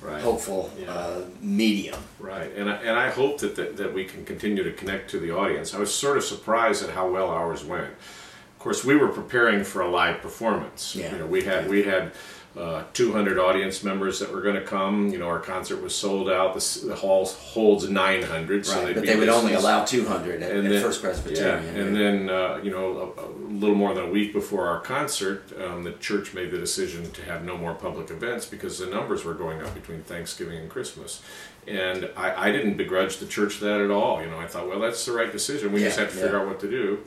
Right. 0.00 0.20
hopeful 0.20 0.68
Yeah. 0.76 0.90
uh, 0.92 1.20
medium. 1.40 2.00
Right, 2.18 2.50
and 2.56 2.68
I, 2.68 2.74
and 2.74 2.98
I 2.98 3.08
hope 3.10 3.38
that, 3.38 3.54
that 3.54 3.76
that 3.76 3.94
we 3.94 4.04
can 4.04 4.24
continue 4.24 4.64
to 4.64 4.72
connect 4.72 5.08
to 5.12 5.20
the 5.20 5.30
audience. 5.30 5.74
I 5.74 5.78
was 5.78 5.94
sort 5.94 6.16
of 6.16 6.24
surprised 6.24 6.82
at 6.82 6.90
how 6.90 7.08
well 7.08 7.28
ours 7.28 7.62
went. 7.64 7.84
Of 7.84 8.58
course, 8.58 8.84
we 8.84 8.96
were 8.96 9.06
preparing 9.08 9.62
for 9.62 9.80
a 9.82 9.88
live 9.88 10.20
performance. 10.20 10.96
Yeah. 10.96 11.12
You 11.12 11.18
know, 11.18 11.26
we 11.26 11.42
had 11.44 11.68
we 11.70 11.84
had 11.84 12.10
uh, 12.56 12.84
200 12.92 13.38
audience 13.38 13.82
members 13.82 14.20
that 14.20 14.30
were 14.30 14.42
going 14.42 14.56
to 14.56 14.60
come. 14.62 15.08
You 15.10 15.18
know, 15.18 15.26
our 15.28 15.38
concert 15.40 15.80
was 15.82 15.94
sold 15.94 16.28
out. 16.30 16.54
The, 16.54 16.86
the 16.88 16.94
hall 16.96 17.24
holds 17.26 17.88
900, 17.88 18.66
so 18.66 18.74
Right, 18.74 18.86
they'd 18.86 18.94
but 18.96 19.06
they 19.06 19.16
would 19.16 19.28
only 19.30 19.54
allow 19.54 19.84
200 19.84 20.42
at, 20.42 20.50
And 20.50 20.66
at 20.66 20.70
then- 20.70 20.82
First 20.82 21.00
Presbyterian. 21.02 21.64
Yeah, 21.64 21.82
and 21.82 21.96
then 21.96 22.28
uh, 22.30 22.60
you 22.62 22.70
know 22.70 23.14
a, 23.16 23.22
a 23.22 23.28
little 23.48 23.76
more 23.76 23.94
than 23.94 24.04
a 24.04 24.10
week 24.10 24.32
before 24.34 24.66
our 24.68 24.80
concert, 24.80 25.44
um, 25.62 25.82
the 25.84 25.92
church 25.92 26.34
made 26.34 26.50
the 26.50 26.58
decision 26.58 27.10
to 27.12 27.22
have 27.24 27.44
no 27.44 27.56
more 27.56 27.74
public 27.74 28.10
events 28.10 28.44
because 28.44 28.78
the 28.78 28.86
numbers 28.86 29.24
were 29.24 29.34
going 29.34 29.62
up 29.62 29.72
between 29.74 30.02
Thanksgiving 30.02 30.58
and 30.58 30.68
Christmas. 30.70 31.22
And 31.66 32.10
I, 32.16 32.48
I 32.48 32.52
didn't 32.52 32.76
begrudge 32.76 33.18
the 33.18 33.26
church 33.26 33.60
that 33.60 33.80
at 33.80 33.90
all. 33.90 34.20
You 34.20 34.28
know, 34.28 34.38
I 34.38 34.46
thought, 34.48 34.68
well, 34.68 34.80
that's 34.80 35.06
the 35.06 35.12
right 35.12 35.30
decision. 35.30 35.72
We 35.72 35.80
just 35.80 35.98
have 35.98 36.10
to 36.10 36.16
figure 36.16 36.40
out 36.40 36.48
what 36.48 36.58
to 36.60 36.68
do. 36.70 36.98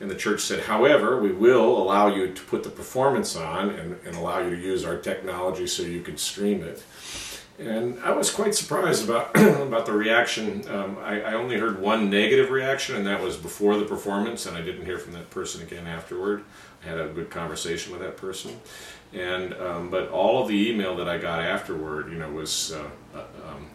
And 0.00 0.10
the 0.10 0.14
church 0.14 0.40
said, 0.40 0.60
however, 0.60 1.20
we 1.20 1.30
will 1.30 1.76
allow 1.76 2.06
you 2.06 2.32
to 2.32 2.42
put 2.44 2.62
the 2.62 2.70
performance 2.70 3.36
on 3.36 3.70
and, 3.70 3.98
and 4.06 4.16
allow 4.16 4.38
you 4.38 4.50
to 4.50 4.60
use 4.60 4.84
our 4.84 4.96
technology 4.96 5.66
so 5.66 5.82
you 5.82 6.00
can 6.00 6.16
stream 6.16 6.62
it. 6.62 6.82
And 7.60 8.00
I 8.00 8.12
was 8.12 8.30
quite 8.30 8.54
surprised 8.54 9.04
about 9.04 9.36
about 9.36 9.84
the 9.84 9.92
reaction. 9.92 10.66
Um, 10.70 10.96
I, 11.02 11.20
I 11.20 11.34
only 11.34 11.58
heard 11.58 11.78
one 11.78 12.08
negative 12.08 12.50
reaction, 12.50 12.96
and 12.96 13.06
that 13.06 13.20
was 13.20 13.36
before 13.36 13.76
the 13.76 13.84
performance, 13.84 14.46
and 14.46 14.56
I 14.56 14.62
didn't 14.62 14.86
hear 14.86 14.96
from 14.96 15.12
that 15.12 15.28
person 15.28 15.60
again 15.60 15.86
afterward. 15.86 16.42
I 16.82 16.88
had 16.88 16.98
a 16.98 17.08
good 17.08 17.28
conversation 17.28 17.92
with 17.92 18.00
that 18.00 18.16
person, 18.16 18.58
and 19.12 19.52
um, 19.54 19.90
but 19.90 20.08
all 20.08 20.40
of 20.40 20.48
the 20.48 20.70
email 20.70 20.96
that 20.96 21.08
I 21.08 21.18
got 21.18 21.40
afterward, 21.40 22.10
you 22.10 22.18
know, 22.18 22.30
was 22.30 22.72
uh, 22.72 22.88
uh, 23.14 23.24
um, 23.46 23.66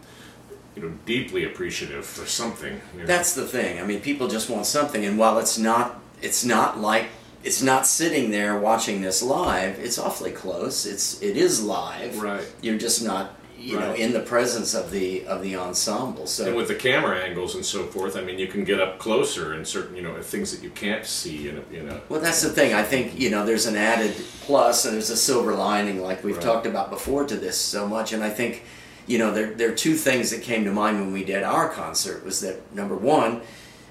you 0.76 0.82
know 0.82 0.94
deeply 1.06 1.46
appreciative 1.46 2.08
for 2.08 2.26
something. 2.26 2.82
You 2.94 3.02
know. 3.02 3.06
That's 3.06 3.36
the 3.36 3.46
thing. 3.46 3.80
I 3.80 3.86
mean, 3.86 4.02
people 4.02 4.28
just 4.28 4.50
want 4.50 4.66
something, 4.66 5.06
and 5.06 5.20
while 5.20 5.38
it's 5.38 5.60
not, 5.60 6.02
it's 6.22 6.44
not 6.46 6.80
like 6.80 7.08
it's 7.44 7.62
not 7.62 7.86
sitting 7.86 8.32
there 8.32 8.58
watching 8.60 9.02
this 9.02 9.22
live. 9.22 9.78
It's 9.80 10.00
awfully 10.00 10.32
close. 10.32 10.86
It's 10.86 11.22
it 11.22 11.38
is 11.38 11.64
live. 11.64 12.20
Right. 12.22 12.44
You're 12.62 12.78
just 12.80 13.04
not, 13.04 13.36
you 13.58 13.80
know, 13.80 13.94
in 13.94 14.14
the 14.14 14.20
presence 14.22 14.74
of 14.74 14.90
the 14.90 15.26
of 15.28 15.44
the 15.44 15.56
ensemble. 15.56 16.26
So 16.26 16.48
and 16.48 16.56
with 16.56 16.68
the 16.70 16.76
camera 16.76 17.20
angles 17.20 17.54
and 17.56 17.64
so 17.64 17.84
forth, 17.86 18.16
I 18.18 18.22
mean, 18.22 18.40
you 18.40 18.48
can 18.48 18.64
get 18.64 18.80
up 18.82 18.98
closer 18.98 19.54
and 19.54 19.68
certain, 19.68 19.96
you 19.96 20.02
know, 20.02 20.20
things 20.24 20.52
that 20.56 20.64
you 20.64 20.72
can't 20.72 21.06
see 21.06 21.48
in 21.50 21.58
a, 21.58 21.76
in 21.78 21.90
a 21.90 22.02
Well, 22.10 22.20
that's 22.20 22.42
the 22.42 22.50
thing. 22.50 22.74
I 22.74 22.82
think 22.84 23.20
you 23.20 23.30
know 23.30 23.46
there's 23.46 23.68
an 23.68 23.76
added 23.76 24.16
plus 24.42 24.86
and 24.86 24.96
there's 24.96 25.12
a 25.12 25.18
silver 25.18 25.54
lining, 25.54 26.02
like 26.02 26.24
we've 26.24 26.36
Right. 26.38 26.44
talked 26.44 26.66
about 26.66 26.90
before, 26.90 27.26
to 27.26 27.36
this 27.36 27.58
so 27.60 27.88
much. 27.88 28.12
And 28.12 28.24
I 28.24 28.32
think 28.32 28.64
you 29.06 29.20
know 29.20 29.32
there 29.32 29.54
there 29.54 29.70
are 29.72 29.76
two 29.76 29.94
things 29.94 30.32
that 30.32 30.42
came 30.42 30.64
to 30.66 30.72
mind 30.72 31.00
when 31.00 31.14
we 31.14 31.24
did 31.24 31.44
our 31.44 31.70
concert. 31.70 32.26
Was 32.26 32.40
that 32.42 32.74
number 32.74 32.96
one, 32.96 33.42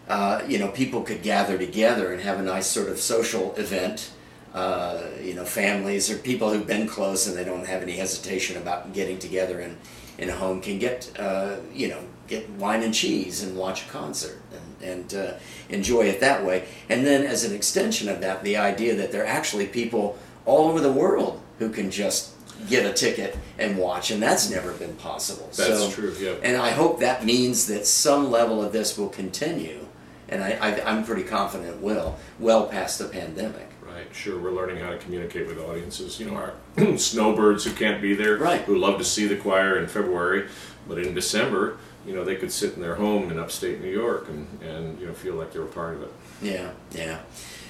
uh, 0.09 0.43
you 0.47 0.59
know, 0.59 0.69
people 0.69 1.03
could 1.03 1.23
gather 1.23 1.57
together 1.59 2.12
and 2.12 2.23
have 2.23 2.38
a 2.38 2.43
nice 2.43 2.67
sort 2.67 2.88
of 2.88 2.99
social 2.99 3.55
event. 3.57 4.11
Uh, 4.53 5.03
you 5.21 5.35
know, 5.35 5.45
families 5.45 6.09
or 6.12 6.17
people 6.19 6.49
who've 6.53 6.69
been 6.69 6.87
close 6.87 7.27
and 7.27 7.37
they 7.37 7.43
don't 7.43 7.67
have 7.67 7.83
any 7.83 7.97
hesitation 7.97 8.57
about 8.57 8.93
getting 8.93 9.19
together 9.19 9.59
in, 9.59 9.77
in 10.17 10.29
a 10.29 10.33
home 10.33 10.61
can 10.61 10.79
get, 10.79 11.11
uh, 11.19 11.57
you 11.73 11.88
know, 11.88 11.99
get 12.29 12.49
wine 12.51 12.85
and 12.85 12.95
cheese 12.95 13.43
and 13.43 13.57
watch 13.57 13.85
a 13.85 13.88
concert 13.88 14.40
and, 14.53 14.90
and 14.90 15.14
uh, 15.14 15.33
enjoy 15.69 16.03
it 16.03 16.21
that 16.21 16.45
way. 16.45 16.67
And 16.88 17.05
then, 17.05 17.27
as 17.27 17.45
an 17.45 17.53
extension 17.53 18.09
of 18.09 18.21
that, 18.21 18.45
the 18.45 18.57
idea 18.57 18.95
that 18.95 19.11
there 19.11 19.25
are 19.25 19.27
actually 19.27 19.67
people 19.67 20.17
all 20.47 20.69
over 20.69 20.81
the 20.81 20.93
world 20.93 21.40
who 21.59 21.71
can 21.71 21.90
just 21.90 22.33
get 22.69 22.87
a 22.87 22.93
ticket 22.93 23.37
and 23.59 23.77
watch, 23.77 24.11
and 24.11 24.23
that's 24.23 24.51
never 24.51 24.73
been 24.73 24.95
possible. 24.97 25.47
That's 25.57 25.81
so, 25.81 25.90
true, 25.90 26.14
yeah. 26.19 26.35
And 26.43 26.57
I 26.57 26.71
hope 26.71 27.01
that 27.01 27.25
means 27.25 27.67
that 27.67 27.87
some 27.87 28.31
level 28.31 28.62
of 28.62 28.73
this 28.73 28.97
will 28.97 29.09
continue, 29.09 29.84
and 30.35 30.42
I, 30.42 30.51
I, 30.61 30.90
I'm 30.90 31.05
pretty 31.05 31.23
confident 31.23 31.70
it 31.70 31.81
will, 31.81 32.16
well 32.40 32.66
past 32.66 32.99
the 32.99 33.05
pandemic. 33.07 33.68
Right, 33.87 34.12
sure. 34.12 34.38
We're 34.40 34.51
learning 34.51 34.79
how 34.79 34.90
to 34.90 34.99
communicate 34.99 35.47
with 35.47 35.59
audiences. 35.61 36.18
You 36.18 36.31
know, 36.31 36.35
our 36.37 36.55
snowbirds 36.99 37.64
who 37.64 37.73
can't 37.73 38.03
be 38.03 38.14
there, 38.14 38.37
Right. 38.37 38.62
who 38.62 38.77
love 38.77 38.99
to 38.99 39.05
see 39.05 39.27
the 39.27 39.37
choir 39.37 39.79
in 39.79 39.87
February, 39.87 40.49
but 40.88 40.99
in 40.99 41.14
December, 41.14 41.79
you 42.05 42.12
know, 42.14 42.25
they 42.25 42.35
could 42.37 42.51
sit 42.51 42.75
in 42.75 42.83
their 42.83 42.97
home 42.97 43.31
in 43.31 43.38
upstate 43.38 43.81
New 43.81 43.90
York 43.90 44.29
and, 44.29 44.47
and 44.62 45.01
you 45.01 45.07
know 45.07 45.14
feel 45.14 45.35
like 45.37 45.53
they 45.53 45.61
were 45.61 45.64
part 45.66 45.94
of 45.94 46.03
it. 46.03 46.12
Yeah, 46.42 46.73
yeah. 46.90 47.20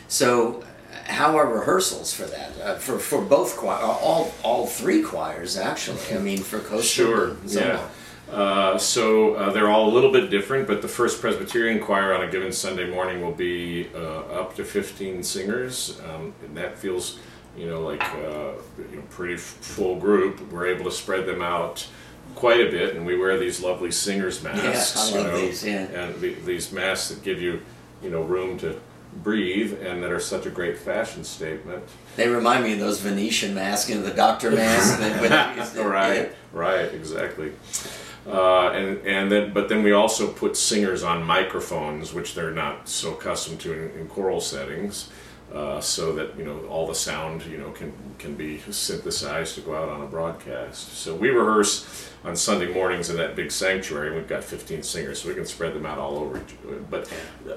So, 0.09 0.65
how 1.05 1.37
are 1.37 1.47
rehearsals 1.47 2.13
for 2.15 2.25
that? 2.25 2.51
Uh, 2.61 2.75
for 2.77 2.99
for 2.99 3.21
both 3.21 3.57
choir, 3.57 3.81
all 3.83 4.33
all 4.43 4.67
three 4.67 5.03
choirs 5.03 5.57
actually. 5.59 6.01
I 6.13 6.19
mean, 6.19 6.39
for 6.39 6.59
Coastal. 6.59 6.81
Sure, 6.83 7.37
yeah. 7.47 7.87
Uh, 8.35 8.77
so 8.77 9.35
uh, 9.35 9.53
they're 9.53 9.69
all 9.71 9.89
a 9.89 9.93
little 9.93 10.11
bit 10.11 10.29
different, 10.29 10.67
but 10.67 10.83
the 10.83 10.89
First 10.89 11.21
Presbyterian 11.21 11.79
Choir 11.81 12.13
on 12.13 12.23
a 12.23 12.31
given 12.31 12.51
Sunday 12.51 12.91
morning 12.91 13.23
will 13.23 13.31
be 13.33 13.89
uh, 13.95 13.99
up 14.41 14.57
to 14.57 14.65
15 14.65 15.23
singers, 15.23 16.01
um, 16.09 16.35
and 16.45 16.57
that 16.57 16.77
feels, 16.77 17.21
you 17.57 17.69
know, 17.69 17.81
like 17.81 18.03
uh, 18.03 18.53
you 18.91 18.97
know, 18.97 19.03
pretty 19.11 19.35
f- 19.35 19.41
full 19.41 20.01
group. 20.01 20.51
We're 20.51 20.67
able 20.67 20.85
to 20.87 20.91
spread 20.91 21.27
them 21.27 21.43
out 21.43 21.87
quite 22.35 22.61
a 22.61 22.71
bit, 22.71 22.97
and 22.97 23.07
we 23.07 23.17
wear 23.17 23.39
these 23.39 23.61
lovely 23.63 23.93
singers 23.93 24.43
masks. 24.43 25.13
I 25.13 25.17
you 25.19 25.25
know, 25.25 25.37
these, 25.41 25.65
yeah. 25.65 25.85
and 25.85 26.21
the, 26.21 26.35
these 26.35 26.73
masks 26.73 27.11
that 27.11 27.23
give 27.23 27.41
you, 27.41 27.63
you 28.03 28.11
know, 28.11 28.23
room 28.23 28.59
to 28.59 28.81
breathe, 29.23 29.81
and 29.81 30.03
that 30.03 30.11
are 30.11 30.19
such 30.19 30.45
a 30.45 30.51
great 30.51 30.77
fashion 30.77 31.23
statement. 31.23 31.85
They 32.17 32.27
remind 32.27 32.65
me 32.65 32.73
of 32.73 32.81
those 32.81 33.01
Venetian 33.01 33.55
masks, 33.55 33.89
you 33.89 33.95
know, 33.95 34.03
the 34.03 34.11
doctor 34.11 34.51
mask. 34.51 34.99
that 34.99 35.21
with- 35.57 35.77
right, 35.87 36.33
right, 36.53 36.93
exactly. 36.93 37.53
Uh, 38.27 38.71
and 38.71 39.07
and 39.07 39.31
then, 39.31 39.53
but 39.53 39.69
then 39.69 39.83
we 39.83 39.93
also 39.93 40.27
put 40.27 40.57
singers 40.57 41.03
on 41.03 41.23
microphones, 41.23 42.15
which 42.15 42.35
they're 42.35 42.51
not 42.51 42.89
so 42.89 43.13
accustomed 43.13 43.61
to 43.61 43.73
in, 43.73 44.01
in 44.01 44.09
choral 44.09 44.41
settings, 44.41 45.11
uh, 45.53 45.79
so 45.81 46.13
that 46.15 46.37
you 46.39 46.45
know 46.45 46.59
all 46.69 46.87
the 46.87 46.95
sound 46.95 47.45
you 47.45 47.59
know 47.59 47.71
can 47.73 47.93
can 48.19 48.35
be 48.35 48.59
synthesized 48.71 49.55
to 49.57 49.61
go 49.61 49.75
out 49.75 49.91
on 49.91 50.01
a 50.01 50.07
broadcast. 50.07 50.95
So 50.95 51.15
we 51.15 51.29
rehearse 51.29 52.09
on 52.25 52.35
Sunday 52.35 52.73
mornings 52.73 53.11
in 53.11 53.17
that 53.19 53.37
big 53.37 53.51
sanctuary. 53.53 54.15
We've 54.15 54.27
got 54.27 54.43
15 54.43 54.83
singers, 54.83 55.21
so 55.21 55.29
we 55.29 55.35
can 55.35 55.45
spread 55.45 55.75
them 55.75 55.85
out 55.85 55.99
all 55.99 56.17
over. 56.19 56.43
But 56.91 57.13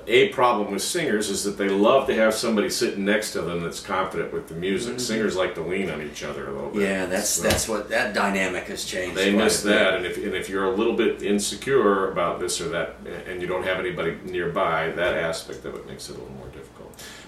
a 0.07 0.27
problem 0.29 0.71
with 0.71 0.81
singers 0.81 1.29
is 1.29 1.43
that 1.45 1.57
they 1.57 1.69
love 1.69 2.05
to 2.07 2.15
have 2.15 2.33
somebody 2.33 2.69
sitting 2.69 3.05
next 3.05 3.31
to 3.31 3.41
them 3.41 3.61
that's 3.61 3.79
confident 3.79 4.33
with 4.33 4.49
the 4.49 4.55
music. 4.55 4.99
Singers 4.99 5.35
like 5.37 5.55
to 5.55 5.61
lean 5.61 5.89
on 5.89 6.01
each 6.01 6.21
other 6.23 6.49
a 6.49 6.53
little 6.53 6.69
bit. 6.69 6.81
Mm-hmm. 6.81 6.81
Yeah, 6.81 7.05
that's 7.05 7.29
So- 7.29 7.43
that's 7.43 7.67
what 7.69 7.89
that 7.89 8.13
dynamic 8.13 8.65
has 8.65 8.83
changed. 8.83 9.15
they 9.15 9.31
miss 9.31 9.61
that, 9.63 9.93
and 9.95 10.05
if, 10.05 10.17
and 10.17 10.35
if 10.35 10.49
you're 10.49 10.65
a 10.65 10.75
little 10.75 10.95
bit 10.95 11.23
insecure 11.23 12.11
about 12.11 12.39
this 12.41 12.59
or 12.59 12.67
that, 12.69 12.95
and 13.27 13.41
you 13.41 13.47
don't 13.47 13.63
have 13.63 13.79
anybody 13.79 14.17
nearby, 14.25 14.89
that 14.91 15.15
aspect 15.15 15.63
of 15.65 15.75
it 15.75 15.87
makes 15.87 16.09
it 16.09 16.17
a 16.17 16.19
little 16.19 16.35
more. 16.35 16.46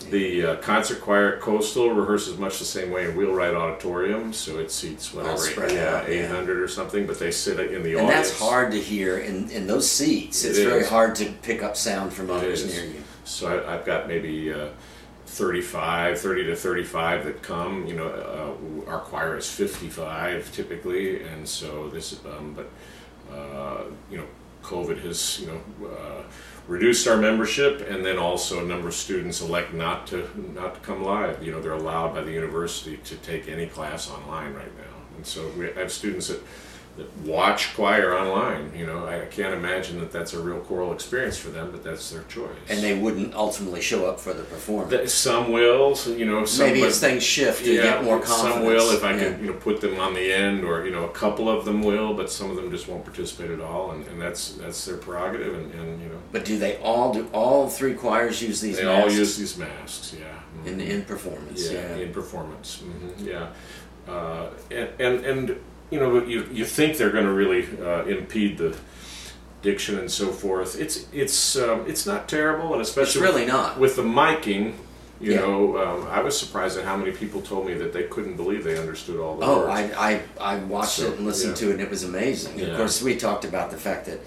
The 0.09 0.45
uh, 0.45 0.55
concert 0.57 1.01
choir 1.01 1.35
at 1.35 1.41
Coastal 1.41 1.89
rehearses 1.91 2.37
much 2.37 2.59
the 2.59 2.65
same 2.65 2.89
way 2.91 3.05
in 3.09 3.15
Wheelwright 3.15 3.53
Auditorium, 3.53 4.33
so 4.33 4.57
it 4.59 4.71
seats 4.71 5.13
whatever, 5.13 5.71
yeah, 5.73 5.97
out, 5.97 6.09
yeah. 6.11 6.25
800 6.25 6.59
or 6.61 6.67
something, 6.67 7.05
but 7.05 7.19
they 7.19 7.31
sit 7.31 7.59
in 7.59 7.83
the 7.83 7.91
And 7.97 8.07
audience. 8.07 8.29
that's 8.29 8.39
hard 8.39 8.71
to 8.71 8.79
hear 8.79 9.19
in, 9.19 9.49
in 9.51 9.67
those 9.67 9.89
seats. 9.89 10.43
It 10.43 10.49
It's 10.49 10.59
very 10.59 10.81
is. 10.81 10.89
hard 10.89 11.15
to 11.17 11.25
pick 11.43 11.61
up 11.61 11.77
sound 11.77 12.11
from 12.13 12.29
It 12.29 12.33
others 12.33 12.65
near 12.65 12.85
you. 12.85 13.03
So 13.23 13.59
I, 13.59 13.75
I've 13.75 13.85
got 13.85 14.07
maybe 14.07 14.51
uh, 14.51 14.69
35, 15.27 16.19
30 16.19 16.43
to 16.45 16.55
35 16.55 17.25
that 17.25 17.41
come. 17.43 17.85
You 17.85 17.95
know, 17.95 18.07
uh, 18.87 18.89
our 18.91 18.99
choir 18.99 19.37
is 19.37 19.49
55 19.49 20.51
typically, 20.51 21.21
and 21.23 21.47
so 21.47 21.89
this, 21.89 22.19
um, 22.25 22.55
but 22.55 22.69
uh, 23.35 23.83
you 24.09 24.17
know, 24.17 24.25
COVID 24.63 24.99
has 25.03 25.39
you 25.39 25.47
know 25.47 25.87
uh, 25.87 26.23
reduced 26.69 27.07
our 27.07 27.17
membership, 27.17 27.89
and 27.89 28.05
then 28.05 28.19
also 28.19 28.63
a 28.63 28.67
number 28.67 28.87
of 28.87 28.93
students 28.93 29.41
elect 29.41 29.73
not 29.73 30.05
to 30.07 30.29
not 30.53 30.75
to 30.75 30.79
come 30.81 31.03
live. 31.03 31.43
You 31.43 31.51
know, 31.51 31.61
they're 31.61 31.73
allowed 31.73 32.13
by 32.13 32.21
the 32.21 32.31
university 32.31 32.97
to 32.97 33.15
take 33.17 33.49
any 33.49 33.65
class 33.65 34.09
online 34.09 34.53
right 34.53 34.77
now, 34.77 34.95
and 35.17 35.25
so 35.25 35.49
we 35.57 35.71
have 35.71 35.91
students 35.91 36.27
that. 36.27 36.41
Watch 37.25 37.73
choir 37.75 38.17
online, 38.17 38.71
you 38.75 38.85
know, 38.85 39.05
I 39.05 39.25
can't 39.25 39.53
imagine 39.53 39.99
that 39.99 40.11
that's 40.11 40.33
a 40.33 40.39
real 40.41 40.59
choral 40.59 40.93
experience 40.93 41.37
for 41.37 41.49
them, 41.49 41.69
but 41.71 41.83
that's 41.83 42.09
their 42.11 42.23
choice. 42.23 42.49
And 42.69 42.81
they 42.81 42.97
wouldn't 42.97 43.33
ultimately 43.35 43.81
show 43.81 44.05
up 44.05 44.19
for 44.19 44.33
the 44.33 44.43
performance. 44.43 44.91
That- 44.91 45.09
Some 45.09 45.51
will, 45.51 45.95
so, 45.95 46.11
you 46.11 46.25
know. 46.25 46.45
Some, 46.45 46.67
Maybe 46.67 46.83
as 46.83 46.99
things 46.99 47.23
shift, 47.23 47.65
you 47.65 47.81
get 47.81 48.03
more 48.03 48.19
confidence. 48.19 48.55
Some 48.55 48.65
will 48.65 48.91
if 48.91 49.03
I 49.03 49.13
Yeah. 49.13 49.19
can, 49.33 49.39
you 49.43 49.47
know, 49.51 49.57
put 49.57 49.81
them 49.81 49.99
on 49.99 50.13
the 50.13 50.31
end, 50.33 50.63
or 50.63 50.85
you 50.85 50.91
know, 50.91 51.05
a 51.05 51.09
couple 51.11 51.49
of 51.49 51.65
them 51.65 51.81
will, 51.83 52.13
but 52.13 52.29
some 52.31 52.49
of 52.49 52.55
them 52.55 52.71
just 52.71 52.87
won't 52.87 53.03
participate 53.03 53.51
at 53.51 53.61
all, 53.61 53.91
and, 53.91 54.05
and 54.07 54.21
that's 54.21 54.53
that's 54.53 54.85
their 54.85 54.97
prerogative, 54.97 55.53
and, 55.53 55.73
and 55.73 56.01
you 56.01 56.09
know, 56.09 56.19
But 56.31 56.45
do 56.45 56.57
they 56.57 56.77
all 56.77 57.13
do 57.13 57.27
all 57.33 57.69
three 57.69 57.93
choirs 57.93 58.41
use 58.41 58.61
these 58.61 58.77
they 58.77 58.85
masks 58.85 59.11
all 59.13 59.19
use 59.19 59.37
these 59.37 59.57
masks, 59.57 60.15
yeah. 60.19 60.69
in 60.71 60.79
Mhm. 60.79 60.89
in 60.89 61.01
performance? 61.03 61.71
yeah, 61.71 61.95
in 61.95 62.11
performance, 62.13 62.81
hmm 62.81 63.25
yeah. 63.27 63.47
uh, 64.07 64.47
and, 64.71 64.89
and 64.99 65.25
and 65.25 65.59
you 65.91 65.99
know 65.99 66.23
you 66.23 66.47
you 66.51 66.65
think 66.65 66.97
they're 66.97 67.11
going 67.11 67.25
to 67.25 67.33
really 67.33 67.67
uh, 67.81 68.03
impede 68.05 68.57
the 68.57 68.75
diction 69.61 69.97
and 69.99 70.09
so 70.11 70.31
forth. 70.31 70.79
It's 70.79 71.05
it's 71.11 71.55
um, 71.57 71.85
it's 71.87 72.05
not 72.05 72.27
terrible, 72.29 72.73
and 72.73 72.81
especially 72.81 73.21
It's 73.21 73.29
really 73.35 73.45
not. 73.45 73.79
with 73.79 73.95
the 73.95 74.03
miking. 74.03 74.73
You 75.21 75.33
Yeah. 75.33 75.39
know, 75.41 75.77
um, 75.77 76.07
I 76.07 76.21
was 76.21 76.39
surprised 76.39 76.77
at 76.77 76.85
how 76.85 76.95
many 76.95 77.11
people 77.11 77.41
told 77.41 77.65
me 77.67 77.73
that 77.73 77.91
they 77.91 78.03
couldn't 78.03 78.37
believe 78.37 78.63
they 78.63 78.77
understood 78.79 79.19
all 79.19 79.35
the 79.35 79.45
Oh, 79.45 79.57
words. 79.67 79.93
I, 79.97 80.21
I, 80.39 80.53
I 80.55 80.55
watched 80.59 80.91
So, 80.91 81.07
it 81.11 81.17
and 81.17 81.25
listened 81.25 81.55
yeah. 81.59 81.67
to 81.67 81.69
it, 81.71 81.73
and 81.73 81.81
it 81.81 81.89
was 81.89 82.03
amazing. 82.05 82.61
Of 82.61 82.77
course, 82.77 83.01
we 83.01 83.17
talked 83.17 83.43
about 83.43 83.69
the 83.69 83.75
fact 83.77 84.05
that 84.05 84.19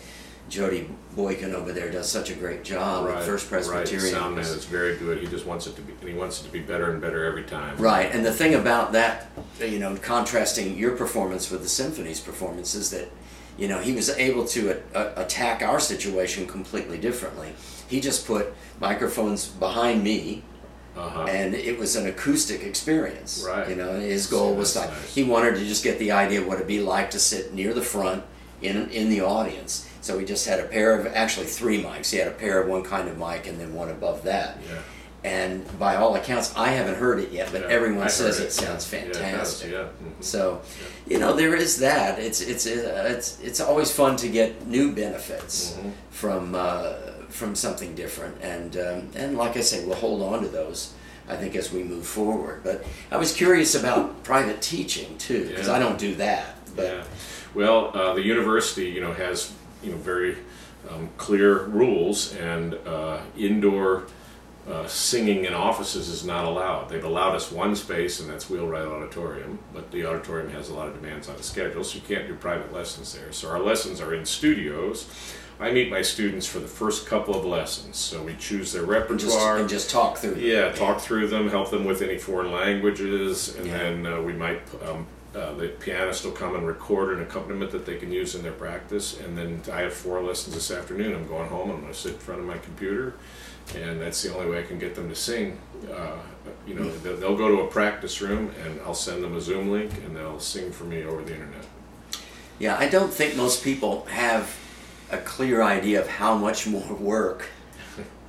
Jody 0.48 0.88
Boykin 1.16 1.54
over 1.54 1.72
there 1.72 1.90
does 1.90 2.10
such 2.10 2.30
a 2.30 2.34
great 2.34 2.62
job 2.64 3.08
at 3.08 3.24
First 3.24 3.48
Presbyterian. 3.48 4.00
the 4.00 4.10
sound 4.10 4.34
man 4.36 4.44
is 4.44 4.64
very 4.66 4.96
good. 4.96 5.18
He 5.18 5.26
just 5.26 5.46
wants 5.46 5.66
it 5.66 5.74
to 5.76 5.82
be, 5.82 5.92
and 6.00 6.08
he 6.10 6.14
wants 6.14 6.40
it 6.40 6.44
to 6.44 6.50
be 6.52 6.60
better 6.60 6.90
and 6.90 7.00
better 7.00 7.24
every 7.24 7.44
time. 7.44 7.76
Right, 7.78 8.10
and 8.12 8.24
the 8.24 8.32
thing 8.32 8.54
about 8.54 8.92
that, 8.92 9.28
you 9.60 9.78
know, 9.78 9.96
contrasting 9.96 10.76
your 10.76 10.92
performance 10.96 11.50
with 11.50 11.62
the 11.62 11.68
symphony's 11.68 12.20
performance 12.20 12.74
is 12.74 12.90
that, 12.90 13.08
you 13.56 13.68
know, 13.68 13.78
he 13.78 13.92
was 13.92 14.10
able 14.10 14.44
to 14.48 14.78
a- 14.94 15.12
attack 15.22 15.62
our 15.62 15.80
situation 15.80 16.46
completely 16.46 16.98
differently. 16.98 17.52
He 17.88 18.00
just 18.00 18.26
put 18.26 18.52
microphones 18.80 19.46
behind 19.48 20.02
me, 20.02 20.42
Uh-huh. 20.96 21.24
and 21.24 21.54
it 21.54 21.78
was 21.78 21.96
an 21.96 22.06
acoustic 22.06 22.62
experience. 22.62 23.42
Right. 23.46 23.68
You 23.70 23.76
know, 23.76 23.98
his 23.98 24.26
goal 24.26 24.52
See, 24.52 24.58
was 24.58 24.76
like 24.76 24.90
nice. 24.90 25.14
he 25.14 25.22
wanted 25.24 25.54
to 25.54 25.64
just 25.64 25.82
get 25.82 25.98
the 25.98 26.12
idea 26.12 26.40
of 26.42 26.46
what 26.46 26.56
it'd 26.56 26.66
be 26.68 26.80
like 26.80 27.10
to 27.12 27.18
sit 27.18 27.54
near 27.54 27.72
the 27.72 27.80
front 27.80 28.24
in 28.60 28.90
in 28.90 29.08
the 29.08 29.22
audience. 29.22 29.86
So 30.02 30.18
he 30.18 30.24
just 30.26 30.46
had 30.46 30.60
a 30.60 30.64
pair 30.64 30.98
of 30.98 31.06
actually 31.14 31.46
three 31.46 31.82
mics. 31.82 32.10
He 32.10 32.18
had 32.18 32.28
a 32.28 32.32
pair 32.32 32.60
of 32.60 32.68
one 32.68 32.82
kind 32.82 33.08
of 33.08 33.16
mic 33.18 33.46
and 33.46 33.58
then 33.58 33.72
one 33.74 33.88
above 33.88 34.24
that. 34.24 34.58
yeah. 34.68 34.78
And 35.24 35.78
by 35.78 35.94
all 35.94 36.16
accounts, 36.16 36.52
I 36.56 36.70
haven't 36.70 36.96
heard 36.96 37.20
it 37.20 37.30
yet, 37.30 37.50
but 37.52 37.60
Yeah, 37.62 37.68
everyone 37.68 38.02
I 38.02 38.08
says 38.08 38.38
heard 38.38 38.46
it 38.48 38.52
sounds 38.52 38.92
Yeah, 38.92 38.98
it 38.98 39.12
does, 39.12 39.18
fantastic. 39.22 39.70
Yeah. 39.70 39.78
mhm. 39.78 40.24
So, 40.24 40.60
you 41.06 41.20
know, 41.20 41.32
there 41.34 41.54
is 41.54 41.78
that. 41.78 42.18
It's 42.18 42.40
it's 42.40 42.66
uh, 42.66 43.06
it's 43.16 43.38
it's 43.40 43.60
always 43.60 43.92
fun 43.92 44.16
to 44.16 44.28
get 44.28 44.66
new 44.66 44.90
benefits 44.92 45.74
Mhm. 45.78 45.92
from 46.10 46.54
uh, 46.56 46.94
from 47.28 47.54
something 47.54 47.94
different, 47.94 48.34
and 48.42 48.76
um, 48.76 49.08
and 49.14 49.38
like 49.38 49.56
I 49.56 49.60
say, 49.60 49.84
we'll 49.84 49.94
hold 49.94 50.22
on 50.22 50.42
to 50.42 50.48
those. 50.48 50.92
I 51.28 51.36
think 51.36 51.54
as 51.54 51.72
we 51.72 51.84
move 51.84 52.04
forward. 52.04 52.62
But 52.64 52.84
I 53.12 53.16
was 53.16 53.32
curious 53.32 53.76
about 53.76 54.24
private 54.24 54.60
teaching 54.60 55.16
too, 55.18 55.46
because. 55.48 55.68
I 55.68 55.78
don't 55.78 55.98
do 56.00 56.16
that. 56.16 56.56
But 56.74 56.86
yeah. 56.86 57.04
Well, 57.54 57.92
uh, 57.94 58.14
the 58.14 58.22
university, 58.24 58.86
you 58.86 59.00
know, 59.00 59.12
has 59.12 59.52
you 59.82 59.92
know 59.92 59.98
very 59.98 60.36
um, 60.90 61.08
clear 61.16 61.64
rules, 61.64 62.34
and 62.36 62.74
uh, 62.86 63.20
indoor 63.36 64.04
uh, 64.68 64.86
singing 64.86 65.44
in 65.44 65.54
offices 65.54 66.08
is 66.08 66.24
not 66.24 66.44
allowed. 66.44 66.88
They've 66.88 67.02
allowed 67.04 67.34
us 67.34 67.50
one 67.50 67.74
space, 67.76 68.20
and 68.20 68.28
that's 68.30 68.48
Wheelwright 68.48 68.86
Auditorium, 68.86 69.58
but 69.74 69.90
the 69.90 70.06
auditorium 70.06 70.50
has 70.52 70.68
a 70.68 70.74
lot 70.74 70.88
of 70.88 70.94
demands 71.00 71.28
on 71.28 71.36
the 71.36 71.42
schedule, 71.42 71.82
so 71.84 71.96
you 71.96 72.02
can't 72.02 72.26
do 72.28 72.34
private 72.34 72.72
lessons 72.72 73.12
there. 73.14 73.32
So 73.32 73.48
our 73.50 73.60
lessons 73.60 74.00
are 74.00 74.14
in 74.14 74.24
studios. 74.24 75.08
I 75.60 75.70
meet 75.70 75.90
my 75.90 76.02
students 76.02 76.46
for 76.46 76.58
the 76.58 76.66
first 76.66 77.06
couple 77.06 77.36
of 77.36 77.44
lessons, 77.44 77.96
so 77.96 78.22
we 78.22 78.34
choose 78.34 78.72
their 78.72 78.82
and 78.82 79.18
just 79.18 79.32
repertoire. 79.36 79.58
and 79.58 79.68
just 79.68 79.90
talk 79.90 80.18
through. 80.18 80.34
them. 80.34 80.40
Yeah, 80.44 80.72
talk 80.72 81.00
through 81.00 81.28
them, 81.28 81.48
help 81.50 81.70
them 81.70 81.84
with 81.84 82.02
any 82.02 82.18
foreign 82.18 82.50
languages, 82.52 83.54
and 83.56 83.66
Yeah. 83.66 83.78
then 83.78 84.06
uh, 84.06 84.20
we 84.22 84.32
might 84.32 84.60
um, 84.88 85.06
uh, 85.34 85.52
the 85.54 85.68
pianist 85.68 86.24
will 86.24 86.32
come 86.32 86.54
and 86.54 86.66
record 86.66 87.16
an 87.16 87.22
accompaniment 87.22 87.70
that 87.70 87.86
they 87.86 87.96
can 87.96 88.12
use 88.12 88.34
in 88.34 88.42
their 88.42 88.52
practice. 88.52 89.18
And 89.20 89.36
then 89.36 89.62
I 89.72 89.80
have 89.80 89.92
four 89.94 90.22
lessons 90.22 90.54
this 90.54 90.70
afternoon. 90.70 91.14
I'm 91.14 91.26
going 91.26 91.48
home. 91.48 91.70
I'm 91.70 91.80
going 91.80 91.92
to 91.92 91.98
sit 91.98 92.12
in 92.14 92.18
front 92.18 92.40
of 92.40 92.46
my 92.46 92.58
computer, 92.58 93.14
and 93.74 94.00
that's 94.00 94.22
the 94.22 94.34
only 94.34 94.50
way 94.50 94.60
I 94.60 94.62
can 94.62 94.78
get 94.78 94.94
them 94.94 95.08
to 95.08 95.14
sing. 95.14 95.58
Uh, 95.90 96.16
you 96.66 96.74
know, 96.74 96.90
they'll, 96.98 97.16
they'll 97.16 97.36
go 97.36 97.48
to 97.48 97.62
a 97.62 97.66
practice 97.68 98.20
room, 98.20 98.52
and 98.64 98.80
I'll 98.82 98.94
send 98.94 99.22
them 99.24 99.34
a 99.36 99.40
Zoom 99.40 99.70
link, 99.70 99.90
and 100.04 100.14
they'll 100.16 100.40
sing 100.40 100.70
for 100.70 100.84
me 100.84 101.02
over 101.04 101.22
the 101.22 101.34
internet. 101.34 101.64
Yeah, 102.58 102.76
I 102.78 102.88
don't 102.88 103.12
think 103.12 103.34
most 103.36 103.64
people 103.64 104.04
have 104.10 104.54
a 105.10 105.18
clear 105.18 105.62
idea 105.62 106.00
of 106.00 106.08
how 106.08 106.36
much 106.36 106.66
more 106.66 106.94
work 106.94 107.46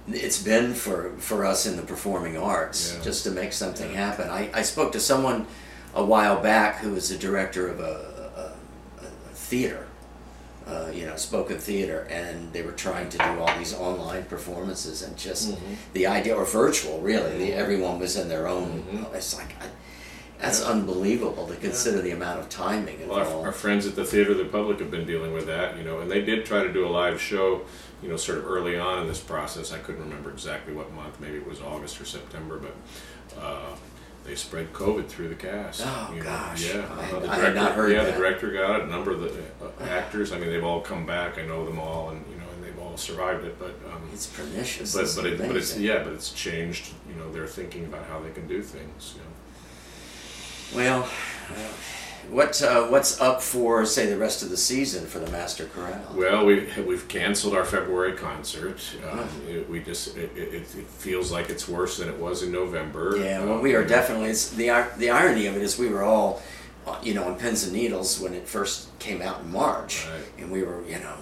it's 0.08 0.42
been 0.44 0.74
for, 0.74 1.12
for 1.18 1.46
us 1.46 1.66
in 1.66 1.78
the 1.78 1.82
performing 1.82 2.36
arts 2.38 2.94
Yeah. 2.98 3.04
just 3.04 3.24
to 3.24 3.32
make 3.32 3.54
something 3.54 3.94
happen. 3.94 4.30
I, 4.30 4.50
I 4.54 4.62
spoke 4.64 4.92
to 4.94 5.00
someone 5.00 5.46
a 5.96 6.04
while 6.04 6.42
back 6.42 6.78
who 6.80 6.92
was 6.92 7.10
the 7.10 7.18
director 7.18 7.68
of 7.68 7.80
a, 7.80 8.54
a, 9.02 9.06
a 9.06 9.10
theater, 9.34 9.88
uh, 10.68 10.90
you 10.94 11.06
know, 11.06 11.16
spoken 11.16 11.58
theater, 11.58 12.08
and 12.10 12.52
they 12.54 12.62
were 12.62 12.72
trying 12.72 13.10
to 13.10 13.18
do 13.18 13.40
all 13.40 13.58
these 13.58 13.74
online 13.74 14.24
performances 14.26 15.02
and 15.04 15.16
just 15.18 15.52
Mhm. 15.52 15.58
the 15.94 16.08
idea, 16.08 16.36
or 16.36 16.46
virtual, 16.46 17.00
really. 17.02 17.38
The, 17.38 17.54
everyone 17.54 18.00
was 18.00 18.16
in 18.16 18.28
their 18.30 18.48
own. 18.48 18.84
Mhm. 18.92 19.16
It's 19.16 19.36
like, 19.38 19.56
I, 19.62 19.66
that's 20.42 20.62
Yeah. 20.62 20.68
unbelievable 20.68 21.48
to 21.48 21.56
consider 21.56 22.02
the 22.02 22.12
amount 22.12 22.40
of 22.40 22.50
timing 22.50 23.08
Well, 23.08 23.20
our, 23.20 23.46
our 23.48 23.52
friends 23.52 23.86
at 23.86 23.96
the 23.96 24.04
Theater 24.06 24.32
of 24.32 24.38
the 24.38 24.44
Republic 24.46 24.80
have 24.80 24.90
been 24.92 25.06
dealing 25.06 25.32
with 25.34 25.46
that, 25.48 25.78
you 25.78 25.84
know, 25.84 26.00
and 26.00 26.10
they 26.10 26.22
did 26.22 26.46
try 26.46 26.64
to 26.64 26.74
do 26.74 26.88
a 26.88 26.90
live 26.90 27.22
show, 27.22 27.62
you 28.02 28.10
know, 28.10 28.18
sort 28.18 28.40
of 28.40 28.48
early 28.48 28.78
on 28.80 29.02
in 29.04 29.08
this 29.08 29.20
process. 29.20 29.72
I 29.72 29.78
couldn't 29.78 30.02
remember 30.02 30.32
exactly 30.32 30.74
what 30.74 30.92
month, 30.94 31.20
maybe 31.20 31.38
it 31.38 31.48
was 31.48 31.62
August 31.62 32.02
or 32.02 32.06
September, 32.06 32.58
but 32.60 32.76
uh, 33.42 33.76
they 34.24 34.36
spread 34.36 34.72
COVID 34.74 35.08
through 35.08 35.30
the 35.30 35.36
cast. 35.36 35.82
Oh, 35.84 36.10
you 36.14 36.20
know. 36.20 36.24
gosh. 36.26 36.74
Yeah, 36.74 36.88
I- 36.98 37.12
uh, 37.12 37.20
the 37.20 37.30
I 37.30 37.36
had 37.36 37.56
not 37.56 37.74
heard 37.74 37.92
yeah, 37.92 38.04
that. 38.04 38.14
the 38.14 38.20
director 38.20 38.52
got 38.52 38.80
it. 38.80 38.84
A 38.84 38.88
number 38.88 39.12
of 39.12 39.20
the 39.22 39.30
uh, 39.62 39.70
actors, 39.90 40.32
I 40.32 40.38
mean, 40.40 40.50
they've 40.50 40.64
all 40.64 40.82
come 40.82 41.06
back. 41.06 41.38
I 41.38 41.46
know 41.46 41.66
them 41.66 41.80
all, 41.80 42.10
and 42.10 42.24
you 42.30 42.36
know, 42.38 42.44
and 42.56 42.64
they've 42.64 42.80
all 42.80 42.96
survived 42.98 43.44
it. 43.46 43.60
But 43.60 43.76
um, 43.92 44.02
It's 44.14 44.28
pernicious. 44.28 44.94
but 44.96 45.14
but, 45.16 45.26
it, 45.26 45.38
but 45.40 45.56
it's 45.58 45.78
yeah, 45.78 46.04
but 46.04 46.14
it's 46.14 46.32
changed. 46.32 46.94
You 47.10 47.16
know, 47.16 47.32
they're 47.32 47.48
thinking 47.48 47.86
about 47.86 48.06
how 48.06 48.20
they 48.20 48.32
can 48.32 48.48
do 48.48 48.62
things. 48.62 49.16
You 49.16 49.22
know. 49.22 50.84
Well, 50.84 51.04
uh, 51.04 51.56
what 52.30 52.62
uh, 52.64 52.88
what's 52.88 53.20
up 53.22 53.42
for 53.42 53.86
say 53.86 54.06
the 54.08 54.18
rest 54.18 54.42
of 54.44 54.50
the 54.50 54.58
season 54.58 55.06
for 55.06 55.20
the 55.20 55.30
Master 55.32 55.66
Chorale? 55.66 56.02
Well, 56.16 56.46
we 56.46 56.68
we've 56.86 57.08
canceled 57.08 57.54
our 57.56 57.66
February 57.66 58.14
concert. 58.14 58.80
Um, 59.12 59.20
Oh. 59.20 59.50
it, 59.50 59.70
we 59.70 59.80
just 59.82 60.18
it, 60.18 60.32
it, 60.36 60.54
it 60.54 60.66
feels 60.88 61.32
like 61.32 61.50
it's 61.50 61.68
worse 61.68 61.98
than 61.98 62.10
it 62.10 62.18
was 62.18 62.44
in 62.44 62.52
November. 62.52 63.16
yeah, 63.18 63.44
well, 63.44 63.56
Um, 63.56 63.62
we 63.62 63.76
are 63.76 63.86
definitely. 63.86 64.30
It's 64.30 64.50
the 64.50 64.70
the 64.98 65.10
irony 65.10 65.46
of 65.48 65.56
it 65.56 65.62
is 65.62 65.78
we 65.78 65.90
were 65.90 66.04
all, 66.04 66.42
you 67.02 67.14
know, 67.14 67.26
on 67.26 67.36
pins 67.38 67.64
and 67.64 67.74
needles 67.74 68.20
when 68.20 68.34
it 68.34 68.48
first 68.48 68.98
came 69.00 69.22
out 69.22 69.42
in 69.42 69.52
March, 69.52 70.06
Right. 70.08 70.24
and 70.40 70.52
we 70.52 70.64
were, 70.64 70.84
you 70.88 71.00
know, 71.00 71.16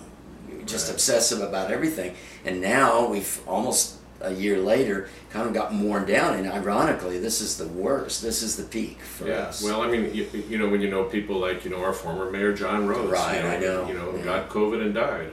just 0.65 0.87
Right. 0.87 0.93
obsessive 0.95 1.41
about 1.41 1.71
everything. 1.71 2.15
And 2.45 2.61
now 2.61 3.07
we've 3.07 3.39
almost 3.47 3.95
a 4.23 4.31
year 4.33 4.57
later 4.59 5.09
kind 5.31 5.47
of 5.47 5.53
got 5.53 5.73
worn 5.73 6.05
down. 6.05 6.35
And 6.37 6.47
ironically, 6.47 7.19
this 7.19 7.41
is 7.41 7.57
the 7.57 7.67
worst. 7.67 8.21
This 8.21 8.41
is 8.43 8.55
the 8.57 8.63
peak 8.63 8.99
for 9.01 9.27
Yeah. 9.27 9.47
us. 9.49 9.63
Well, 9.63 9.81
I 9.81 9.87
mean, 9.87 10.13
you, 10.13 10.27
you 10.49 10.57
know, 10.57 10.69
when 10.69 10.81
you 10.81 10.89
know 10.89 11.03
people 11.05 11.39
like 11.39 11.63
you 11.65 11.71
know 11.71 11.83
our 11.83 11.93
former 11.93 12.29
mayor 12.31 12.53
John 12.53 12.87
Rhodes, 12.87 13.11
Right, 13.11 13.37
you 13.37 13.41
know, 13.43 13.49
I 13.49 13.59
know, 13.59 13.87
you 13.87 13.93
know, 13.93 14.13
yeah. 14.17 14.23
got 14.23 14.49
COVID 14.49 14.81
and 14.81 14.93
died, 14.93 15.31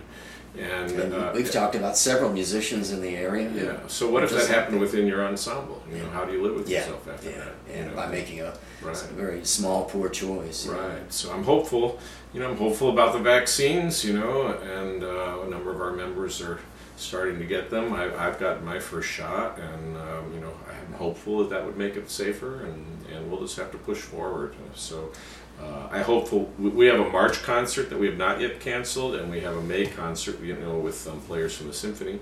and, 0.58 0.90
And 0.90 1.14
uh, 1.14 1.30
we've 1.34 1.50
talked 1.50 1.74
about 1.76 1.96
several 1.96 2.32
musicians 2.32 2.90
in 2.90 3.00
the 3.00 3.14
area. 3.16 3.48
Yeah. 3.54 3.76
So 3.86 4.10
what 4.10 4.24
if 4.24 4.30
that 4.30 4.48
happened 4.48 4.80
within 4.80 5.06
your 5.06 5.24
ensemble? 5.24 5.82
You 5.92 5.98
know, 6.02 6.10
how 6.10 6.24
do 6.24 6.32
you 6.32 6.42
live 6.42 6.56
with 6.56 6.68
Yeah, 6.68 6.80
yourself 6.80 7.06
after 7.08 7.30
yeah, 7.30 7.36
that? 7.38 7.54
yeah, 7.70 7.78
you 7.78 7.84
know? 7.90 7.94
by 7.96 8.06
making 8.06 8.40
a 8.40 8.52
Right. 8.82 8.96
very 9.16 9.44
small, 9.44 9.84
poor 9.84 10.08
choice. 10.08 10.66
you 10.66 10.72
know. 10.72 10.78
Right. 10.78 11.12
So 11.12 11.32
I'm 11.32 11.44
hopeful. 11.44 11.98
You 12.32 12.40
know, 12.40 12.50
I'm 12.50 12.56
hopeful 12.56 12.90
about 12.90 13.12
the 13.12 13.18
vaccines. 13.20 14.04
You 14.04 14.14
know, 14.18 14.48
and 14.80 15.02
uh, 15.04 15.46
a 15.46 15.48
number 15.50 15.70
of 15.70 15.80
our 15.80 15.92
members 15.92 16.40
are 16.40 16.58
starting 16.98 17.38
to 17.38 17.44
get 17.44 17.70
them. 17.70 17.92
I, 17.92 18.04
I've 18.16 18.38
gotten 18.38 18.64
my 18.64 18.78
first 18.78 19.08
shot, 19.08 19.58
and 19.58 19.96
um, 19.96 20.32
you 20.34 20.40
know, 20.40 20.52
I'm 20.68 20.92
hopeful 20.94 21.38
that 21.40 21.50
that 21.50 21.64
would 21.64 21.76
make 21.76 21.96
it 21.96 22.10
safer, 22.10 22.64
and, 22.64 22.84
and 23.14 23.30
we'll 23.30 23.40
just 23.40 23.56
have 23.56 23.70
to 23.72 23.78
push 23.78 23.98
forward. 23.98 24.54
So. 24.74 25.12
Uh, 25.60 25.88
I 25.90 26.02
hopeful 26.02 26.48
we- 26.56 26.86
have 26.86 27.00
a 27.00 27.10
March 27.10 27.42
concert 27.42 27.90
that 27.90 27.98
we 27.98 28.06
have 28.06 28.16
not 28.16 28.40
yet 28.40 28.60
canceled, 28.60 29.16
and 29.16 29.28
we 29.28 29.40
have 29.40 29.56
a 29.56 29.60
May 29.60 29.86
concert, 29.86 30.40
you 30.40 30.54
know, 30.54 30.78
with 30.78 31.04
um, 31.08 31.20
players 31.22 31.56
from 31.56 31.66
the 31.66 31.72
symphony. 31.74 32.20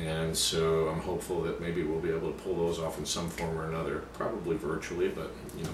And 0.00 0.36
so 0.36 0.86
I'm 0.86 1.00
hopeful 1.00 1.42
that 1.42 1.60
maybe 1.60 1.82
we'll 1.82 1.98
be 1.98 2.10
able 2.10 2.30
to 2.30 2.38
pull 2.44 2.54
those 2.54 2.78
off 2.78 2.96
in 2.96 3.06
some 3.06 3.28
form 3.28 3.58
or 3.58 3.68
another, 3.68 4.04
probably 4.12 4.56
virtually, 4.56 5.08
but 5.08 5.32
you 5.58 5.64
know, 5.64 5.70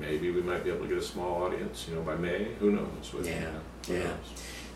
maybe 0.00 0.30
we 0.30 0.40
might 0.40 0.64
be 0.64 0.70
able 0.70 0.84
to 0.84 0.88
get 0.88 0.96
a 0.96 1.02
small 1.02 1.42
audience, 1.42 1.84
you 1.90 1.94
know, 1.94 2.00
by 2.00 2.14
May. 2.16 2.48
Who 2.58 2.70
knows? 2.72 3.12
What- 3.12 3.26
Yeah, 3.26 3.50
who 3.86 3.92
yeah. 3.92 4.04
knows? 4.04 4.16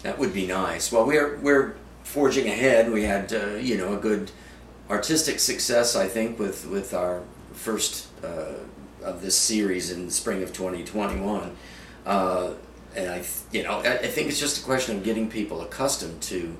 That 0.03 0.18
would 0.18 0.34
be 0.34 0.47
nice. 0.47 0.93
Well, 0.93 1.07
we're 1.07 1.39
we're 1.39 1.76
forging 2.09 2.46
ahead. 2.48 2.90
We 2.90 3.02
had 3.02 3.32
uh, 3.32 3.56
you 3.56 3.76
know 3.76 3.94
a 3.94 3.98
good 3.98 4.30
artistic 4.88 5.38
success, 5.38 5.94
I 5.94 6.09
think, 6.09 6.38
with 6.38 6.66
with 6.66 6.94
our 6.94 7.22
first 7.52 8.09
uh, 8.24 8.54
of 9.02 9.20
this 9.20 9.36
series 9.36 9.90
in 9.90 10.06
the 10.06 10.12
spring 10.12 10.42
of 10.42 10.52
2021. 10.52 11.56
Uh, 12.06 12.54
and 12.96 13.11
I, 13.11 13.22
you 13.52 13.62
know, 13.62 13.80
I, 13.80 13.98
I 13.98 14.06
think 14.06 14.28
it's 14.28 14.40
just 14.40 14.61
a 14.61 14.64
question 14.64 14.96
of 14.96 15.04
getting 15.04 15.28
people 15.28 15.61
accustomed 15.61 16.22
to 16.22 16.56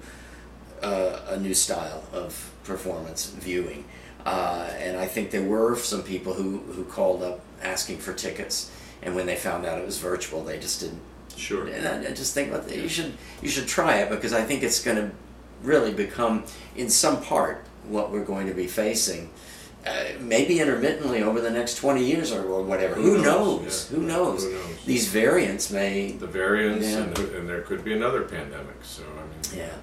uh, 0.82 1.20
a 1.28 1.40
new 1.40 1.55
style 1.55 2.05
of 2.12 2.53
performance 2.64 3.30
viewing. 3.30 3.84
Uh, 4.26 4.68
and 4.78 4.96
I 4.99 5.07
think 5.07 5.30
there 5.30 5.42
were 5.42 5.74
some 5.76 6.03
people 6.03 6.34
who, 6.34 6.59
who 6.59 6.84
called 6.84 7.22
up 7.22 7.40
asking 7.62 7.99
for 7.99 8.12
tickets, 8.12 8.70
and 9.03 9.14
when 9.16 9.24
they 9.26 9.36
found 9.36 9.64
out 9.64 9.78
it 9.78 9.86
was 9.86 9.99
virtual, 9.99 10.44
they 10.44 10.59
just 10.59 10.80
didn't 10.80 11.01
Sure. 11.36 11.66
and 11.68 11.86
I, 11.86 12.11
I 12.11 12.12
just 12.12 12.34
think 12.34 12.51
about 12.51 12.66
that. 12.66 12.76
You 12.76 12.88
should 12.88 13.12
you 13.40 13.49
should 13.49 13.68
try 13.68 13.99
it 13.99 14.11
because 14.11 14.32
I 14.32 14.42
think 14.42 14.64
it's 14.64 14.82
going 14.82 14.96
to 14.96 15.11
really 15.62 15.92
become, 15.92 16.44
in 16.76 16.88
some 16.90 17.22
part, 17.22 17.64
what 17.88 18.11
we're 18.11 18.24
going 18.24 18.46
to 18.46 18.54
be 18.54 18.66
facing 18.66 19.30
uh, 19.86 19.92
maybe 20.20 20.61
intermittently 20.61 21.22
over 21.22 21.40
the 21.40 21.50
next 21.50 21.76
20 21.76 22.04
years 22.04 22.32
or, 22.32 22.44
or 22.44 22.62
whatever. 22.62 22.96
Who, 22.96 23.14
Who 23.16 23.22
knows? 23.22 23.62
knows? 23.62 23.88
Yeah. 23.90 23.96
Who 23.98 24.06
knows? 24.06 24.44
Who 24.44 24.52
knows? 24.52 24.84
These 24.84 25.09
variants 25.09 25.70
may. 25.70 26.12
The 26.12 26.26
variants, 26.26 26.86
Yeah. 26.86 26.98
and, 27.04 27.18
and 27.18 27.48
there 27.48 27.62
could 27.62 27.84
be 27.84 27.92
another 27.94 28.22
pandemic. 28.22 28.76
So 28.82 29.02
I 29.04 29.54
mean, 29.54 29.61
Yeah. 29.61 29.74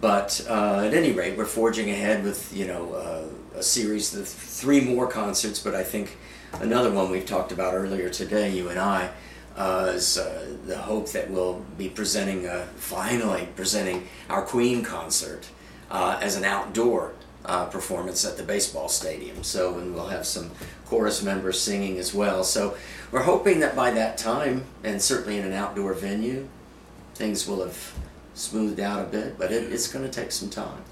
But 0.00 0.46
uh, 0.48 0.84
at 0.86 0.94
any 0.94 1.12
rate, 1.12 1.36
we're 1.36 1.44
forging 1.46 1.90
ahead 1.90 2.22
with 2.22 2.54
you 2.54 2.66
know 2.66 2.92
uh, 2.94 3.58
a 3.58 3.62
series 3.62 4.14
of 4.14 4.28
three 4.28 4.80
more 4.82 5.06
concerts. 5.06 5.58
But 5.58 5.74
I 5.74 5.82
think 5.84 6.16
another 6.60 6.90
one 6.92 7.10
we've 7.10 7.26
talked 7.26 7.50
about 7.52 7.74
earlier 7.74 8.08
today, 8.10 8.50
you 8.50 8.68
and 8.68 8.78
I, 8.78 9.10
uh, 9.60 9.92
is 9.94 10.14
the 10.66 10.78
hope 10.78 11.10
that 11.10 11.30
we'll 11.30 11.60
be 11.76 11.88
presenting 11.88 12.48
finally 12.76 13.46
presenting 13.56 14.08
our 14.30 14.42
Queen 14.42 14.82
concert 14.82 15.50
uh, 15.90 16.18
as 16.22 16.36
an 16.36 16.44
outdoor 16.44 17.12
uh, 17.44 17.66
performance 17.66 18.24
at 18.24 18.36
the 18.38 18.42
baseball 18.42 18.88
stadium. 18.88 19.42
So 19.42 19.78
and 19.78 19.94
we'll 19.94 20.08
have 20.08 20.26
some 20.26 20.50
chorus 20.86 21.22
members 21.22 21.60
singing 21.60 21.98
as 21.98 22.14
well. 22.14 22.42
So 22.42 22.76
we're 23.12 23.22
hoping 23.22 23.60
that 23.60 23.76
by 23.76 23.90
that 23.90 24.16
time, 24.16 24.64
and 24.82 25.00
certainly 25.00 25.38
in 25.38 25.44
an 25.44 25.52
outdoor 25.52 25.92
venue, 25.92 26.48
things 27.14 27.46
will 27.46 27.62
have 27.62 27.94
smoothed 28.34 28.80
out 28.80 29.00
a 29.00 29.08
bit, 29.08 29.38
but 29.38 29.52
it, 29.52 29.70
it's 29.72 29.88
going 29.88 30.04
to 30.04 30.10
take 30.10 30.32
some 30.32 30.48
time. 30.48 30.82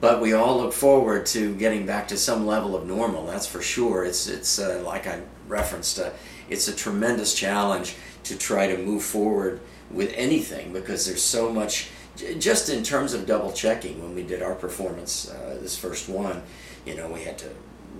But 0.00 0.20
we 0.20 0.32
all 0.32 0.56
look 0.56 0.72
forward 0.72 1.26
to 1.26 1.54
getting 1.54 1.86
back 1.86 2.08
to 2.08 2.16
some 2.16 2.44
level 2.44 2.74
of 2.74 2.88
normal. 2.88 3.26
That's 3.26 3.46
for 3.46 3.62
sure. 3.62 4.04
It's 4.04 4.26
it's 4.26 4.58
uh, 4.58 4.82
like 4.84 5.06
I 5.06 5.20
referenced. 5.46 6.00
Uh, 6.42 6.52
it's 6.52 6.68
a 6.68 6.74
tremendous 6.74 7.34
challenge 7.34 7.96
to 8.24 8.36
try 8.36 8.66
to 8.66 8.78
move 8.78 9.02
forward 9.02 9.60
with 9.90 10.12
anything 10.16 10.72
because 10.72 11.06
there's 11.06 11.22
so 11.22 11.52
much. 11.52 11.90
Just 12.38 12.68
in 12.68 12.82
terms 12.82 13.14
of 13.14 13.26
double 13.26 13.52
checking, 13.52 14.02
when 14.02 14.14
we 14.14 14.22
did 14.22 14.42
our 14.42 14.54
performance, 14.54 15.30
uh, 15.30 15.58
this 15.62 15.78
first 15.78 16.10
one, 16.10 16.42
you 16.84 16.94
know, 16.94 17.08
we 17.08 17.22
had 17.22 17.38
to 17.38 17.48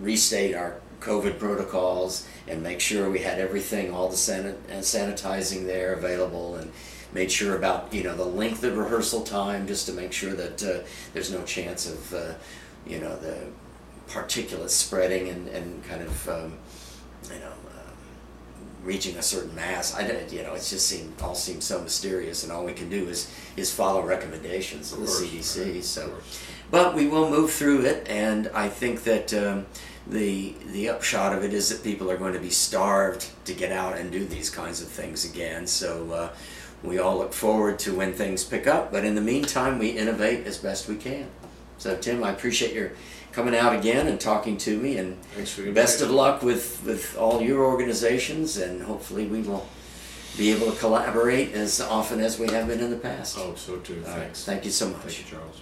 restate 0.00 0.54
our 0.54 0.80
COVID 1.00 1.38
protocols 1.38 2.28
and 2.46 2.62
make 2.62 2.78
sure 2.78 3.10
we 3.10 3.20
had 3.20 3.38
everything, 3.38 3.92
all 3.92 4.08
the 4.08 4.16
sanit- 4.16 4.58
and 4.68 4.82
sanitizing 4.82 5.64
there 5.66 5.94
available, 5.94 6.56
and 6.56 6.70
made 7.12 7.30
sure 7.30 7.56
about 7.56 7.92
you 7.92 8.02
know 8.02 8.16
the 8.16 8.24
length 8.24 8.64
of 8.64 8.76
rehearsal 8.76 9.22
time 9.22 9.66
just 9.66 9.86
to 9.86 9.92
make 9.92 10.12
sure 10.12 10.32
that 10.32 10.62
uh, 10.62 10.86
there's 11.12 11.30
no 11.30 11.42
chance 11.42 11.90
of 11.90 12.14
uh, 12.14 12.34
you 12.86 12.98
know 13.00 13.16
the 13.16 13.36
particulates 14.08 14.70
spreading 14.70 15.28
and, 15.28 15.48
and 15.48 15.84
kind 15.84 16.02
of 16.02 16.28
um, 16.28 16.58
you 17.32 17.40
know 17.40 17.52
reaching 18.84 19.16
a 19.16 19.22
certain 19.22 19.54
mass. 19.54 19.94
I 19.94 20.06
don't, 20.06 20.32
you 20.32 20.42
know 20.42 20.54
it 20.54 20.62
just 20.62 20.86
seemed 20.86 21.12
all 21.22 21.34
seemed 21.34 21.62
so 21.62 21.80
mysterious, 21.80 22.42
and 22.42 22.52
all 22.52 22.64
we 22.64 22.72
can 22.72 22.88
do 22.88 23.08
is 23.08 23.30
is 23.56 23.72
follow 23.72 24.02
recommendations 24.02 24.92
of, 24.92 25.00
Of 25.00 25.06
the 25.06 25.12
CDC. 25.12 25.74
right, 25.74 25.84
So. 25.84 26.12
But 26.70 26.94
we 26.94 27.06
will 27.06 27.28
move 27.28 27.52
through 27.52 27.84
it, 27.84 28.06
and 28.08 28.48
I 28.54 28.68
think 28.68 29.04
that 29.04 29.34
um, 29.34 29.66
the 30.06 30.54
the 30.72 30.88
upshot 30.88 31.36
of 31.36 31.44
it 31.44 31.52
is 31.52 31.68
that 31.68 31.84
people 31.84 32.10
are 32.10 32.16
going 32.16 32.32
to 32.32 32.40
be 32.40 32.50
starved 32.50 33.28
to 33.44 33.52
get 33.54 33.72
out 33.72 33.96
and 33.98 34.10
do 34.10 34.24
these 34.24 34.48
kinds 34.50 34.80
of 34.82 34.88
things 34.88 35.24
again. 35.24 35.66
So 35.66 36.10
uh, 36.10 36.28
we 36.82 36.98
all 36.98 37.18
look 37.18 37.32
forward 37.34 37.78
to 37.80 37.94
when 37.94 38.12
things 38.12 38.42
pick 38.42 38.66
up. 38.66 38.90
But 38.90 39.04
in 39.04 39.14
the 39.14 39.20
meantime, 39.20 39.78
we 39.78 39.90
innovate 39.90 40.46
as 40.46 40.58
best 40.58 40.88
we 40.88 40.96
can. 40.96 41.26
So 41.78 41.96
Tim, 41.96 42.24
I 42.24 42.30
appreciate 42.30 42.74
your 42.74 42.92
coming 43.32 43.54
out 43.56 43.74
again 43.74 44.06
and 44.06 44.20
talking 44.20 44.56
to 44.58 44.78
me, 44.78 44.98
and 44.98 45.16
for 45.48 45.62
the 45.62 45.72
best 45.72 46.00
of 46.00 46.10
luck 46.10 46.42
with 46.42 46.82
with 46.84 47.16
all 47.18 47.40
your 47.40 47.64
organizations, 47.64 48.56
and 48.56 48.82
hopefully 48.82 49.26
we 49.26 49.40
will 49.40 49.66
be 50.36 50.50
able 50.52 50.70
to 50.72 50.78
collaborate 50.78 51.52
as 51.52 51.80
often 51.80 52.20
as 52.20 52.38
we 52.38 52.48
have 52.48 52.66
been 52.66 52.80
in 52.80 52.90
the 52.90 52.96
past. 52.96 53.36
Oh, 53.38 53.54
so 53.54 53.76
too. 53.78 54.02
All 54.06 54.12
right, 54.12 54.22
Thanks. 54.22 54.44
thank 54.44 54.64
you 54.64 54.70
so 54.70 54.88
much. 54.88 55.00
Thank 55.02 55.18
you, 55.18 55.36
Charles. 55.36 55.60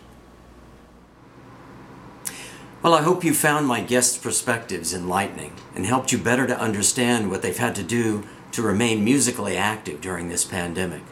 Well, 2.83 2.95
I 2.95 3.03
hope 3.03 3.25
you 3.25 3.35
found 3.35 3.67
my 3.67 3.83
guests' 3.83 4.17
perspectives 4.17 4.95
enlightening 4.95 5.53
and 5.75 5.85
helped 5.85 6.13
you 6.13 6.19
better 6.19 6.47
to 6.47 6.59
understand 6.59 7.31
what 7.31 7.43
they've 7.43 7.57
had 7.57 7.75
to 7.75 7.83
do 7.83 8.25
to 8.53 8.63
remain 8.63 9.05
musically 9.05 9.57
active 9.57 10.01
during 10.01 10.29
this 10.29 10.45
pandemic. 10.47 11.03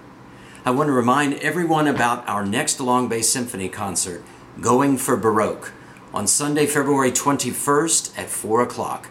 I 0.64 0.70
want 0.70 0.88
to 0.88 0.92
remind 0.92 1.34
everyone 1.34 1.86
about 1.86 2.26
our 2.26 2.44
next 2.44 2.80
Long 2.80 3.08
Bay 3.08 3.20
Symphony 3.20 3.68
concert, 3.68 4.22
Going 4.60 4.96
for 4.96 5.16
Baroque, 5.16 5.72
on 6.12 6.26
Sunday, 6.26 6.66
February 6.66 7.10
21st 7.10 8.18
at 8.18 8.28
4 8.28 8.62
o'clock. 8.62 9.08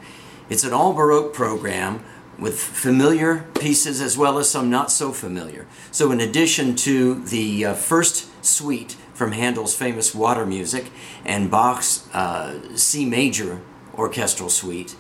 It's 0.50 0.64
an 0.64 0.74
all 0.74 0.94
Baroque 0.94 1.34
program 1.34 2.04
with 2.40 2.60
familiar 2.60 3.46
pieces 3.60 4.02
as 4.02 4.18
well 4.18 4.38
as 4.38 4.50
some 4.50 4.70
not 4.70 4.92
so 4.92 5.12
familiar. 5.12 5.68
So, 5.92 6.12
in 6.12 6.20
addition 6.20 6.76
to 6.78 7.16
the 7.26 7.66
uh, 7.66 7.74
first 7.74 8.46
suite 8.46 8.96
from 9.14 9.32
Handel's 9.32 9.76
famous 9.76 10.14
Water 10.14 10.46
Music 10.46 10.92
and 11.26 11.50
Bach's 11.50 12.08
uh, 12.14 12.76
C 12.76 13.06
major 13.06 13.62
orchestral 13.96 14.50
suite, 14.50 14.96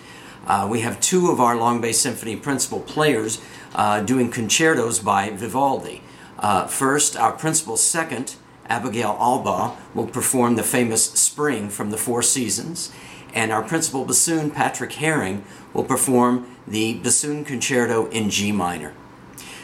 uh, 0.47 0.67
we 0.69 0.81
have 0.81 0.99
two 0.99 1.29
of 1.29 1.39
our 1.39 1.55
Long 1.55 1.81
Bay 1.81 1.91
Symphony 1.91 2.35
principal 2.35 2.79
players 2.79 3.41
uh, 3.75 4.01
doing 4.01 4.31
concertos 4.31 4.99
by 4.99 5.29
Vivaldi. 5.29 6.01
Uh, 6.39 6.67
first, 6.67 7.17
our 7.17 7.31
principal 7.31 7.77
second, 7.77 8.35
Abigail 8.69 9.17
Alba, 9.19 9.75
will 9.93 10.07
perform 10.07 10.55
the 10.55 10.63
famous 10.63 11.05
Spring 11.11 11.69
from 11.69 11.91
the 11.91 11.97
Four 11.97 12.21
Seasons, 12.21 12.91
and 13.33 13.51
our 13.51 13.63
principal 13.63 14.05
bassoon, 14.05 14.51
Patrick 14.51 14.93
Herring, 14.93 15.43
will 15.73 15.83
perform 15.83 16.55
the 16.67 16.95
bassoon 16.95 17.45
concerto 17.45 18.07
in 18.09 18.29
G 18.29 18.51
minor. 18.51 18.93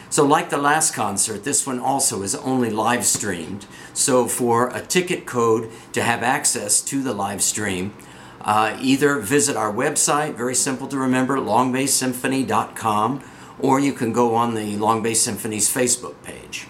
So, 0.10 0.24
like 0.24 0.51
the 0.51 0.60
last 0.60 0.93
concert, 0.93 1.43
this 1.43 1.66
one 1.66 1.80
also 1.80 2.22
is 2.22 2.36
only 2.36 2.70
live 2.70 3.04
streamed. 3.04 3.66
So, 3.93 4.28
for 4.28 4.70
a 4.70 4.80
ticket 4.80 5.26
code 5.26 5.72
to 5.93 6.04
have 6.04 6.22
access 6.22 6.82
to 6.82 7.01
the 7.01 7.14
live 7.14 7.41
stream, 7.41 7.95
uh, 8.41 8.78
either 8.80 9.18
visit 9.18 9.56
our 9.56 9.74
website, 9.74 10.36
very 10.36 10.54
simple 10.54 10.88
to 10.89 10.97
remember, 10.97 11.38
longbaysymphony.com, 11.38 13.24
or 13.60 13.80
you 13.80 13.93
can 13.93 14.14
go 14.14 14.36
on 14.36 14.54
the 14.54 14.76
Long 14.78 15.01
Bay 15.01 15.16
Symphony's 15.16 15.74
Facebook 15.74 16.22
page. 16.24 16.68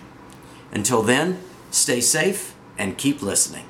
Until 0.71 1.01
then, 1.01 1.39
stay 1.73 1.99
safe 2.01 2.55
and 2.77 2.97
keep 2.97 3.21
listening. 3.21 3.65